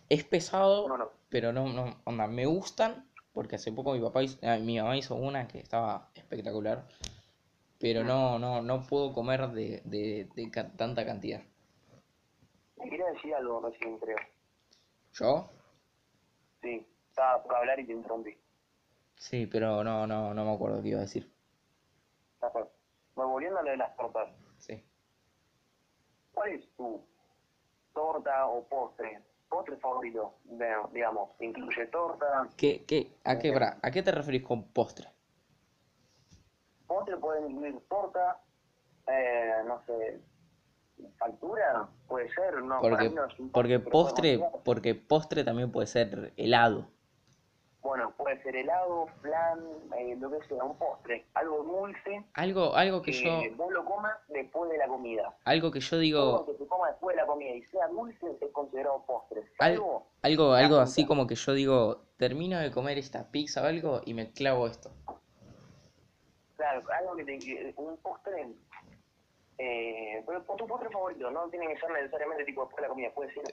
es 0.09 0.23
pesado, 0.23 1.11
pero 1.29 1.53
no, 1.53 1.71
no, 1.71 2.01
onda, 2.05 2.25
me 2.27 2.47
gustan, 2.47 3.05
porque 3.39 3.55
hace 3.55 3.71
poco 3.71 3.93
mi 3.93 4.01
papá 4.01 4.21
hizo, 4.21 4.37
ah, 4.43 4.57
mi 4.57 4.77
mamá 4.77 4.97
hizo 4.97 5.15
una 5.15 5.47
que 5.47 5.59
estaba 5.59 6.09
espectacular, 6.13 6.85
pero 7.79 8.03
no, 8.03 8.37
no, 8.37 8.61
no 8.61 8.85
puedo 8.85 9.13
comer 9.13 9.47
de, 9.51 9.81
de, 9.85 10.27
de 10.35 10.51
ca- 10.51 10.69
tanta 10.75 11.05
cantidad. 11.05 11.41
Me 12.75 12.89
quería 12.89 13.05
decir 13.13 13.33
algo 13.33 13.61
recién, 13.61 13.97
creo. 13.97 14.17
¿Yo? 15.13 15.49
Sí, 16.61 16.85
estaba 17.07 17.41
por 17.41 17.55
hablar 17.55 17.79
y 17.79 17.85
te 17.85 17.93
interrumpí. 17.93 18.37
Sí, 19.15 19.45
pero 19.45 19.85
no, 19.85 20.05
no, 20.05 20.33
no 20.33 20.43
me 20.43 20.51
acuerdo 20.53 20.81
qué 20.81 20.89
iba 20.89 20.97
a 20.99 21.03
decir. 21.03 21.31
Bueno, 22.41 23.31
volviendo 23.31 23.59
a 23.59 23.63
lo 23.63 23.71
de 23.71 23.77
las 23.77 23.95
tortas. 23.95 24.27
Sí. 24.57 24.83
¿Cuál 26.33 26.49
es 26.55 26.69
tu 26.75 27.01
torta 27.93 28.47
o 28.47 28.67
postre? 28.67 29.21
Postre 29.49 29.75
favorito, 29.77 30.35
Bueno, 30.45 30.89
digamos, 30.93 31.29
incluye 31.39 31.87
torta. 31.87 32.47
¿Qué, 32.55 32.85
qué, 32.85 33.11
a 33.23 33.39
qué, 33.39 33.51
bra- 33.53 33.79
¿A 33.81 33.91
qué 33.91 34.03
te 34.03 34.11
referís 34.11 34.43
con 34.43 34.63
postre? 34.71 35.07
Postre 36.87 37.17
puede 37.17 37.49
incluir 37.49 37.79
torta, 37.89 38.39
eh, 39.07 39.61
no 39.65 39.81
sé, 39.85 40.21
factura, 41.17 41.87
puede 42.07 42.29
ser, 42.33 42.61
no, 42.61 42.81
para 42.81 42.97
Porque, 42.97 43.09
no 43.09 43.25
es 43.25 43.39
un 43.39 43.49
porque 43.51 43.79
postre, 43.79 44.39
porque 44.63 44.95
postre 44.95 45.43
también 45.43 45.71
puede 45.71 45.87
ser 45.87 46.33
helado. 46.37 46.87
Bueno, 47.81 48.11
puede 48.17 48.41
ser 48.43 48.55
helado, 48.57 49.07
flan, 49.21 49.59
eh, 49.97 50.15
lo 50.19 50.29
que 50.29 50.45
sea, 50.47 50.63
un 50.63 50.77
postre, 50.77 51.25
algo 51.33 51.63
dulce 51.63 52.25
Algo, 52.33 52.75
algo 52.75 53.01
que 53.01 53.11
que 53.11 53.23
yo, 53.23 53.55
vos 53.55 53.71
lo 53.71 53.85
comas 53.85 54.17
después 54.27 54.69
de 54.69 54.77
la 54.77 54.87
comida. 54.87 55.33
algo 55.45 55.71
que 55.71 55.79
yo 55.79 55.97
digo, 55.97 56.45
que 56.45 56.55
se 56.57 56.67
coma 56.67 56.89
después 56.89 57.15
de 57.15 57.21
la 57.21 57.27
comida 57.27 57.51
y 57.51 57.63
sea 57.63 57.87
dulce 57.87 58.37
es 58.41 58.51
considerado 58.51 59.01
postre. 59.05 59.43
Al- 59.59 59.71
Algo, 59.73 60.07
algo, 60.23 60.53
algo 60.53 60.77
así 60.79 61.05
como 61.05 61.25
que 61.25 61.35
yo 61.35 61.53
digo, 61.53 62.01
termino 62.17 62.59
de 62.59 62.69
comer 62.69 62.97
esta 62.97 63.31
pizza 63.31 63.63
o 63.63 63.65
algo 63.65 64.01
y 64.05 64.13
me 64.13 64.31
clavo 64.33 64.67
esto. 64.67 64.91
claro, 66.57 66.83
algo 66.99 67.15
que 67.15 67.23
te, 67.23 67.73
un 67.77 67.95
postre, 67.97 68.49
eh, 69.57 70.21
pero 70.27 70.43
por 70.43 70.57
tu 70.57 70.67
postre 70.67 70.89
favorito, 70.89 71.31
no 71.31 71.49
tiene 71.49 71.67
que 71.69 71.79
ser 71.79 71.89
necesariamente 71.91 72.43
tipo 72.43 72.61
después 72.63 72.75
de 72.77 72.81
la 72.83 72.89
comida, 72.89 73.11
puede 73.11 73.33
ser 73.33 73.43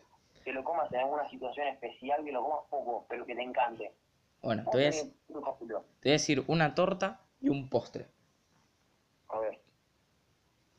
que 0.44 0.52
lo 0.52 0.64
comas 0.64 0.92
en 0.92 0.98
alguna 1.00 1.28
situación 1.28 1.68
especial, 1.68 2.24
que 2.24 2.32
lo 2.32 2.42
comas 2.42 2.64
poco, 2.70 3.06
pero 3.08 3.24
que 3.24 3.34
te 3.36 3.42
encante. 3.42 3.92
Bueno, 4.46 4.66
te 4.70 4.78
voy 4.78 4.86
a, 4.86 4.90
te 4.92 5.02
voy 6.08 6.12
decir 6.12 6.42
una 6.46 6.74
torta 6.74 7.20
y 7.40 7.50
un 7.50 7.68
postre. 7.68 8.08
A 9.28 9.38
ver, 9.38 9.60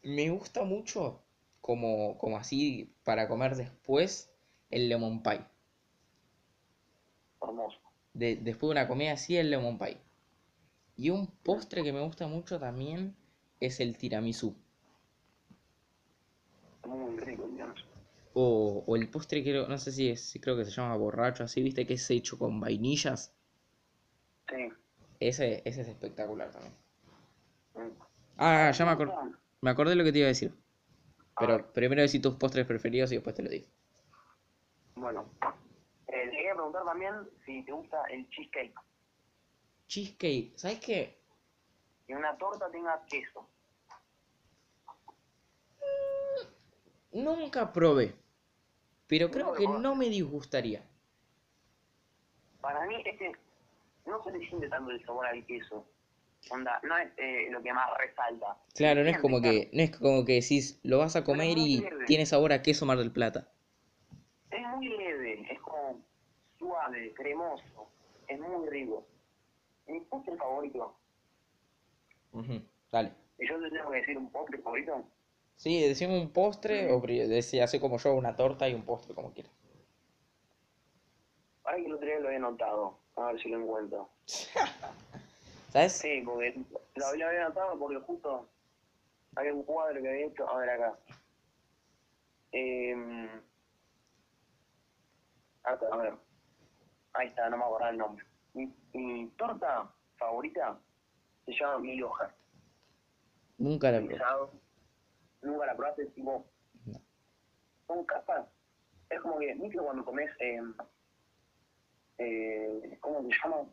Me 0.02 0.32
gusta 0.32 0.64
mucho, 0.64 1.22
como, 1.62 2.18
como 2.18 2.38
así, 2.38 2.96
para 3.04 3.28
comer 3.28 3.56
después, 3.56 4.32
el 4.72 4.90
lemon 4.90 5.22
pie. 5.22 5.46
Hermoso. 7.42 7.80
De- 8.14 8.36
después 8.36 8.68
de 8.68 8.72
una 8.74 8.88
comida 8.90 9.14
así, 9.14 9.38
el 9.38 9.50
lemon 9.50 9.78
pie. 9.80 9.98
Y 10.98 11.12
un 11.12 11.28
postre 11.28 11.84
que 11.84 11.94
me 11.94 12.02
gusta 12.04 12.28
mucho 12.28 12.60
también 12.60 13.16
es 13.62 13.80
el 13.80 13.98
tiramisú. 13.98 14.56
Muy 16.88 17.18
rico, 17.20 17.48
digamos. 17.52 17.86
O, 18.34 18.86
o 18.88 18.96
el 18.96 19.10
postre, 19.10 19.44
creo, 19.44 19.68
no 19.68 19.78
sé 19.78 19.92
si 19.92 20.08
es, 20.10 20.22
si 20.30 20.40
creo 20.40 20.56
que 20.56 20.64
se 20.64 20.72
llama 20.72 20.96
borracho, 20.96 21.44
así, 21.44 21.62
viste 21.62 21.86
que 21.86 21.96
es 21.96 22.10
hecho 22.10 22.38
con 22.40 22.62
vainillas. 22.62 23.34
Sí. 24.50 24.70
Ese, 25.20 25.62
ese 25.66 25.82
es 25.82 25.88
espectacular 25.88 26.52
también. 26.52 26.74
Mm. 27.76 27.92
Ah, 28.38 28.72
ya 28.72 28.86
me 28.86 28.92
acordé, 28.92 29.14
me 29.62 29.70
acordé 29.72 29.96
lo 29.96 30.04
que 30.04 30.12
te 30.12 30.20
iba 30.20 30.26
a 30.28 30.30
decir. 30.30 30.54
Pero 31.40 31.58
ver. 31.58 31.66
primero 31.68 32.02
decir 32.02 32.22
tus 32.22 32.36
postres 32.36 32.66
preferidos 32.66 33.12
y 33.12 33.16
después 33.16 33.36
te 33.36 33.44
lo 33.44 33.50
digo. 33.50 33.68
Bueno. 34.96 35.26
Eh, 36.08 36.26
te 36.26 36.32
quería 36.32 36.54
preguntar 36.54 36.84
también 36.86 37.14
si 37.46 37.64
te 37.64 37.72
gusta 37.72 38.04
el 38.06 38.28
cheesecake. 38.30 38.74
Cheesecake, 39.88 40.58
¿sabes 40.58 40.80
qué? 40.80 41.18
Que 42.08 42.16
una 42.16 42.38
torta 42.38 42.70
tenga 42.72 43.04
queso. 43.06 43.48
Nunca 47.12 47.72
probé. 47.74 48.16
Pero 49.08 49.32
creo 49.32 49.48
No, 49.48 49.54
que 49.54 49.68
no. 49.68 49.96
me 49.96 50.10
disgustaría. 50.10 50.84
Para 52.62 52.86
mí 52.86 52.96
es 53.06 53.18
que 53.18 53.32
no 54.08 54.24
se 54.24 54.32
le 54.32 54.40
siente 54.48 54.68
tanto 54.70 54.92
el 54.92 55.04
sabor 55.06 55.26
al 55.28 55.46
queso. 55.46 55.86
Onda, 56.50 56.80
no 56.84 56.98
es 56.98 57.10
eh, 57.18 57.48
lo 57.52 57.62
que 57.62 57.74
más 57.74 57.90
resalta. 57.98 58.58
Claro, 58.74 59.04
no 59.04 59.10
es 59.10 59.18
como 59.18 59.42
que, 59.42 59.70
no 59.74 59.82
es 59.84 59.92
como 59.98 60.24
que 60.26 60.34
decís, 60.34 60.80
lo 60.84 60.98
vas 61.00 61.16
a 61.16 61.24
comer 61.24 61.58
y 61.58 61.82
leve. 61.82 62.06
tiene 62.06 62.26
sabor 62.26 62.54
a 62.54 62.62
queso 62.62 62.86
Mar 62.86 62.98
del 62.98 63.12
Plata. 63.12 63.52
Es 64.50 64.66
muy 64.76 64.88
leve, 64.88 65.46
es 65.52 65.60
como 65.60 66.00
suave, 66.58 67.14
cremoso. 67.14 67.90
Es 68.28 68.40
muy 68.40 68.70
rico. 68.70 69.06
Mi 69.88 70.00
postre 70.02 70.36
favorito. 70.38 70.98
Ujú, 72.32 72.62
Dale. 72.92 73.12
Y 73.40 73.48
yo 73.48 73.60
te 73.62 73.70
tengo 73.70 73.92
que 73.92 73.98
decir 73.98 74.18
un 74.18 74.32
postre 74.32 74.58
favorito. 74.60 75.04
Sí, 75.56 75.82
decime 75.82 76.20
un 76.22 76.30
postre 76.32 76.92
o 76.92 77.02
pri- 77.02 77.28
decí, 77.28 77.60
hace 77.60 77.80
como 77.80 77.98
yo 77.98 78.14
una 78.14 78.36
torta 78.36 78.70
y 78.70 78.74
un 78.76 78.84
postre 78.84 79.16
como 79.16 79.34
quieras. 79.34 79.52
Ahora 81.64 81.78
que 81.78 81.86
el 81.86 81.94
otro 81.94 82.06
día 82.08 82.20
lo 82.20 82.28
había 82.28 82.40
notado. 82.40 83.00
A 83.18 83.32
ver 83.32 83.42
si 83.42 83.50
lo 83.50 83.60
encuentro. 83.60 84.10
¿Sabes? 85.70 85.94
Sí, 85.94 86.22
porque 86.24 86.62
lo 86.96 87.06
había 87.08 87.28
había 87.28 87.50
notado 87.50 87.78
porque 87.78 88.00
justo 88.00 88.48
había 89.36 89.54
un 89.54 89.64
cuadro 89.64 90.02
que 90.02 90.08
había 90.08 90.28
hecho. 90.28 90.50
A 90.50 90.58
ver 90.60 90.70
acá. 90.70 90.98
Eh, 92.52 93.30
a 95.64 95.72
a 95.72 95.98
ver. 95.98 96.14
Ahí 97.14 97.28
está, 97.28 97.50
no 97.50 97.58
me 97.58 97.64
acuerdo 97.64 97.90
el 97.90 97.98
nombre. 97.98 98.26
Mi, 98.54 98.74
mi 98.94 99.28
torta 99.38 99.92
favorita 100.18 100.80
se 101.46 101.54
llama 101.54 101.80
mil 101.80 102.04
hojas. 102.04 102.32
Nunca 103.58 103.92
la 103.92 104.00
probé. 104.00 104.14
Pisado. 104.14 104.52
Nunca 105.42 105.66
la 105.66 105.76
probaste, 105.76 106.06
tipo. 106.08 106.46
No. 106.86 107.02
Son 107.88 108.06
capas. 108.06 108.46
Es 109.10 109.20
como 109.22 109.40
que, 109.40 109.54
¿viste 109.56 109.80
cuando 109.80 110.06
comes. 110.06 110.30
Eh, 110.40 110.62
eh, 112.18 112.98
¿Cómo 113.02 113.22
se 113.24 113.30
llama? 113.44 113.66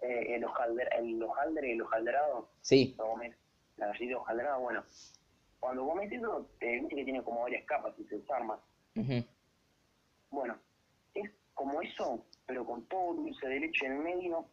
Eh, 0.00 0.34
el, 0.34 0.44
hojalder, 0.44 0.88
el 0.98 1.22
hojaldre, 1.22 1.72
el 1.72 1.82
hojaldrado. 1.82 2.48
Sí, 2.60 2.94
comes 2.96 3.36
la 3.76 3.86
galleta 3.88 4.18
hojaldrada, 4.18 4.56
bueno. 4.58 4.84
Cuando 5.60 5.86
comes 5.86 6.10
eso, 6.10 6.46
te 6.58 6.72
viste 6.80 6.96
que 6.96 7.04
tiene 7.04 7.22
como 7.22 7.42
varias 7.42 7.64
capas 7.66 7.94
y 7.98 8.04
se 8.04 8.18
desarma. 8.18 8.58
ujú, 8.96 9.24
Bueno, 10.30 10.58
es 11.14 11.30
como 11.54 11.80
eso, 11.82 12.24
pero 12.46 12.64
con 12.66 12.84
todo 12.86 13.14
dulce 13.14 13.46
de 13.48 13.60
leche 13.60 13.86
en 13.86 14.02
medio, 14.02 14.44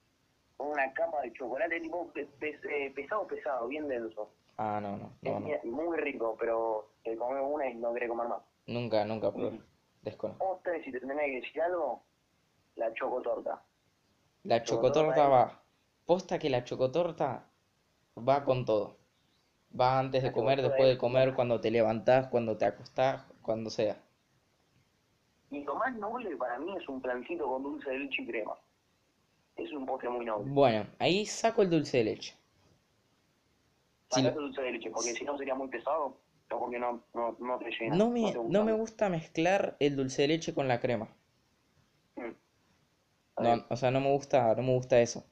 con 0.57 0.67
una 0.69 0.91
capa 0.93 1.21
de 1.21 1.33
chocolate 1.33 1.79
tipo 1.81 2.11
pe- 2.11 2.27
pe- 2.39 2.59
eh, 2.69 2.91
pesado, 2.91 3.25
pesado, 3.27 3.67
bien 3.67 3.87
denso. 3.87 4.29
Ah, 4.57 4.79
no, 4.81 4.97
no, 4.97 5.11
no, 5.21 5.39
no. 5.39 5.47
Es 5.47 5.63
muy 5.65 5.97
rico, 5.97 6.35
pero 6.39 6.91
te 7.03 7.15
comes 7.17 7.41
una 7.43 7.67
y 7.69 7.75
no 7.75 7.93
querés 7.93 8.09
comer 8.09 8.27
más. 8.27 8.43
Nunca, 8.67 9.03
nunca 9.05 9.31
probé. 9.31 9.59
Desconozco. 10.03 10.45
Postre, 10.45 10.83
si 10.83 10.91
te 10.91 10.99
tenés 10.99 11.17
que 11.17 11.35
decir 11.41 11.61
algo, 11.61 12.03
la 12.79 12.93
chocotorta. 12.93 13.61
La 14.43 14.63
Chocotorta 14.63 15.13
chocotorta 15.13 15.23
es- 15.23 15.29
va. 15.31 15.63
Posta 16.05 16.39
que 16.39 16.49
la 16.49 16.63
chocotorta 16.63 17.45
va 18.27 18.43
con 18.43 18.65
todo. 18.65 18.97
Va 19.79 19.99
antes 19.99 20.23
de 20.23 20.29
La 20.29 20.33
comer, 20.33 20.61
después 20.61 20.89
de 20.89 20.97
comer, 20.97 21.35
cuando 21.35 21.61
te 21.61 21.71
levantás, 21.71 22.27
cuando 22.27 22.57
te 22.57 22.65
acostás, 22.65 23.23
cuando 23.43 23.69
sea. 23.69 23.97
Y 25.51 25.63
lo 25.63 25.75
más 25.75 25.95
noble 25.95 26.35
para 26.37 26.57
mí 26.59 26.75
es 26.77 26.87
un 26.89 27.01
plancito 27.01 27.47
con 27.47 27.63
dulce 27.63 27.89
de 27.89 27.99
leche 27.99 28.21
y 28.23 28.27
crema. 28.27 28.53
Es 29.55 29.71
un 29.73 29.85
postre 29.85 30.09
muy 30.09 30.25
noble. 30.25 30.49
Bueno, 30.51 30.85
ahí 30.99 31.25
saco 31.25 31.61
el 31.61 31.69
dulce 31.69 31.97
de 31.97 32.03
leche. 32.05 32.35
Sacate 34.09 34.35
lo- 34.35 34.41
dulce 34.41 34.61
de 34.61 34.71
leche, 34.71 34.89
porque 34.89 35.13
si 35.13 35.23
no 35.23 35.37
sería 35.37 35.53
muy 35.55 35.67
pesado, 35.67 36.17
porque 36.49 36.79
no, 36.79 37.03
no, 37.13 37.35
no 37.39 37.59
te 37.59 37.69
llena. 37.71 37.95
No 37.95 38.09
me, 38.09 38.33
no 38.33 38.63
me 38.63 38.73
gusta 38.73 39.09
mezclar 39.09 39.75
el 39.79 39.95
dulce 39.95 40.23
de 40.23 40.29
leche 40.29 40.53
con 40.53 40.67
la 40.67 40.79
crema. 40.79 41.09
No, 43.39 43.65
o 43.69 43.75
sea, 43.75 43.89
no 43.91 44.01
me 44.01 44.11
gusta, 44.11 44.53
no 44.55 44.61
me 44.63 44.73
gusta 44.75 45.01
eso. 45.01 45.25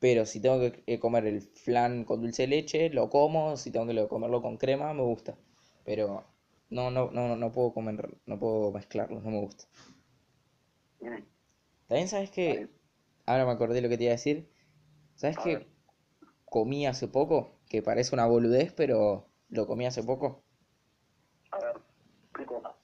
Pero 0.00 0.26
si 0.26 0.40
tengo 0.40 0.60
que 0.86 0.98
comer 1.00 1.26
el 1.26 1.40
flan 1.42 2.04
con 2.04 2.20
dulce 2.22 2.42
de 2.42 2.48
leche, 2.48 2.90
lo 2.90 3.08
como. 3.10 3.56
Si 3.56 3.70
tengo 3.70 3.86
que 3.86 3.94
lo- 3.94 4.08
comerlo 4.08 4.42
con 4.42 4.56
crema, 4.58 4.92
me 4.94 5.02
gusta. 5.02 5.36
Pero 5.84 6.24
no, 6.70 6.90
no, 6.90 7.10
no, 7.12 7.36
no 7.36 7.52
puedo 7.52 7.72
comer, 7.74 8.18
no 8.26 8.38
puedo 8.38 8.72
mezclarlos, 8.72 9.22
no 9.24 9.30
me 9.30 9.40
gusta. 9.40 9.66
También 11.88 12.08
sabes 12.08 12.30
que, 12.30 12.68
ahora 13.26 13.46
me 13.46 13.52
acordé 13.52 13.80
lo 13.80 13.88
que 13.88 13.96
te 13.96 14.04
iba 14.04 14.10
a 14.12 14.16
decir. 14.16 14.50
¿Sabes 15.16 15.38
que 15.38 15.68
comí 16.46 16.86
hace 16.86 17.08
poco? 17.08 17.60
Que 17.68 17.82
parece 17.82 18.14
una 18.14 18.26
boludez, 18.26 18.72
pero 18.74 19.28
lo 19.50 19.66
comí 19.66 19.86
hace 19.86 20.02
poco. 20.04 20.44
A 21.52 21.58
ver, 21.58 21.80
¿qué 22.36 22.44
cosa? 22.44 22.74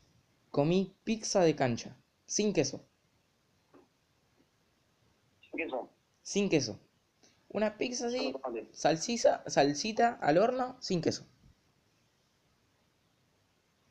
Comí 0.57 0.95
pizza 1.03 1.41
de 1.43 1.57
cancha, 1.57 1.97
sin 2.25 2.53
queso, 2.53 2.87
¿Qué 5.57 5.69
son? 5.69 5.89
Sin 6.31 6.49
queso. 6.49 6.79
Una 7.49 7.77
pizza 7.77 8.07
así, 8.07 8.33
salsita, 8.71 9.43
salsita 9.51 10.17
al 10.23 10.39
horno, 10.39 10.77
sin 10.79 11.03
queso. 11.03 11.27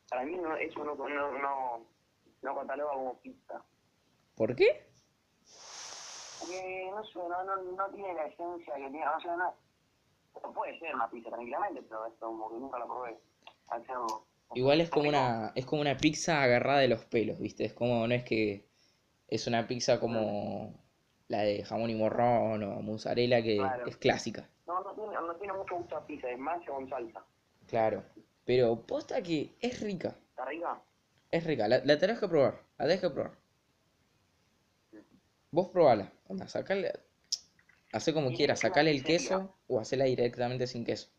Para 0.09 0.23
mí 0.23 0.37
no, 0.37 0.55
eso 0.55 0.85
no, 0.85 0.95
no, 0.95 1.37
no, 1.37 1.85
no 2.41 2.55
cataloga 2.55 2.93
como 2.93 3.19
pizza. 3.19 3.61
¿Por 4.35 4.55
qué? 4.55 4.87
Porque, 6.39 6.89
no 6.95 7.03
sé, 7.03 7.19
no, 7.19 7.43
no, 7.73 7.89
tiene 7.93 8.13
la 8.13 8.27
esencia 8.27 8.73
que 8.73 8.89
tiene, 8.89 9.05
o 9.05 9.19
sea, 9.19 9.35
no, 9.35 10.53
puede 10.53 10.79
ser 10.79 10.95
una 10.95 11.11
pizza 11.11 11.29
tranquilamente, 11.29 11.81
pero 11.81 12.05
esto 12.05 12.25
como 12.25 12.49
que 12.51 12.55
nunca 12.55 12.79
la 12.79 12.85
probé. 12.85 13.19
Al 13.67 13.85
ser 13.85 13.97
Igual 14.55 14.79
es 14.79 14.89
como 14.89 15.09
una, 15.09 15.51
es 15.55 15.65
como 15.65 15.81
una 15.81 15.97
pizza 15.97 16.41
agarrada 16.41 16.79
de 16.79 16.87
los 16.87 17.03
pelos, 17.03 17.37
¿viste? 17.37 17.65
Es 17.65 17.73
como, 17.73 18.07
no 18.07 18.15
es 18.15 18.23
que 18.23 18.65
es 19.27 19.45
una 19.45 19.67
pizza 19.67 19.99
como 19.99 20.88
la 21.29 21.41
de 21.43 21.63
jamón 21.63 21.89
y 21.89 21.95
morrón 21.95 22.63
o 22.63 22.81
mozzarella 22.81 23.41
que 23.41 23.57
Claro. 23.57 23.87
es 23.87 23.97
clásica. 23.97 24.49
No, 24.67 24.81
no 24.83 24.93
tiene, 24.93 25.13
no 25.13 25.35
tiene 25.35 25.53
mucho 25.53 25.75
gusto 25.77 25.95
a 25.95 26.05
pizza, 26.05 26.29
es 26.29 26.37
más 26.39 26.63
con 26.65 26.89
salsa. 26.89 27.23
Claro. 27.67 28.03
Pero 28.45 28.81
posta 28.81 29.21
que 29.21 29.55
es 29.61 29.79
rica, 29.79 30.15
¿Está 30.31 30.45
rica? 30.45 30.81
es 31.31 31.43
rica. 31.43 31.67
La, 31.67 31.79
la 31.85 31.97
tenés 31.97 32.19
que 32.19 32.27
probar, 32.27 32.59
la 32.77 32.85
tenés 32.85 33.01
que 33.01 33.09
probar. 33.11 33.31
Vos 35.51 35.69
probala, 35.69 36.11
onda, 36.27 36.47
sacale, 36.47 36.93
hacé 37.93 38.13
como 38.13 38.31
quieras, 38.31 38.59
sacale 38.59 38.91
el 38.91 38.97
pizzería. 38.97 39.17
queso 39.17 39.55
o 39.67 39.79
hacela 39.79 40.05
directamente 40.05 40.67
sin 40.67 40.83
queso. 40.85 41.09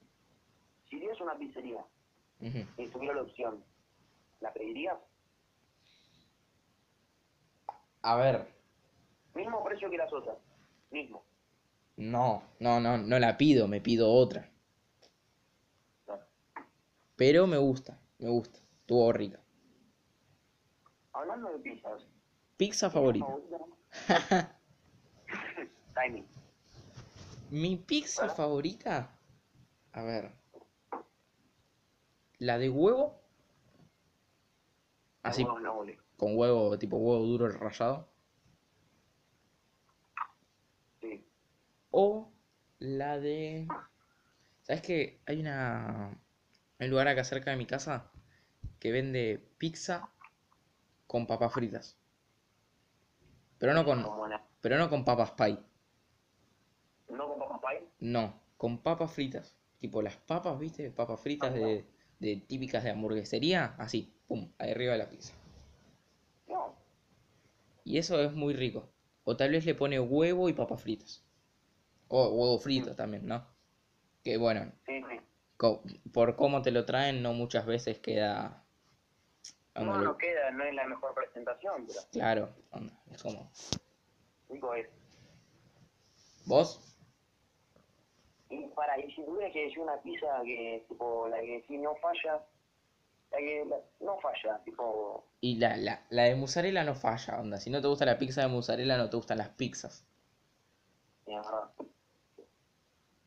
Si 0.89 0.99
tienes 0.99 1.21
una 1.21 1.37
pizzería 1.39 1.85
y 2.41 2.87
tuviera 2.89 3.15
la 3.15 3.23
opción, 3.23 3.63
¿la 4.41 4.53
pedirías? 4.53 4.97
A 8.03 8.17
ver, 8.17 8.47
Mismo 9.35 9.63
precio 9.65 9.91
que 9.91 9.97
las 9.97 10.13
otras. 10.13 10.37
Mismo. 10.91 11.23
no, 11.97 12.43
no, 12.59 12.81
no, 12.81 12.99
no 12.99 13.19
la 13.19 13.37
pido, 13.37 13.69
me 13.69 13.81
pido 13.81 14.11
otra. 14.13 14.51
Pero 17.17 17.47
me 17.47 17.59
gusta, 17.59 18.01
me 18.19 18.31
gusta, 18.31 18.59
estuvo 18.81 19.13
rica. 19.13 19.39
Hablando 21.13 21.51
de 21.53 21.59
pizzas. 21.59 22.03
Pizza 22.57 22.91
favorita. 22.91 23.27
favorita? 23.27 24.59
Timing. 25.95 26.27
Mi 27.51 27.77
pizza 27.77 28.29
favorita, 28.29 29.11
a 29.93 30.03
ver, 30.03 30.33
la 32.39 32.59
de 32.59 32.71
huevo, 32.71 33.21
así 35.23 35.45
No, 35.45 35.59
no, 35.59 35.75
boludo. 35.75 36.03
con 36.17 36.39
huevo, 36.39 36.79
tipo 36.79 36.97
huevo 36.97 37.25
duro 37.27 37.49
rallado, 37.49 38.09
Sí. 41.01 41.27
O 41.91 42.33
la 42.79 43.19
de, 43.19 43.67
¿sabes 44.63 44.83
qué? 44.83 45.21
Hay 45.27 45.41
una, 45.41 46.19
un 46.81 46.91
lugar 46.91 47.09
acá 47.09 47.25
cerca 47.25 47.51
de 47.53 47.57
mi 47.59 47.67
casa 47.67 48.11
que 48.81 48.93
vende 48.93 49.53
pizza 49.59 50.11
con 51.07 51.27
papas 51.27 51.53
fritas. 51.53 51.99
Pero 53.59 53.75
no 53.75 53.85
con, 53.85 54.03
la- 54.29 54.43
pero 54.61 54.77
no 54.77 54.89
con 54.91 55.05
papas 55.05 55.31
pie. 55.33 55.59
¿No 57.11 57.29
con 57.29 57.39
papas 57.39 57.61
pie? 57.61 57.89
No, 58.01 58.41
con 58.57 58.83
papas 58.83 59.13
fritas. 59.13 59.55
Tipo 59.79 60.03
las 60.03 60.17
papas, 60.17 60.59
¿viste? 60.59 60.91
Papas 60.91 61.21
fritas 61.21 61.55
de, 61.55 61.85
de 62.19 62.37
típicas 62.37 62.85
de 62.85 62.91
hamburguesería. 62.91 63.75
Así, 63.79 64.13
pum, 64.27 64.51
ahí 64.59 64.71
arriba 64.71 64.93
de 64.93 64.99
la 64.99 65.11
pizza. 65.11 65.35
No. 66.49 66.75
Y 67.85 67.99
eso 67.99 68.19
es 68.23 68.33
muy 68.33 68.55
rico. 68.55 68.89
O 69.23 69.37
tal 69.37 69.51
vez 69.51 69.67
le 69.67 69.75
pone 69.75 70.01
huevo 70.01 70.49
y 70.49 70.55
papas 70.55 70.81
fritas. 70.81 71.23
O 72.13 72.29
huevo 72.29 72.59
frito 72.59 72.95
también, 72.97 73.25
¿no? 73.27 73.47
Que 74.25 74.37
bueno, 74.37 74.73
Sí, 74.85 75.01
sí. 75.09 75.21
co- 75.57 75.83
por 76.13 76.35
cómo 76.37 76.61
te 76.61 76.73
lo 76.73 76.85
traen, 76.85 77.23
no 77.23 77.33
muchas 77.33 77.65
veces 77.67 77.99
queda. 78.01 78.65
No, 79.77 79.85
lo- 79.85 80.05
no 80.05 80.19
queda, 80.19 80.51
no 80.51 80.65
es 80.65 80.75
la 80.75 80.85
mejor 80.87 81.15
presentación, 81.15 81.87
pero 81.87 82.01
Claro, 82.11 82.49
onda, 82.73 82.93
es 83.13 83.23
como. 83.23 83.49
digo. 84.49 84.73
¿Vos? 86.47 86.81
Y 88.51 88.67
para, 88.75 88.99
y 88.99 89.11
si 89.15 89.25
tuviera 89.25 89.53
que 89.53 89.67
decir 89.67 89.79
una 89.79 89.97
pizza 90.03 90.27
que, 90.45 90.85
tipo, 90.89 91.29
la 91.29 91.39
que 91.41 91.65
sí 91.69 91.79
no 91.79 91.95
falla, 91.97 92.45
la 93.31 93.39
que 93.39 93.65
la- 93.67 93.81
no 94.05 94.19
falla, 94.19 94.59
tipo, 94.65 95.25
Y 95.41 95.57
la, 95.59 95.77
la, 95.77 96.05
la 96.11 96.25
de 96.25 96.35
mozzarella 96.35 96.83
no 96.83 96.97
falla, 96.97 97.39
onda. 97.41 97.59
Si 97.59 97.71
no 97.71 97.81
te 97.81 97.87
gusta 97.87 98.05
la 98.05 98.19
pizza 98.19 98.43
de 98.43 98.49
mozzarella, 98.49 98.97
no 98.99 99.09
te 99.09 99.17
gustan 99.17 99.39
las 99.39 99.51
pizzas. 99.51 100.05
es 101.27 101.37
verdad. 101.37 101.71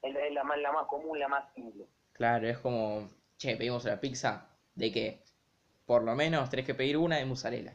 Es, 0.03 0.13
la- 0.13 0.27
es 0.27 0.45
más, 0.45 0.57
la 0.59 0.71
más 0.71 0.87
común, 0.87 1.17
la 1.17 1.27
más 1.27 1.51
simple. 1.53 1.87
Claro, 2.13 2.47
es 2.47 2.59
como, 2.59 3.09
che, 3.37 3.55
pedimos 3.57 3.83
una 3.85 3.99
pizza 3.99 4.47
de 4.75 4.91
que 4.91 5.23
por 5.85 6.03
lo 6.03 6.13
menos 6.15 6.49
tenés 6.49 6.65
que 6.65 6.75
pedir 6.75 6.97
una 6.97 7.17
de 7.17 7.25
mozzarella. 7.25 7.73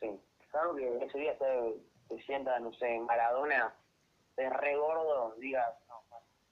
Sí. 0.00 0.10
Claro 0.50 0.74
que 0.74 1.04
ese 1.04 1.18
día 1.18 1.36
te, 1.38 1.74
te 2.08 2.22
sienta, 2.24 2.58
no 2.60 2.72
sé, 2.74 2.94
en 2.96 3.06
Maradona, 3.06 3.74
de 4.36 4.50
re 4.50 4.76
gordo, 4.76 5.34
digas, 5.38 5.74
no, 5.88 6.02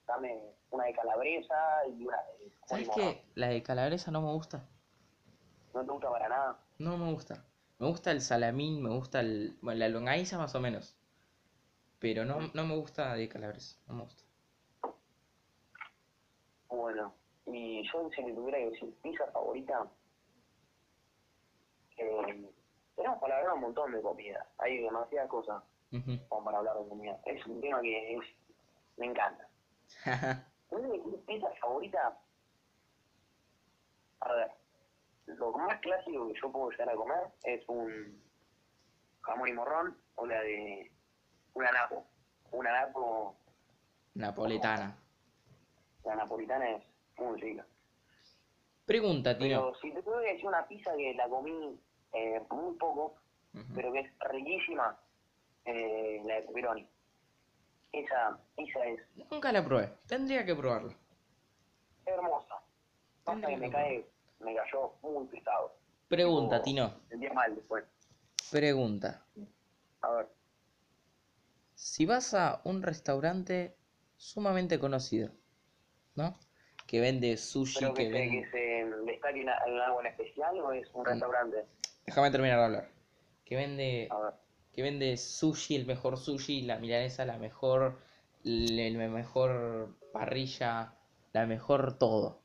dame 0.07 0.41
una 0.71 0.85
de 0.85 0.95
calabresa 0.95 1.55
y 1.89 2.05
una 2.07 2.17
de 2.39 2.53
¿Sabes 2.67 2.89
qué? 2.95 3.23
La 3.35 3.49
de 3.49 3.63
calabresa 3.63 4.11
no 4.11 4.23
me 4.23 4.33
gusta. 4.33 4.69
No 5.75 5.85
te 5.85 5.91
gusta 5.91 6.11
para 6.11 6.29
nada. 6.29 6.59
No 6.79 6.97
me 6.97 7.13
gusta. 7.13 7.45
Me 7.79 7.89
gusta 7.89 8.11
el 8.13 8.21
salamín, 8.21 8.83
me 8.83 8.91
gusta 8.91 9.21
el... 9.21 9.57
Bueno, 9.61 9.81
la 9.81 9.89
longaniza 9.89 10.39
más 10.39 10.55
o 10.55 10.61
menos. 10.61 10.97
Pero 12.03 12.25
no, 12.25 12.51
no 12.53 12.67
me 12.67 12.75
gusta 12.75 13.15
de 13.15 13.29
calabresa, 13.29 13.81
no 13.87 13.95
me 13.95 14.03
gusta. 14.03 14.25
Bueno, 16.69 17.15
y 17.47 17.89
yo 17.89 18.11
si 18.11 18.25
me 18.25 18.33
tuviera 18.33 18.59
que 18.59 18.71
decir 18.71 18.93
pizza 19.05 19.25
favorita, 19.31 19.89
eh, 21.99 22.51
tenemos 22.97 23.19
para 23.21 23.39
hablar 23.39 23.55
un 23.55 23.61
montón 23.61 23.93
de 23.93 24.03
comida. 24.03 24.45
Hay 24.59 24.79
demasiadas 24.79 25.31
cosas 25.31 25.63
como 26.29 26.45
para 26.45 26.59
hablar 26.59 26.77
de 26.77 26.89
comida. 26.89 27.21
Es 27.25 27.47
un 27.47 27.61
tema 27.61 27.81
que 27.81 28.17
es, 28.17 28.25
me 28.97 29.07
encanta. 29.07 29.49
Mi 30.73 31.17
pizza 31.19 31.53
favorita, 31.61 32.19
a 34.19 34.33
ver, 34.33 34.51
lo 35.27 35.53
más 35.53 35.79
clásico 35.79 36.27
que 36.27 36.41
yo 36.41 36.51
puedo 36.51 36.71
llegar 36.71 36.91
a 36.91 36.97
comer 36.97 37.29
es 37.45 37.63
un 37.69 38.21
jamón 39.21 39.49
y 39.49 39.53
morrón 39.53 39.97
o 40.17 40.27
la 40.27 40.41
de 40.41 40.91
una 41.55 41.71
napo. 41.73 42.05
Una 42.53 42.73
napo, 42.73 43.35
Napoletana. 44.15 44.95
la 46.05 46.15
napolitana 46.17 46.69
es 46.71 46.83
muy 47.19 47.41
rica. 47.41 47.65
Pregunta, 48.85 49.37
tío. 49.39 49.49
Pero 49.49 49.75
si 49.81 49.91
te 49.93 50.03
que 50.03 50.33
decir 50.33 50.47
una 50.47 50.67
pizza 50.67 50.95
que 50.97 51.15
la 51.15 51.29
comí 51.29 51.81
eh, 52.13 52.43
muy 52.51 52.77
poco, 52.77 53.15
pero 53.75 53.93
que 53.93 54.01
es 54.01 54.11
riquísima, 54.31 54.99
eh, 55.65 56.21
la 56.27 56.35
de 56.37 56.43
pepperoni. 56.43 56.87
Esa 57.93 58.39
pizza 58.57 58.85
es 58.87 59.01
Nunca 59.31 59.53
la 59.53 59.65
probé. 59.65 59.93
Tendría 60.07 60.45
que 60.45 60.55
probarla. 60.55 60.95
hermosa. 62.07 62.57
Pasa 63.25 63.47
que 63.47 63.57
me 63.57 63.71
cae, 63.71 64.05
me 64.41 64.55
cayó 64.57 64.93
muy 65.03 65.27
pesado. 65.29 65.73
Pregunta, 66.09 66.61
Tino. 66.61 66.93
Sentía 67.09 67.33
mal 67.33 67.55
después. 67.55 67.85
Pregunta. 68.51 69.25
A 70.03 70.11
ver, 70.11 70.29
Si 71.83 72.07
vas 72.07 72.33
a 72.33 72.61
un 72.63 72.81
restaurante 72.81 73.77
sumamente 74.17 74.79
conocido, 74.79 75.33
¿no? 76.15 76.39
Que 76.87 77.01
vende 77.01 77.37
sushi, 77.37 77.81
pero 77.81 77.93
que 77.93 78.05
que, 78.05 78.09
vende... 78.09 78.41
que 78.41 78.51
se 78.53 78.85
destaque 79.05 79.41
en 79.41 79.49
algo 79.49 80.01
en 80.01 80.07
especial 80.07 80.61
o 80.61 80.71
es 80.71 80.89
un 80.95 81.05
restaurante. 81.05 81.67
Déjame 82.07 82.31
terminar 82.31 82.59
de 82.59 82.65
hablar. 82.65 82.89
Que 83.45 83.57
vende, 83.57 84.09
que 84.73 84.83
vende 84.83 85.17
sushi, 85.17 85.75
el 85.75 85.85
mejor 85.85 86.19
sushi, 86.19 86.63
la 86.63 86.79
milanesa, 86.79 87.25
la 87.25 87.37
mejor, 87.37 87.99
la 88.45 89.09
mejor 89.09 89.99
parrilla, 90.13 90.95
la 91.33 91.47
mejor 91.47 91.99
todo. 91.99 92.43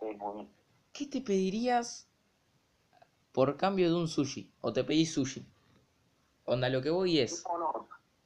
sí. 0.00 0.08
¿Qué 0.92 1.06
te 1.06 1.20
pedirías 1.20 2.10
por 3.30 3.56
cambio 3.56 3.88
de 3.90 3.94
un 3.94 4.08
sushi? 4.08 4.52
¿O 4.60 4.72
te 4.72 4.82
pedís 4.82 5.12
sushi? 5.12 5.46
Onda, 6.50 6.68
lo 6.68 6.82
que 6.82 6.90
voy 6.90 7.20
es, 7.20 7.44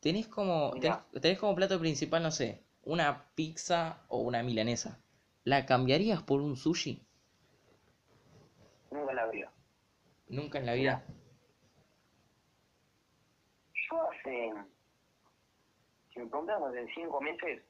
tenés 0.00 0.28
como, 0.28 0.72
tenés, 1.20 1.38
como 1.38 1.54
plato 1.54 1.78
principal, 1.78 2.22
no 2.22 2.30
sé, 2.30 2.64
una 2.82 3.28
pizza 3.34 4.06
o 4.08 4.16
una 4.16 4.42
milanesa. 4.42 4.98
¿La 5.44 5.66
cambiarías 5.66 6.22
por 6.22 6.40
un 6.40 6.56
sushi? 6.56 7.06
nunca 8.90 9.12
la 9.12 9.22
abrí. 9.24 9.44
Nunca 10.28 10.58
en 10.58 10.64
la 10.64 10.72
vida. 10.72 11.04
Yo 13.74 14.10
hace, 14.10 14.54
si 16.14 16.20
me 16.20 16.26
preguntas, 16.26 16.62
hace 16.62 16.86
cinco 16.94 17.20
meses, 17.20 17.62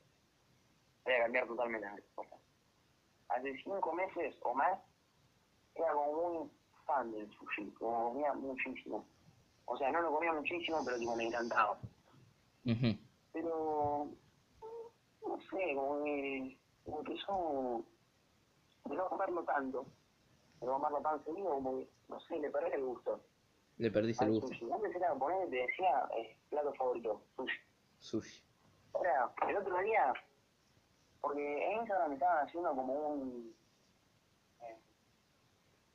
voy 1.04 1.14
a 1.14 1.22
cambiar 1.24 1.48
totalmente 1.48 1.84
la 1.84 1.96
respuesta. 1.96 2.36
Hace 3.30 3.56
cinco 3.64 3.92
meses 3.92 4.36
o 4.42 4.54
más, 4.54 4.78
era 5.74 5.92
como 5.94 6.12
muy 6.12 6.50
fan 6.86 7.10
del 7.10 7.28
sushi, 7.32 7.72
como 7.72 8.12
comía 8.12 8.32
muchísimo. 8.34 9.04
O 9.66 9.76
sea, 9.76 9.90
no 9.90 10.02
lo 10.02 10.12
comía 10.12 10.32
muchísimo, 10.32 10.82
pero 10.84 10.98
tipo 10.98 11.16
me 11.16 11.26
encantaba. 11.26 11.78
Pero, 13.32 14.08
no 15.26 15.40
sé, 15.50 15.74
como 15.74 16.04
que 16.04 16.58
como 16.84 16.98
empezó 17.00 17.84
de 18.84 18.94
no 18.96 19.08
comerlo 19.08 19.42
tanto, 19.44 19.86
de 20.60 20.66
no 20.66 20.74
comerlo 20.74 21.00
tan 21.00 21.24
seguido, 21.24 21.48
como 21.50 21.78
que, 21.78 21.88
no 22.08 22.20
sé, 22.20 22.38
le 22.38 22.50
perdí 22.50 22.72
el 22.72 22.84
gusto. 22.84 23.20
Le 23.78 23.90
perdiste 23.90 24.24
el 24.24 24.32
gusto. 24.32 24.48
sushi. 24.48 24.70
Antes 24.70 24.94
era 24.94 25.14
poner, 25.14 25.48
te 25.50 25.56
decía, 25.56 26.08
eh, 26.16 26.36
plato 26.50 26.72
favorito, 26.74 27.22
sushi. 27.36 27.58
Sushi. 27.98 28.42
Ahora, 28.92 29.32
el 29.48 29.56
otro 29.56 29.78
día, 29.78 30.12
porque 31.20 31.66
en 31.72 31.78
Instagram 31.78 32.10
me 32.10 32.14
estaban 32.14 32.46
haciendo 32.46 32.70
como 32.76 32.92
un. 32.92 33.54
eh, 34.60 34.76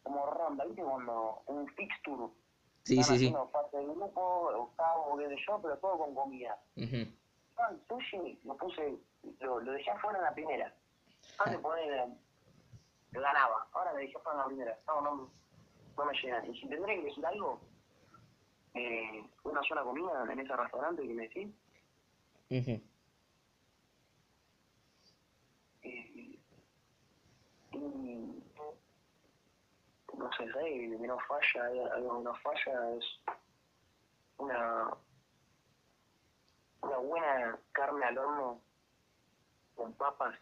como 0.03 0.25
ronda, 0.25 0.65
¿viste? 0.65 0.83
Cuando. 0.83 1.41
un 1.45 1.67
fixture. 1.69 2.33
Sí, 2.89 2.95
sí, 2.95 3.03
sí. 3.03 3.13
haciendo 3.13 3.47
fase 3.49 3.77
de 3.77 3.83
grupo, 3.83 4.19
octavo, 4.19 5.15
qué 5.17 5.27
sé 5.27 5.35
yo, 5.47 5.59
pero 5.61 5.77
todo 5.77 5.97
con 5.99 6.15
comida. 6.15 6.59
Ujú. 6.75 6.97
Yo 7.55 7.63
al 7.63 7.79
sushi 7.87 8.39
lo 8.43 8.57
puse, 8.57 8.97
lo, 9.41 9.59
lo 9.59 9.71
dejé 9.73 9.91
afuera 9.91 10.17
en 10.17 10.25
la 10.25 10.33
primera. 10.33 10.73
Antes 11.37 11.57
de 11.57 11.59
poner, 11.59 11.93
eh, 11.93 12.07
ganaba. 13.11 13.67
Ahora 13.73 13.93
le 13.93 13.99
dejé 13.99 14.17
afuera 14.17 14.37
en 14.37 14.41
la 14.41 14.47
primera. 14.47 14.79
No, 14.87 15.01
no, 15.01 15.29
no 15.97 16.05
me 16.05 16.13
llena. 16.19 16.43
Y 16.47 16.59
si 16.59 16.67
tendré 16.67 16.95
que 16.95 17.05
decir 17.05 17.23
algo, 17.23 17.61
eh, 18.73 19.23
una 19.43 19.61
sola 19.63 19.83
comida 19.83 20.25
en 20.27 20.39
ese 20.39 20.55
restaurante 20.55 21.03
que 21.03 21.13
me 21.13 21.23
decís, 21.27 21.47
Ujú. 22.49 22.81
Eh, 25.83 26.39
y 27.71 28.43
no 30.19 30.31
sé, 30.33 30.51
¿sabes? 30.51 30.99
Que 30.99 31.07
no 31.07 31.17
falla, 31.19 31.65
hay 31.65 31.79
algo 31.79 32.17
que 32.17 32.23
no 32.23 32.35
falla 32.35 32.95
es 32.95 33.05
una, 34.37 34.97
una 36.81 36.97
buena 36.97 37.59
carne 37.71 38.05
al 38.05 38.17
horno 38.17 38.61
con 39.75 39.93
papas. 39.93 40.37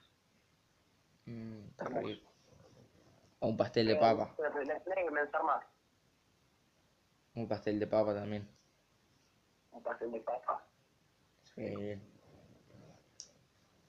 Mm, 1.25 1.67
está 1.69 1.86
rico. 1.86 2.28
O 3.39 3.49
un 3.49 3.57
pastel 3.57 3.88
de 3.88 3.95
papa. 3.95 4.36
Le 4.39 4.49
tenés 4.49 4.84
que 4.84 5.11
pensar 5.11 5.43
más. 5.43 5.63
Un 7.36 7.47
pastel 7.47 7.80
de 7.80 7.88
papa 7.88 8.15
también. 8.15 8.47
Un 9.71 9.84
pastel 9.84 10.11
de 10.11 10.19
papas. 10.21 10.63
Sí. 11.53 12.01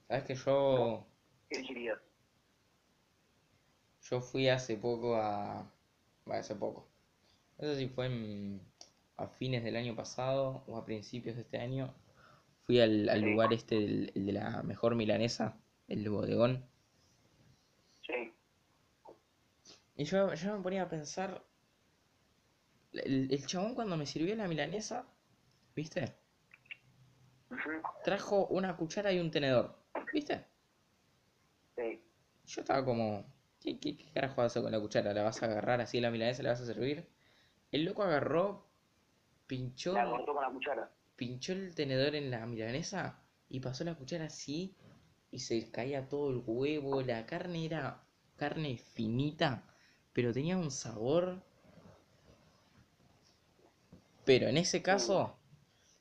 ¿Sabes 0.07 0.23
que 0.23 0.35
yo, 0.35 1.05
¿Qué 1.49 1.57
elegirías? 1.57 1.99
yo 4.01 4.21
fui 4.21 4.49
hace 4.49 4.75
poco 4.75 5.15
a... 5.15 5.71
Bueno, 6.29 6.41
hace 6.41 6.53
poco. 6.55 6.87
No 7.57 7.67
sé 7.67 7.75
si 7.75 7.87
fue 7.89 8.05
en- 8.05 8.61
a 9.17 9.27
fines 9.27 9.63
del 9.63 9.75
año 9.75 9.95
pasado 9.95 10.63
o 10.67 10.77
a 10.77 10.85
principios 10.85 11.35
de 11.35 11.41
este 11.41 11.57
año. 11.57 11.91
Fui 12.67 12.79
al, 12.79 13.09
al 13.09 13.21
Sí. 13.21 13.25
lugar 13.25 13.51
este 13.51 13.75
del, 13.75 14.11
el 14.13 14.25
de 14.27 14.33
la 14.33 14.61
mejor 14.61 14.93
milanesa. 14.93 15.57
el 15.87 16.03
de 16.03 16.09
bodegón. 16.09 16.63
Sí. 18.05 18.31
Y 19.95 20.03
yo, 20.03 20.31
yo 20.35 20.55
me 20.55 20.61
ponía 20.61 20.83
a 20.83 20.87
pensar, 20.89 21.43
el, 22.93 23.27
el 23.33 23.45
chabón 23.47 23.73
cuando 23.73 23.97
me 23.97 24.05
sirvió 24.05 24.35
la 24.35 24.47
milanesa, 24.47 25.07
¿viste? 25.75 26.13
Trajo 28.03 28.45
una 28.51 28.77
cuchara 28.77 29.11
y 29.11 29.19
un 29.19 29.31
tenedor, 29.31 29.75
¿viste? 30.13 30.45
Sí. 31.75 31.99
Yo 32.45 32.61
estaba 32.61 32.85
como, 32.85 33.25
¿qué, 33.69 33.79
qué, 33.79 33.97
qué 33.97 34.11
carajo 34.13 34.41
haces 34.41 34.61
con 34.63 34.71
la 34.71 34.79
cuchara? 34.79 35.13
¿La 35.13 35.23
vas 35.23 35.41
a 35.43 35.45
agarrar 35.47 35.81
así 35.81 35.99
la 36.01 36.11
milanesa, 36.11 36.43
la 36.43 36.51
vas 36.51 36.61
a 36.61 36.65
servir? 36.65 37.07
El 37.71 37.85
loco 37.85 38.03
agarró, 38.03 38.67
pinchó, 39.47 39.95
La 39.95 40.05
cortó 40.09 40.33
con 40.33 40.41
la 40.43 40.49
cuchara. 40.51 40.91
pinchó 41.15 41.53
el 41.53 41.75
tenedor 41.75 42.15
en 42.15 42.31
la 42.31 42.45
milanesa 42.47 43.21
y 43.47 43.59
pasó 43.59 43.83
la 43.83 43.95
cuchara 43.95 44.25
así 44.25 44.75
y 45.31 45.39
se 45.39 45.69
caía 45.71 46.07
todo 46.09 46.31
el 46.31 46.43
huevo. 46.45 47.01
La 47.03 47.25
carne 47.27 47.65
era 47.65 48.03
carne 48.37 48.77
finita, 48.77 49.65
pero 50.13 50.33
tenía 50.33 50.57
un 50.57 50.71
sabor. 50.71 51.43
Pero 54.25 54.47
en 54.47 54.55
ese 54.57 54.81
caso, 54.81 55.37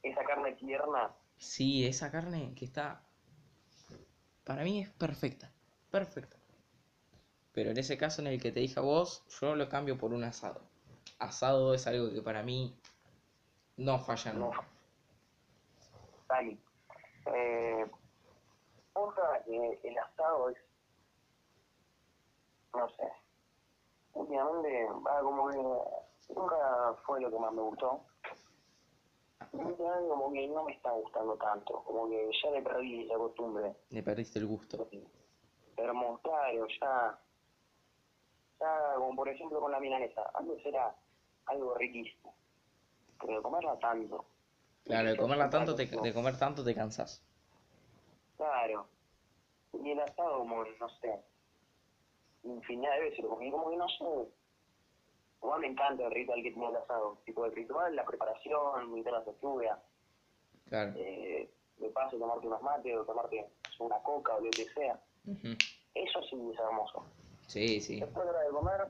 Esa 0.02 0.24
carne 0.24 0.54
tierna. 0.56 1.14
sí, 1.38 1.86
esa 1.86 2.10
carne 2.10 2.52
que 2.54 2.64
está, 2.66 3.02
para 4.44 4.64
mí 4.64 4.80
es 4.80 4.90
perfecta, 4.90 5.52
perfecta. 5.90 6.37
Pero 7.58 7.72
en 7.72 7.78
ese 7.78 7.98
caso 7.98 8.20
en 8.22 8.28
el 8.28 8.40
que 8.40 8.52
te 8.52 8.60
dije 8.60 8.78
a 8.78 8.84
vos, 8.84 9.24
yo 9.40 9.56
lo 9.56 9.68
cambio 9.68 9.98
por 9.98 10.12
un 10.12 10.22
asado. 10.22 10.60
Asado 11.18 11.74
es 11.74 11.88
algo 11.88 12.08
que 12.14 12.22
para 12.22 12.40
mí 12.44 12.72
no 13.78 13.98
falla 13.98 14.32
No. 14.32 14.38
nunca. 14.46 14.64
Dale. 16.28 16.56
Eh, 17.34 17.90
que 19.44 19.88
el 19.88 19.98
asado 19.98 20.50
es. 20.50 20.56
No 22.74 22.88
sé. 22.90 23.08
Últimamente, 24.14 24.86
va 25.04 25.20
como 25.20 25.48
que. 25.48 26.32
Nunca 26.32 26.94
fue 27.04 27.20
lo 27.20 27.28
que 27.28 27.38
más 27.40 27.52
me 27.52 27.62
gustó. 27.62 28.04
Últimamente, 29.52 30.08
como 30.08 30.32
que 30.32 30.46
no 30.46 30.62
me 30.62 30.74
está 30.74 30.92
gustando 30.92 31.34
tanto. 31.38 31.82
Como 31.82 32.08
que 32.08 32.30
ya 32.40 32.50
le 32.52 32.62
perdí 32.62 33.04
la 33.06 33.16
costumbre. 33.16 33.74
Le 33.90 34.02
perdiste 34.04 34.38
el 34.38 34.46
gusto. 34.46 34.88
Pero 35.74 36.20
claro, 36.22 36.68
ya. 36.80 37.18
Ya, 38.60 38.94
como 38.96 39.14
por 39.16 39.28
ejemplo 39.28 39.60
con 39.60 39.70
la 39.72 39.80
milanesa. 39.80 40.30
Antes 40.34 40.64
era 40.66 40.94
algo 41.46 41.74
riquísimo. 41.74 42.34
Pero 43.20 43.36
de 43.36 43.42
comerla 43.42 43.78
tanto. 43.78 44.24
Claro, 44.84 45.10
de 45.10 45.16
comerla 45.16 45.50
tanto, 45.50 45.74
te, 45.74 45.86
de 45.86 46.14
comer 46.14 46.38
tanto 46.38 46.64
te 46.64 46.74
cansas. 46.74 47.22
Claro. 48.36 48.88
Y 49.72 49.90
el 49.90 50.00
asado, 50.00 50.38
como, 50.38 50.64
no 50.64 50.88
sé, 51.00 51.20
infinidad 52.44 52.94
de 52.94 53.00
veces 53.00 53.20
lo 53.20 53.30
comí, 53.30 53.50
como 53.50 53.70
que 53.70 53.76
no 53.76 53.88
sé. 53.88 54.04
Igual 55.42 55.60
me 55.60 55.66
encanta 55.68 56.04
el 56.06 56.10
ritual 56.12 56.42
que 56.42 56.50
tiene 56.50 56.68
el 56.68 56.76
asado. 56.76 57.18
Tipo, 57.24 57.44
el 57.44 57.54
ritual, 57.54 57.94
la 57.94 58.04
preparación, 58.04 58.84
invitar 58.88 59.14
a 59.14 59.20
la 59.20 59.32
lluvia, 59.42 59.78
Claro. 60.68 60.92
eh, 60.96 61.50
de 61.78 61.88
paso 61.90 62.18
tomarte 62.18 62.46
unos 62.46 62.62
mates 62.62 62.96
o 62.96 63.04
tomarte 63.04 63.46
una 63.78 63.98
coca 64.02 64.34
o 64.34 64.40
lo 64.40 64.50
que 64.50 64.66
sea. 64.74 64.98
Eso 65.94 66.22
sí 66.22 66.36
es 66.52 66.58
hermoso. 66.58 67.04
Sí, 67.48 67.80
sí. 67.80 67.98
Después 67.98 68.26
de 68.26 68.32
la 68.32 68.40
de 68.40 68.50
comer, 68.50 68.88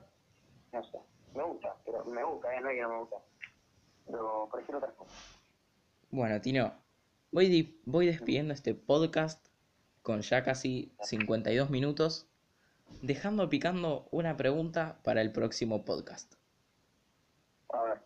no 0.73 0.83
sé, 0.83 0.99
me 1.33 1.43
gusta, 1.43 1.75
pero 1.85 2.05
me 2.05 2.23
gusta, 2.23 2.55
¿eh? 2.55 2.61
no 2.61 2.69
es 2.69 2.75
que 2.75 2.81
no 2.81 2.89
me 2.89 2.99
gusta. 2.99 3.15
Pero 4.05 4.49
prefiero 4.51 4.77
otras 4.79 4.93
cosas. 4.93 5.15
Bueno, 6.11 6.41
Tino, 6.41 6.73
voy, 7.31 7.81
voy 7.85 8.05
despidiendo 8.05 8.53
este 8.53 8.75
podcast 8.75 9.47
con 10.01 10.21
ya 10.21 10.43
casi 10.43 10.93
52 11.03 11.69
minutos, 11.69 12.27
dejando 13.01 13.49
picando 13.49 14.09
una 14.11 14.35
pregunta 14.35 14.99
para 15.03 15.21
el 15.21 15.31
próximo 15.31 15.85
podcast. 15.85 16.33
A 17.69 17.81
ver, 17.83 18.01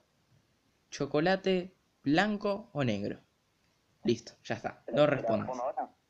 ¿Chocolate 0.91 1.73
blanco 2.03 2.69
o 2.73 2.83
negro? 2.83 3.19
Listo, 4.03 4.33
ya 4.43 4.53
está. 4.53 4.83
No 4.91 5.01
¿la 5.01 5.07
respondas. 5.07 5.57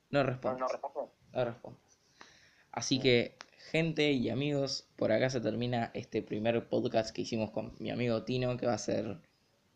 No 0.09 0.23
respondas. 0.23 0.59
no 0.59 0.67
respondo. 0.67 1.13
No 1.31 1.45
respondas. 1.45 1.99
Así 2.73 2.99
que, 2.99 3.37
gente 3.71 4.11
y 4.11 4.29
amigos, 4.29 4.87
por 4.95 5.11
acá 5.11 5.29
se 5.29 5.41
termina 5.41 5.91
este 5.93 6.21
primer 6.21 6.67
podcast 6.67 7.15
que 7.15 7.23
hicimos 7.23 7.51
con 7.51 7.73
mi 7.79 7.91
amigo 7.91 8.23
Tino, 8.23 8.57
que 8.57 8.65
va 8.65 8.73
a 8.73 8.77
ser, 8.77 9.19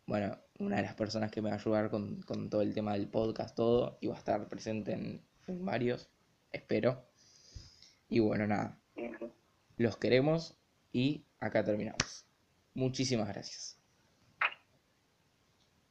bueno, 0.06 0.38
una 0.58 0.76
de 0.76 0.82
las 0.82 0.94
personas 0.94 1.30
que 1.30 1.42
me 1.42 1.50
va 1.50 1.56
a 1.56 1.58
ayudar 1.58 1.90
con, 1.90 2.22
con 2.22 2.50
todo 2.50 2.62
el 2.62 2.74
tema 2.74 2.92
del 2.92 3.08
podcast, 3.08 3.56
todo, 3.56 3.98
y 4.00 4.08
va 4.08 4.14
a 4.14 4.18
estar 4.18 4.48
presente 4.48 4.92
en, 4.92 5.22
en 5.46 5.64
varios, 5.64 6.08
espero. 6.52 7.04
Y 8.08 8.20
bueno, 8.20 8.46
nada, 8.46 8.78
los 9.76 9.96
queremos 9.96 10.56
y 10.92 11.24
acá 11.40 11.64
terminamos. 11.64 12.24
Muchísimas 12.74 13.28
gracias. 13.28 13.77